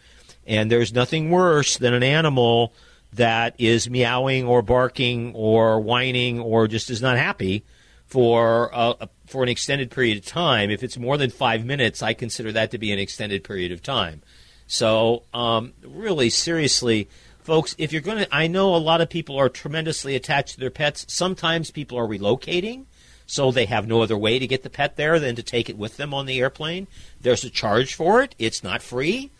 and 0.45 0.71
there's 0.71 0.93
nothing 0.93 1.29
worse 1.31 1.77
than 1.77 1.93
an 1.93 2.03
animal 2.03 2.73
that 3.13 3.55
is 3.57 3.89
meowing 3.89 4.45
or 4.45 4.61
barking 4.61 5.33
or 5.35 5.79
whining 5.81 6.39
or 6.39 6.67
just 6.67 6.89
is 6.89 7.01
not 7.01 7.17
happy 7.17 7.63
for 8.05 8.69
a, 8.73 8.95
a- 9.01 9.09
for 9.25 9.43
an 9.43 9.49
extended 9.49 9.89
period 9.89 10.17
of 10.17 10.25
time. 10.25 10.69
If 10.69 10.83
it's 10.83 10.97
more 10.97 11.17
than 11.17 11.29
five 11.29 11.65
minutes, 11.65 12.03
I 12.03 12.13
consider 12.13 12.51
that 12.51 12.71
to 12.71 12.77
be 12.77 12.91
an 12.91 12.99
extended 12.99 13.43
period 13.43 13.71
of 13.71 13.81
time. 13.81 14.21
So, 14.67 15.23
um, 15.33 15.73
really, 15.83 16.29
seriously, 16.29 17.09
folks, 17.43 17.75
if 17.77 17.91
you're 17.91 18.01
going 18.01 18.19
to, 18.19 18.35
I 18.35 18.47
know 18.47 18.75
a 18.75 18.77
lot 18.77 19.01
of 19.01 19.09
people 19.09 19.37
are 19.37 19.49
tremendously 19.49 20.15
attached 20.15 20.53
to 20.55 20.59
their 20.59 20.69
pets. 20.69 21.05
Sometimes 21.09 21.71
people 21.71 21.97
are 21.97 22.07
relocating, 22.07 22.85
so 23.25 23.51
they 23.51 23.65
have 23.65 23.87
no 23.87 24.01
other 24.01 24.17
way 24.17 24.39
to 24.39 24.47
get 24.47 24.63
the 24.63 24.69
pet 24.69 24.95
there 24.95 25.19
than 25.19 25.35
to 25.35 25.43
take 25.43 25.69
it 25.69 25.77
with 25.77 25.97
them 25.97 26.13
on 26.13 26.25
the 26.25 26.39
airplane. 26.39 26.87
There's 27.19 27.43
a 27.43 27.49
charge 27.49 27.93
for 27.95 28.21
it. 28.21 28.35
It's 28.39 28.63
not 28.63 28.81
free. 28.81 29.31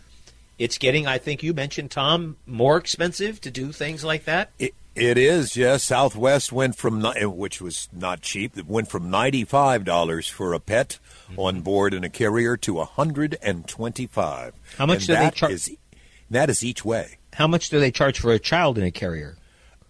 It's 0.60 0.78
getting, 0.78 1.08
I 1.08 1.18
think 1.18 1.42
you 1.42 1.54
mentioned, 1.54 1.90
Tom, 1.92 2.38
more 2.46 2.78
expensive 2.78 3.42
to 3.42 3.50
do 3.52 3.72
things 3.72 4.04
like 4.04 4.26
that. 4.26 4.52
It, 4.60 4.76
it 4.94 5.18
is, 5.18 5.58
yes. 5.58 5.84
Southwest 5.84 6.52
went 6.52 6.76
from, 6.76 7.02
which 7.36 7.62
was 7.62 7.90
not 7.92 8.22
cheap, 8.22 8.56
it 8.58 8.68
went 8.68 8.88
from 8.90 9.10
$95 9.10 10.30
for 10.32 10.54
a 10.54 10.60
pet 10.60 11.00
Mm-hmm. 11.32 11.40
on 11.40 11.62
board 11.62 11.94
in 11.94 12.04
a 12.04 12.10
carrier 12.10 12.58
to 12.58 12.74
125 12.74 14.54
How 14.78 14.86
much 14.86 14.98
And 14.98 15.08
do 15.08 15.14
they 15.14 15.20
that 15.20 15.36
char- 15.36 15.50
is- 15.52 15.72
That 16.30 16.50
is 16.50 16.64
each 16.64 16.84
way. 16.84 17.18
How 17.34 17.48
much 17.48 17.70
do 17.70 17.80
they 17.80 17.92
charge 17.92 18.20
for 18.20 18.32
a 18.32 18.40
child 18.40 18.78
in 18.78 18.84
a 18.84 18.92
carrier? 18.92 19.38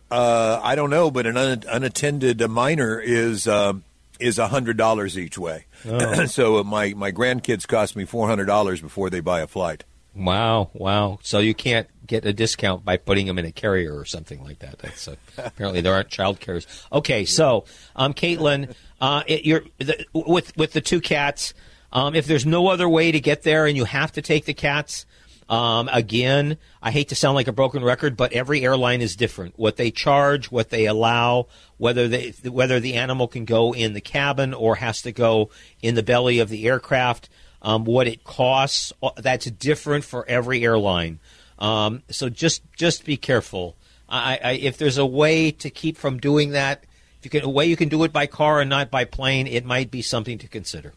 Uh, 0.09 0.59
I 0.61 0.75
don't 0.75 0.89
know, 0.89 1.09
but 1.09 1.25
an 1.25 1.37
un- 1.37 1.63
unattended 1.67 2.41
minor 2.49 2.99
is 2.99 3.47
um 3.47 3.83
is 4.19 4.37
hundred 4.37 4.77
dollars 4.77 5.17
each 5.17 5.37
way. 5.37 5.65
Oh. 5.85 6.25
so 6.27 6.57
uh, 6.57 6.63
my 6.63 6.93
my 6.93 7.11
grandkids 7.11 7.67
cost 7.67 7.95
me 7.95 8.05
four 8.05 8.27
hundred 8.27 8.45
dollars 8.45 8.81
before 8.81 9.09
they 9.09 9.19
buy 9.21 9.41
a 9.41 9.47
flight. 9.47 9.83
Wow, 10.13 10.69
wow. 10.73 11.19
So 11.23 11.39
you 11.39 11.53
can't 11.53 11.87
get 12.05 12.25
a 12.25 12.33
discount 12.33 12.83
by 12.83 12.97
putting 12.97 13.27
them 13.27 13.39
in 13.39 13.45
a 13.45 13.51
carrier 13.51 13.97
or 13.97 14.03
something 14.03 14.43
like 14.43 14.59
that. 14.59 14.79
That's 14.79 15.07
uh, 15.07 15.15
apparently 15.37 15.81
there 15.81 15.93
aren't 15.93 16.09
child 16.09 16.39
carriers. 16.39 16.67
Okay, 16.91 17.25
so 17.25 17.65
um, 17.95 18.13
Caitlin, 18.13 18.73
uh, 18.99 19.23
it, 19.27 19.45
you're 19.45 19.63
the, 19.79 20.05
with 20.13 20.55
with 20.57 20.73
the 20.73 20.81
two 20.81 21.01
cats. 21.01 21.53
Um, 21.93 22.15
if 22.15 22.25
there's 22.25 22.45
no 22.45 22.67
other 22.67 22.87
way 22.87 23.11
to 23.11 23.19
get 23.19 23.43
there 23.43 23.65
and 23.65 23.75
you 23.75 23.83
have 23.83 24.13
to 24.13 24.21
take 24.21 24.45
the 24.45 24.53
cats, 24.53 25.05
um, 25.51 25.89
again, 25.91 26.57
I 26.81 26.91
hate 26.91 27.09
to 27.09 27.15
sound 27.15 27.35
like 27.35 27.49
a 27.49 27.51
broken 27.51 27.83
record, 27.83 28.15
but 28.15 28.31
every 28.31 28.63
airline 28.63 29.01
is 29.01 29.17
different. 29.17 29.59
What 29.59 29.75
they 29.75 29.91
charge, 29.91 30.49
what 30.49 30.69
they 30.69 30.85
allow, 30.85 31.47
whether 31.75 32.07
they 32.07 32.33
whether 32.45 32.79
the 32.79 32.93
animal 32.93 33.27
can 33.27 33.43
go 33.43 33.73
in 33.73 33.91
the 33.91 33.99
cabin 33.99 34.53
or 34.53 34.75
has 34.77 35.01
to 35.01 35.11
go 35.11 35.49
in 35.81 35.95
the 35.95 36.03
belly 36.03 36.39
of 36.39 36.47
the 36.47 36.65
aircraft, 36.67 37.27
um, 37.61 37.83
what 37.83 38.07
it 38.07 38.23
costs, 38.23 38.93
uh, 39.03 39.09
that's 39.17 39.45
different 39.47 40.05
for 40.05 40.25
every 40.25 40.63
airline. 40.63 41.19
Um, 41.59 42.03
so 42.09 42.29
just 42.29 42.61
just 42.77 43.03
be 43.03 43.17
careful. 43.17 43.75
I, 44.07 44.39
I, 44.41 44.51
if 44.53 44.77
there's 44.77 44.97
a 44.97 45.05
way 45.05 45.51
to 45.51 45.69
keep 45.69 45.97
from 45.97 46.17
doing 46.19 46.51
that, 46.51 46.85
if 47.19 47.25
you 47.25 47.29
can, 47.29 47.43
a 47.43 47.49
way 47.49 47.65
you 47.65 47.75
can 47.75 47.89
do 47.89 48.05
it 48.05 48.13
by 48.13 48.25
car 48.25 48.61
and 48.61 48.69
not 48.69 48.89
by 48.89 49.03
plane, 49.03 49.47
it 49.47 49.65
might 49.65 49.91
be 49.91 50.01
something 50.01 50.37
to 50.37 50.47
consider. 50.47 50.93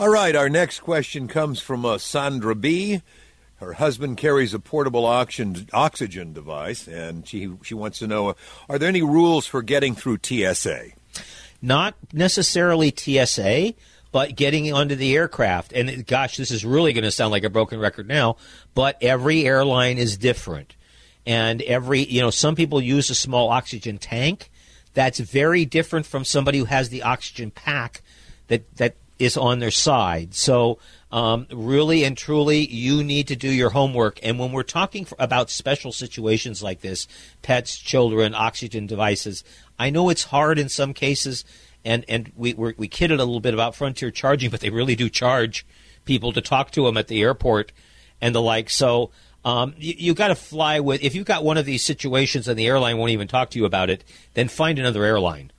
All 0.00 0.08
right, 0.08 0.34
our 0.34 0.48
next 0.48 0.80
question 0.80 1.28
comes 1.28 1.60
from 1.60 1.84
uh, 1.84 1.98
Sandra 1.98 2.54
B. 2.54 3.02
Her 3.56 3.74
husband 3.74 4.16
carries 4.16 4.54
a 4.54 4.58
portable 4.58 5.04
oxygen 5.04 6.32
device, 6.32 6.88
and 6.88 7.28
she 7.28 7.52
she 7.62 7.74
wants 7.74 7.98
to 7.98 8.06
know: 8.06 8.30
uh, 8.30 8.34
Are 8.70 8.78
there 8.78 8.88
any 8.88 9.02
rules 9.02 9.44
for 9.44 9.60
getting 9.60 9.94
through 9.94 10.20
TSA? 10.22 10.92
not 11.60 11.96
necessarily 12.14 12.94
TSA, 12.96 13.74
but 14.10 14.36
getting 14.36 14.72
onto 14.72 14.94
the 14.94 15.14
aircraft. 15.14 15.74
And 15.74 16.06
gosh, 16.06 16.38
this 16.38 16.50
is 16.50 16.64
really 16.64 16.94
going 16.94 17.04
to 17.04 17.10
sound 17.10 17.30
like 17.30 17.44
a 17.44 17.50
broken 17.50 17.78
record 17.78 18.08
now, 18.08 18.38
but 18.74 18.96
every 19.02 19.44
airline 19.44 19.98
is 19.98 20.16
different. 20.16 20.76
And 21.26 21.60
every, 21.60 22.00
you 22.04 22.22
know, 22.22 22.30
some 22.30 22.54
people 22.54 22.80
use 22.80 23.10
a 23.10 23.14
small 23.14 23.50
oxygen 23.50 23.98
tank. 23.98 24.50
That's 24.94 25.18
very 25.18 25.66
different 25.66 26.06
from 26.06 26.24
somebody 26.24 26.56
who 26.56 26.64
has 26.64 26.88
the 26.88 27.02
oxygen 27.02 27.50
pack 27.50 28.00
that, 28.48 28.76
that 28.76 28.96
is 29.20 29.36
on 29.36 29.58
their 29.58 29.70
side. 29.70 30.34
So, 30.34 30.78
um, 31.12 31.46
really 31.52 32.04
and 32.04 32.16
truly, 32.16 32.66
you 32.66 33.04
need 33.04 33.28
to 33.28 33.36
do 33.36 33.50
your 33.50 33.70
homework. 33.70 34.18
And 34.22 34.38
when 34.38 34.50
we're 34.50 34.62
talking 34.62 35.04
for, 35.04 35.16
about 35.18 35.50
special 35.50 35.92
situations 35.92 36.62
like 36.62 36.80
this, 36.80 37.06
pets, 37.42 37.76
children, 37.76 38.34
oxygen 38.34 38.86
devices, 38.86 39.44
I 39.78 39.90
know 39.90 40.08
it's 40.08 40.24
hard 40.24 40.58
in 40.58 40.68
some 40.68 40.94
cases, 40.94 41.44
and 41.84 42.04
and 42.08 42.32
we 42.34 42.54
we're, 42.54 42.74
we 42.76 42.88
kidded 42.88 43.20
a 43.20 43.24
little 43.24 43.40
bit 43.40 43.54
about 43.54 43.74
Frontier 43.74 44.10
charging, 44.10 44.50
but 44.50 44.60
they 44.60 44.70
really 44.70 44.96
do 44.96 45.10
charge 45.10 45.66
people 46.06 46.32
to 46.32 46.40
talk 46.40 46.70
to 46.72 46.84
them 46.84 46.96
at 46.96 47.08
the 47.08 47.20
airport 47.20 47.72
and 48.20 48.34
the 48.34 48.42
like. 48.42 48.70
So. 48.70 49.10
Um, 49.42 49.72
you, 49.78 49.94
you 49.96 50.14
got 50.14 50.28
to 50.28 50.34
fly 50.34 50.80
with. 50.80 51.02
If 51.02 51.14
you've 51.14 51.24
got 51.24 51.42
one 51.42 51.56
of 51.56 51.64
these 51.64 51.82
situations 51.82 52.46
and 52.46 52.58
the 52.58 52.66
airline 52.66 52.98
won't 52.98 53.12
even 53.12 53.26
talk 53.26 53.48
to 53.48 53.58
you 53.58 53.64
about 53.64 53.88
it, 53.88 54.04
then 54.34 54.48
find 54.48 54.78
another 54.78 55.02
airline 55.02 55.50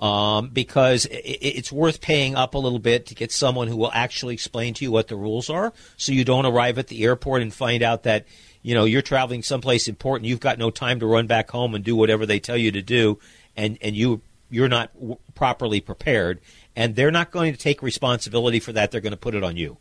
um, 0.00 0.48
because 0.48 1.06
it's 1.10 1.70
worth 1.72 2.00
paying 2.00 2.34
up 2.34 2.54
a 2.54 2.58
little 2.58 2.78
bit 2.78 3.06
to 3.06 3.14
get 3.14 3.32
someone 3.32 3.68
who 3.68 3.76
will 3.76 3.92
actually 3.92 4.34
explain 4.34 4.74
to 4.74 4.84
you 4.84 4.90
what 4.90 5.08
the 5.08 5.16
rules 5.16 5.48
are, 5.48 5.72
so 5.96 6.12
you 6.12 6.24
don't 6.24 6.46
arrive 6.46 6.78
at 6.78 6.88
the 6.88 7.04
airport 7.04 7.42
and 7.42 7.54
find 7.54 7.82
out 7.82 8.02
that 8.02 8.26
you 8.62 8.74
know 8.74 8.84
you're 8.84 9.02
traveling 9.02 9.42
someplace 9.42 9.88
important. 9.88 10.28
You've 10.28 10.40
got 10.40 10.58
no 10.58 10.70
time 10.70 11.00
to 11.00 11.06
run 11.06 11.26
back 11.26 11.50
home 11.50 11.74
and 11.74 11.84
do 11.84 11.96
whatever 11.96 12.26
they 12.26 12.40
tell 12.40 12.56
you 12.56 12.72
to 12.72 12.82
do, 12.82 13.18
and 13.56 13.78
and 13.80 13.94
you 13.96 14.20
you're 14.50 14.68
not 14.68 14.92
w- 14.94 15.18
properly 15.34 15.80
prepared, 15.80 16.40
and 16.76 16.96
they're 16.96 17.10
not 17.10 17.30
going 17.30 17.52
to 17.52 17.58
take 17.58 17.82
responsibility 17.82 18.60
for 18.60 18.72
that. 18.72 18.90
They're 18.90 19.00
going 19.00 19.12
to 19.12 19.16
put 19.16 19.34
it 19.34 19.44
on 19.44 19.56
you. 19.56 19.78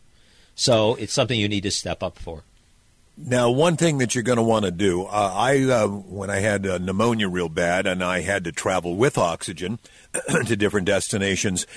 So 0.55 0.95
it's 0.95 1.13
something 1.13 1.39
you 1.39 1.49
need 1.49 1.63
to 1.63 1.71
step 1.71 2.03
up 2.03 2.19
for. 2.19 2.43
Now, 3.15 3.51
one 3.51 3.77
thing 3.77 3.99
that 3.99 4.15
you're 4.15 4.23
going 4.23 4.37
to 4.37 4.43
want 4.43 4.65
to 4.65 4.71
do, 4.71 5.03
uh, 5.03 5.31
I 5.35 5.61
uh, 5.61 5.87
when 5.87 6.31
I 6.31 6.37
had 6.37 6.65
uh, 6.65 6.79
pneumonia 6.79 7.29
real 7.29 7.49
bad 7.49 7.85
and 7.85 8.03
I 8.03 8.21
had 8.21 8.43
to 8.45 8.51
travel 8.51 8.95
with 8.95 9.19
oxygen 9.19 9.77
to 10.45 10.55
different 10.55 10.87
destinations, 10.87 11.67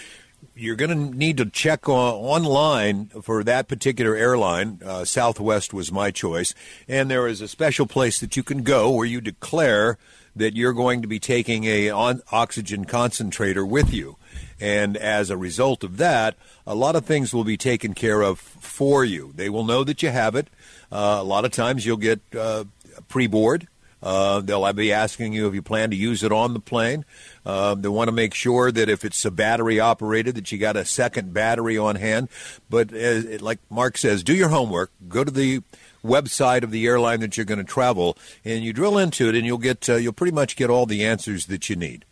you're 0.54 0.76
going 0.76 0.90
to 0.90 1.16
need 1.16 1.36
to 1.36 1.44
check 1.44 1.90
uh, 1.90 1.92
online 1.92 3.08
for 3.20 3.44
that 3.44 3.68
particular 3.68 4.16
airline. 4.16 4.80
Uh, 4.82 5.04
Southwest 5.04 5.74
was 5.74 5.92
my 5.92 6.10
choice, 6.10 6.54
and 6.88 7.10
there 7.10 7.26
is 7.26 7.42
a 7.42 7.48
special 7.48 7.86
place 7.86 8.18
that 8.20 8.36
you 8.38 8.42
can 8.42 8.62
go 8.62 8.90
where 8.90 9.06
you 9.06 9.20
declare 9.20 9.98
that 10.34 10.56
you're 10.56 10.72
going 10.72 11.02
to 11.02 11.08
be 11.08 11.18
taking 11.18 11.64
a 11.64 11.90
on 11.90 12.22
oxygen 12.32 12.86
concentrator 12.86 13.64
with 13.64 13.92
you. 13.92 14.16
And 14.58 14.96
as 14.96 15.28
a 15.28 15.36
result 15.36 15.84
of 15.84 15.98
that, 15.98 16.34
a 16.66 16.74
lot 16.74 16.96
of 16.96 17.04
things 17.04 17.34
will 17.34 17.44
be 17.44 17.56
taken 17.58 17.94
care 17.94 18.22
of 18.22 18.38
for 18.38 19.04
you. 19.04 19.32
They 19.34 19.50
will 19.50 19.64
know 19.64 19.84
that 19.84 20.02
you 20.02 20.10
have 20.10 20.34
it. 20.34 20.48
Uh, 20.90 21.18
a 21.20 21.24
lot 21.24 21.44
of 21.44 21.50
times 21.50 21.84
you'll 21.84 21.96
get 21.96 22.20
uh, 22.38 22.64
pre-board. 23.08 23.68
Uh, 24.02 24.40
they'll 24.40 24.72
be 24.72 24.92
asking 24.92 25.32
you 25.32 25.48
if 25.48 25.54
you 25.54 25.62
plan 25.62 25.90
to 25.90 25.96
use 25.96 26.22
it 26.22 26.30
on 26.30 26.52
the 26.52 26.60
plane. 26.60 27.04
Uh, 27.44 27.74
they 27.74 27.88
want 27.88 28.08
to 28.08 28.12
make 28.12 28.34
sure 28.34 28.70
that 28.70 28.88
if 28.88 29.04
it's 29.04 29.24
a 29.24 29.30
battery 29.30 29.80
operated, 29.80 30.34
that 30.34 30.52
you 30.52 30.58
got 30.58 30.76
a 30.76 30.84
second 30.84 31.32
battery 31.32 31.78
on 31.78 31.96
hand. 31.96 32.28
But 32.68 32.92
as, 32.92 33.40
like 33.40 33.58
Mark 33.70 33.96
says, 33.96 34.22
do 34.22 34.34
your 34.34 34.50
homework. 34.50 34.90
Go 35.08 35.24
to 35.24 35.30
the 35.30 35.62
website 36.04 36.62
of 36.62 36.70
the 36.70 36.86
airline 36.86 37.20
that 37.20 37.36
you're 37.36 37.46
going 37.46 37.58
to 37.58 37.64
travel, 37.64 38.16
and 38.44 38.62
you 38.62 38.72
drill 38.72 38.98
into 38.98 39.28
it, 39.28 39.34
and 39.34 39.44
you'll 39.44 39.58
get 39.58 39.88
uh, 39.88 39.96
you'll 39.96 40.12
pretty 40.12 40.34
much 40.34 40.56
get 40.56 40.70
all 40.70 40.86
the 40.86 41.04
answers 41.04 41.46
that 41.46 41.68
you 41.68 41.76
need. 41.76 42.04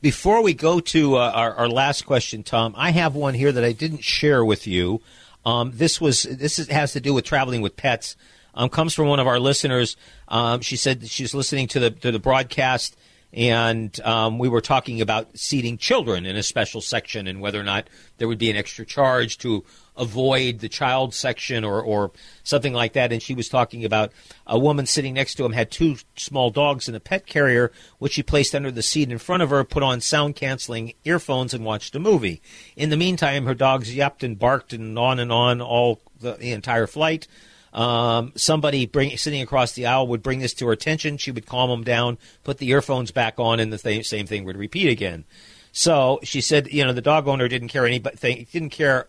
Before 0.00 0.42
we 0.42 0.54
go 0.54 0.80
to 0.80 1.16
uh, 1.16 1.30
our, 1.32 1.54
our, 1.54 1.68
last 1.68 2.06
question, 2.06 2.42
Tom, 2.42 2.74
I 2.76 2.90
have 2.90 3.14
one 3.14 3.34
here 3.34 3.52
that 3.52 3.62
I 3.62 3.70
didn't 3.70 4.02
share 4.02 4.44
with 4.44 4.66
you. 4.66 5.00
Um, 5.44 5.72
this 5.74 6.00
was 6.00 6.22
this 6.22 6.58
is, 6.58 6.68
has 6.68 6.92
to 6.92 7.00
do 7.00 7.14
with 7.14 7.24
traveling 7.24 7.62
with 7.62 7.76
pets. 7.76 8.16
Um, 8.54 8.68
comes 8.68 8.94
from 8.94 9.08
one 9.08 9.18
of 9.18 9.26
our 9.26 9.40
listeners. 9.40 9.96
Um, 10.28 10.60
she 10.60 10.76
said 10.76 11.08
she's 11.08 11.34
listening 11.34 11.68
to 11.68 11.80
the 11.80 11.90
to 11.90 12.12
the 12.12 12.18
broadcast 12.18 12.96
and 13.32 13.98
um, 14.02 14.38
we 14.38 14.48
were 14.48 14.60
talking 14.60 15.00
about 15.00 15.38
seating 15.38 15.78
children 15.78 16.26
in 16.26 16.36
a 16.36 16.42
special 16.42 16.80
section 16.82 17.26
and 17.26 17.40
whether 17.40 17.58
or 17.58 17.64
not 17.64 17.88
there 18.18 18.28
would 18.28 18.38
be 18.38 18.50
an 18.50 18.56
extra 18.56 18.84
charge 18.84 19.38
to 19.38 19.64
avoid 19.96 20.58
the 20.58 20.68
child 20.68 21.14
section 21.14 21.64
or, 21.64 21.82
or 21.82 22.10
something 22.44 22.72
like 22.72 22.92
that. 22.92 23.12
And 23.12 23.22
she 23.22 23.34
was 23.34 23.48
talking 23.48 23.84
about 23.84 24.12
a 24.46 24.58
woman 24.58 24.86
sitting 24.86 25.14
next 25.14 25.36
to 25.36 25.44
him 25.44 25.52
had 25.52 25.70
two 25.70 25.96
small 26.16 26.50
dogs 26.50 26.88
in 26.88 26.94
a 26.94 27.00
pet 27.00 27.26
carrier, 27.26 27.72
which 27.98 28.12
she 28.12 28.22
placed 28.22 28.54
under 28.54 28.70
the 28.70 28.82
seat 28.82 29.10
in 29.10 29.18
front 29.18 29.42
of 29.42 29.50
her, 29.50 29.64
put 29.64 29.82
on 29.82 30.00
sound 30.00 30.36
canceling 30.36 30.92
earphones, 31.04 31.54
and 31.54 31.64
watched 31.64 31.96
a 31.96 32.00
movie. 32.00 32.42
In 32.76 32.90
the 32.90 32.96
meantime, 32.96 33.46
her 33.46 33.54
dogs 33.54 33.94
yapped 33.94 34.22
and 34.22 34.38
barked 34.38 34.72
and 34.72 34.98
on 34.98 35.18
and 35.18 35.32
on 35.32 35.60
all 35.60 36.00
the, 36.20 36.34
the 36.34 36.52
entire 36.52 36.86
flight. 36.86 37.28
Um, 37.72 38.32
somebody 38.36 38.86
bring, 38.86 39.16
sitting 39.16 39.40
across 39.40 39.72
the 39.72 39.86
aisle 39.86 40.06
would 40.08 40.22
bring 40.22 40.40
this 40.40 40.54
to 40.54 40.66
her 40.66 40.72
attention. 40.72 41.16
She 41.16 41.30
would 41.30 41.46
calm 41.46 41.70
them 41.70 41.84
down, 41.84 42.18
put 42.44 42.58
the 42.58 42.68
earphones 42.68 43.10
back 43.10 43.38
on, 43.38 43.60
and 43.60 43.72
the 43.72 43.78
th- 43.78 44.06
same 44.06 44.26
thing 44.26 44.44
would 44.44 44.58
repeat 44.58 44.90
again. 44.90 45.24
So 45.72 46.20
she 46.22 46.42
said, 46.42 46.70
you 46.70 46.84
know, 46.84 46.92
the 46.92 47.00
dog 47.00 47.26
owner 47.26 47.48
didn't 47.48 47.68
care 47.68 47.86
any, 47.86 47.98
but 47.98 48.20
didn't 48.20 48.70
care, 48.70 49.08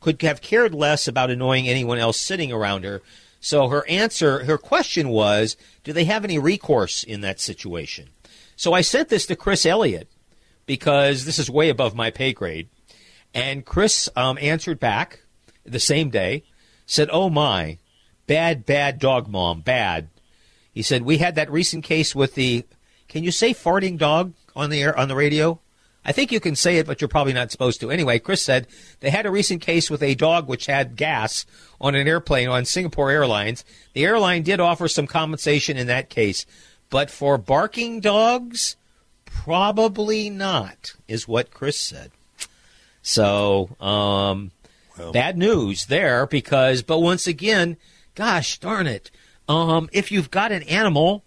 could 0.00 0.22
have 0.22 0.40
cared 0.40 0.72
less 0.74 1.08
about 1.08 1.30
annoying 1.30 1.68
anyone 1.68 1.98
else 1.98 2.18
sitting 2.18 2.52
around 2.52 2.84
her. 2.84 3.02
So 3.40 3.68
her 3.68 3.86
answer, 3.88 4.44
her 4.44 4.56
question 4.56 5.08
was, 5.08 5.56
do 5.82 5.92
they 5.92 6.04
have 6.04 6.24
any 6.24 6.38
recourse 6.38 7.02
in 7.02 7.20
that 7.22 7.40
situation? 7.40 8.10
So 8.56 8.72
I 8.72 8.80
sent 8.80 9.08
this 9.08 9.26
to 9.26 9.36
Chris 9.36 9.66
Elliott 9.66 10.08
because 10.66 11.24
this 11.24 11.38
is 11.38 11.50
way 11.50 11.68
above 11.68 11.94
my 11.94 12.10
pay 12.10 12.32
grade, 12.32 12.68
and 13.34 13.66
Chris 13.66 14.08
um, 14.16 14.38
answered 14.40 14.78
back 14.78 15.20
the 15.64 15.80
same 15.80 16.10
day, 16.10 16.44
said, 16.86 17.08
"Oh 17.12 17.28
my." 17.28 17.78
Bad, 18.26 18.64
bad 18.66 18.98
dog 18.98 19.28
mom. 19.28 19.60
Bad. 19.60 20.08
He 20.72 20.82
said, 20.82 21.02
We 21.02 21.18
had 21.18 21.34
that 21.36 21.50
recent 21.50 21.84
case 21.84 22.14
with 22.14 22.34
the. 22.34 22.64
Can 23.08 23.22
you 23.22 23.30
say 23.30 23.52
farting 23.52 23.98
dog 23.98 24.32
on 24.56 24.70
the 24.70 24.82
air 24.82 24.98
on 24.98 25.08
the 25.08 25.14
radio? 25.14 25.60
I 26.04 26.12
think 26.12 26.32
you 26.32 26.40
can 26.40 26.54
say 26.54 26.76
it, 26.76 26.86
but 26.86 27.00
you're 27.00 27.08
probably 27.08 27.32
not 27.32 27.50
supposed 27.50 27.80
to. 27.80 27.90
Anyway, 27.90 28.18
Chris 28.18 28.42
said 28.42 28.66
they 29.00 29.10
had 29.10 29.24
a 29.24 29.30
recent 29.30 29.62
case 29.62 29.90
with 29.90 30.02
a 30.02 30.14
dog 30.14 30.48
which 30.48 30.66
had 30.66 30.96
gas 30.96 31.46
on 31.80 31.94
an 31.94 32.06
airplane 32.06 32.48
on 32.48 32.66
Singapore 32.66 33.10
Airlines. 33.10 33.64
The 33.94 34.04
airline 34.04 34.42
did 34.42 34.60
offer 34.60 34.86
some 34.86 35.06
compensation 35.06 35.78
in 35.78 35.86
that 35.86 36.10
case, 36.10 36.44
but 36.90 37.10
for 37.10 37.38
barking 37.38 38.00
dogs, 38.00 38.76
probably 39.24 40.28
not, 40.28 40.94
is 41.08 41.26
what 41.26 41.50
Chris 41.50 41.80
said. 41.80 42.10
So, 43.00 43.70
um, 43.80 44.50
well. 44.98 45.12
bad 45.12 45.38
news 45.38 45.86
there 45.86 46.26
because, 46.26 46.82
but 46.82 47.00
once 47.00 47.26
again, 47.26 47.78
gosh 48.14 48.58
darn 48.58 48.86
it, 48.86 49.10
um, 49.48 49.88
if 49.92 50.10
you've 50.10 50.30
got 50.30 50.52
an 50.52 50.62
animal, 50.64 51.24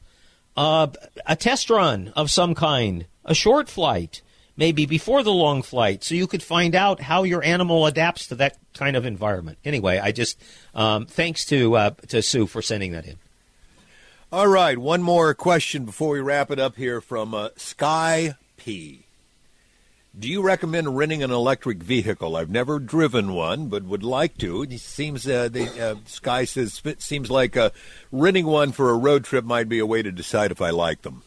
uh, 0.56 0.88
a 1.26 1.36
test 1.36 1.70
run 1.70 2.12
of 2.16 2.32
some 2.32 2.56
kind, 2.56 3.06
a 3.26 3.36
short 3.36 3.70
flight, 3.70 4.22
maybe 4.56 4.86
before 4.86 5.24
the 5.24 5.32
long 5.32 5.62
flight, 5.62 6.04
so 6.04 6.16
you 6.16 6.28
could 6.28 6.44
find 6.44 6.76
out 6.76 7.02
how 7.02 7.24
your 7.24 7.44
animal 7.44 7.86
adapts 7.86 8.28
to 8.28 8.36
that 8.36 8.58
kind 8.74 8.96
of 8.96 9.06
environment. 9.06 9.58
Anyway, 9.64 10.00
I 10.00 10.12
just 10.12 10.42
um, 10.74 11.06
thanks 11.06 11.46
to 11.46 11.76
uh, 11.76 11.90
to 12.08 12.22
Sue 12.22 12.48
for 12.48 12.62
sending 12.62 12.92
that 12.94 13.06
in. 13.06 13.18
All 14.32 14.48
right, 14.48 14.78
one 14.78 15.02
more 15.02 15.34
question 15.34 15.86
before 15.86 16.10
we 16.10 16.20
wrap 16.20 16.52
it 16.52 16.60
up 16.60 16.76
here 16.76 17.00
from 17.00 17.34
uh, 17.34 17.50
Sky 17.56 18.36
P. 18.58 19.07
Do 20.18 20.28
you 20.28 20.42
recommend 20.42 20.98
renting 20.98 21.22
an 21.22 21.30
electric 21.30 21.78
vehicle? 21.78 22.36
I've 22.36 22.50
never 22.50 22.80
driven 22.80 23.34
one, 23.34 23.68
but 23.68 23.84
would 23.84 24.04
like 24.04 24.38
to. 24.40 24.64
It 24.64 24.80
seems 24.80 25.28
uh, 25.28 25.48
the 25.48 25.92
uh, 25.92 25.96
Sky 26.06 26.46
says 26.46 26.82
it 26.86 27.04
seems 27.04 27.30
like 27.30 27.56
uh, 27.56 27.70
renting 28.12 28.48
one 28.48 28.72
for 28.72 28.90
a 28.90 28.96
road 28.96 29.26
trip 29.26 29.46
might 29.46 29.70
be 29.70 29.78
a 29.78 29.86
way 29.86 30.02
to 30.02 30.12
decide 30.12 30.52
if 30.52 30.60
I 30.60 30.72
like 30.72 31.04
them. 31.04 31.22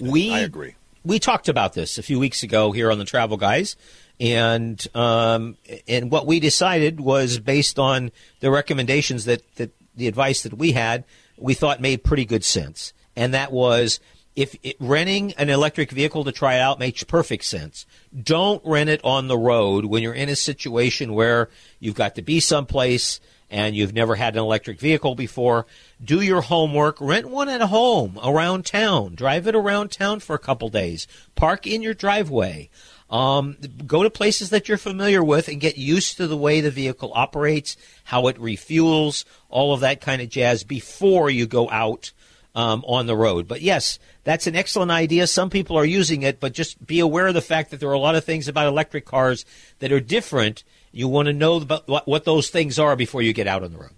We 0.00 0.32
I 0.32 0.40
agree. 0.40 0.76
We 1.04 1.18
talked 1.18 1.48
about 1.48 1.72
this 1.72 1.98
a 1.98 2.02
few 2.02 2.20
weeks 2.20 2.44
ago 2.44 2.70
here 2.70 2.92
on 2.92 2.98
the 2.98 3.04
Travel 3.04 3.36
Guys, 3.36 3.74
and 4.20 4.84
um, 4.94 5.56
and 5.88 6.10
what 6.10 6.26
we 6.26 6.38
decided 6.38 7.00
was 7.00 7.40
based 7.40 7.80
on 7.80 8.12
the 8.40 8.50
recommendations 8.52 9.24
that, 9.24 9.42
that 9.56 9.70
the 9.96 10.06
advice 10.06 10.42
that 10.42 10.54
we 10.54 10.72
had, 10.72 11.04
we 11.36 11.54
thought 11.54 11.80
made 11.80 12.04
pretty 12.04 12.24
good 12.24 12.44
sense, 12.44 12.92
and 13.16 13.34
that 13.34 13.50
was 13.50 13.98
if 14.36 14.54
it, 14.62 14.76
renting 14.78 15.32
an 15.32 15.48
electric 15.48 15.90
vehicle 15.90 16.24
to 16.24 16.32
try 16.32 16.56
it 16.56 16.60
out 16.60 16.78
makes 16.78 17.02
perfect 17.02 17.44
sense. 17.44 17.86
Don't 18.14 18.62
rent 18.64 18.90
it 18.90 19.00
on 19.02 19.28
the 19.28 19.38
road 19.38 19.86
when 19.86 20.02
you're 20.02 20.14
in 20.14 20.28
a 20.28 20.36
situation 20.36 21.14
where 21.14 21.48
you've 21.80 21.94
got 21.94 22.14
to 22.14 22.22
be 22.22 22.38
someplace 22.38 23.18
and 23.50 23.74
you've 23.74 23.94
never 23.94 24.16
had 24.16 24.34
an 24.34 24.40
electric 24.40 24.78
vehicle 24.78 25.14
before. 25.14 25.66
Do 26.04 26.20
your 26.20 26.42
homework. 26.42 27.00
Rent 27.00 27.28
one 27.28 27.48
at 27.48 27.60
home 27.62 28.18
around 28.22 28.66
town. 28.66 29.14
Drive 29.14 29.46
it 29.46 29.54
around 29.54 29.90
town 29.90 30.20
for 30.20 30.34
a 30.34 30.40
couple 30.40 30.68
days. 30.68 31.06
Park 31.34 31.66
in 31.66 31.80
your 31.80 31.94
driveway. 31.94 32.68
Um, 33.08 33.56
go 33.86 34.02
to 34.02 34.10
places 34.10 34.50
that 34.50 34.68
you're 34.68 34.78
familiar 34.78 35.22
with 35.22 35.46
and 35.46 35.60
get 35.60 35.78
used 35.78 36.16
to 36.16 36.26
the 36.26 36.36
way 36.36 36.60
the 36.60 36.72
vehicle 36.72 37.12
operates, 37.14 37.76
how 38.04 38.26
it 38.26 38.36
refuels, 38.36 39.24
all 39.48 39.72
of 39.72 39.80
that 39.80 40.00
kind 40.00 40.20
of 40.20 40.28
jazz 40.28 40.64
before 40.64 41.30
you 41.30 41.46
go 41.46 41.70
out 41.70 42.10
um, 42.56 42.82
on 42.88 43.06
the 43.06 43.14
road. 43.14 43.46
But 43.46 43.60
yes, 43.60 44.00
that's 44.24 44.46
an 44.48 44.56
excellent 44.56 44.90
idea. 44.90 45.26
Some 45.26 45.50
people 45.50 45.76
are 45.76 45.84
using 45.84 46.22
it, 46.22 46.40
but 46.40 46.54
just 46.54 46.84
be 46.84 46.98
aware 46.98 47.28
of 47.28 47.34
the 47.34 47.42
fact 47.42 47.70
that 47.70 47.78
there 47.78 47.90
are 47.90 47.92
a 47.92 47.98
lot 47.98 48.16
of 48.16 48.24
things 48.24 48.48
about 48.48 48.66
electric 48.66 49.04
cars 49.04 49.44
that 49.78 49.92
are 49.92 50.00
different. 50.00 50.64
You 50.90 51.06
want 51.06 51.26
to 51.26 51.34
know 51.34 51.56
about 51.58 52.08
what 52.08 52.24
those 52.24 52.48
things 52.48 52.78
are 52.78 52.96
before 52.96 53.20
you 53.20 53.34
get 53.34 53.46
out 53.46 53.62
on 53.62 53.72
the 53.72 53.78
road. 53.78 53.90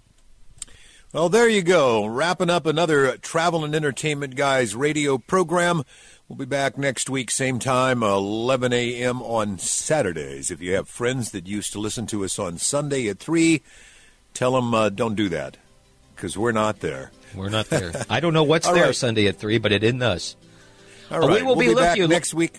Well, 1.13 1.29
there 1.29 1.49
you 1.49 1.63
go. 1.63 2.05
Wrapping 2.05 2.51
up 2.51 2.67
another 2.67 3.17
Travel 3.17 3.63
and 3.63 3.73
Entertainment 3.73 4.35
Guys 4.35 4.75
radio 4.75 5.17
program. 5.17 5.83
We'll 6.27 6.37
be 6.37 6.45
back 6.45 6.77
next 6.77 7.09
week, 7.09 7.31
same 7.31 7.57
time, 7.57 8.03
11 8.03 8.71
a.m. 8.73 9.21
on 9.23 9.57
Saturdays. 9.57 10.51
If 10.51 10.61
you 10.61 10.75
have 10.75 10.87
friends 10.87 11.31
that 11.31 11.47
used 11.47 11.71
to 11.73 11.79
listen 11.79 12.05
to 12.07 12.23
us 12.23 12.37
on 12.37 12.59
Sunday 12.59 13.07
at 13.07 13.17
3, 13.17 13.63
tell 14.35 14.51
them 14.51 14.75
uh, 14.75 14.89
don't 14.89 15.15
do 15.15 15.29
that 15.29 15.57
because 16.19 16.37
we're 16.37 16.51
not 16.51 16.81
there. 16.81 17.11
We're 17.33 17.49
not 17.49 17.69
there. 17.69 17.93
I 18.09 18.19
don't 18.19 18.33
know 18.33 18.43
what's 18.43 18.67
there 18.71 18.87
right. 18.87 18.95
Sunday 18.95 19.27
at 19.27 19.37
three, 19.37 19.57
but 19.57 19.71
it 19.71 19.83
isn't 19.83 20.01
us. 20.01 20.35
All 21.09 21.21
right. 21.21 21.41
We 21.41 21.43
will 21.43 21.55
we'll 21.55 21.67
be, 21.67 21.73
be 21.73 21.75
with 21.75 21.95
you 21.95 22.07
next 22.09 22.33
week. 22.33 22.57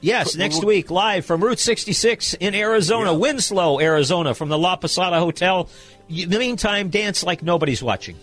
Yes, 0.00 0.36
next 0.36 0.60
we'll, 0.60 0.68
week, 0.68 0.90
live 0.90 1.26
from 1.26 1.42
Route 1.42 1.58
66 1.58 2.34
in 2.34 2.54
Arizona, 2.54 3.12
yeah. 3.12 3.18
Winslow, 3.18 3.80
Arizona, 3.80 4.34
from 4.34 4.48
the 4.48 4.56
La 4.56 4.76
Posada 4.76 5.18
Hotel. 5.18 5.68
In 6.08 6.30
the 6.30 6.38
meantime, 6.38 6.88
dance 6.88 7.22
like 7.22 7.42
nobody's 7.42 7.82
watching. 7.82 8.16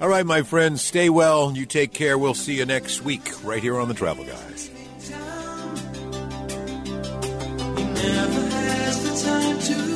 All 0.00 0.08
right, 0.08 0.26
my 0.26 0.42
friends, 0.42 0.82
stay 0.82 1.08
well. 1.08 1.52
You 1.56 1.64
take 1.64 1.92
care. 1.92 2.18
We'll 2.18 2.34
see 2.34 2.56
you 2.56 2.66
next 2.66 3.02
week 3.02 3.30
right 3.44 3.62
here 3.62 3.78
on 3.78 3.86
the 3.88 3.94
Travel 3.94 4.24
Guys. 4.24 4.68
He 4.68 5.12
never 7.84 8.40
has 8.40 9.02
the 9.04 9.30
time 9.30 9.58
to 9.60 9.74
turn 9.74 9.90
around. 9.90 9.95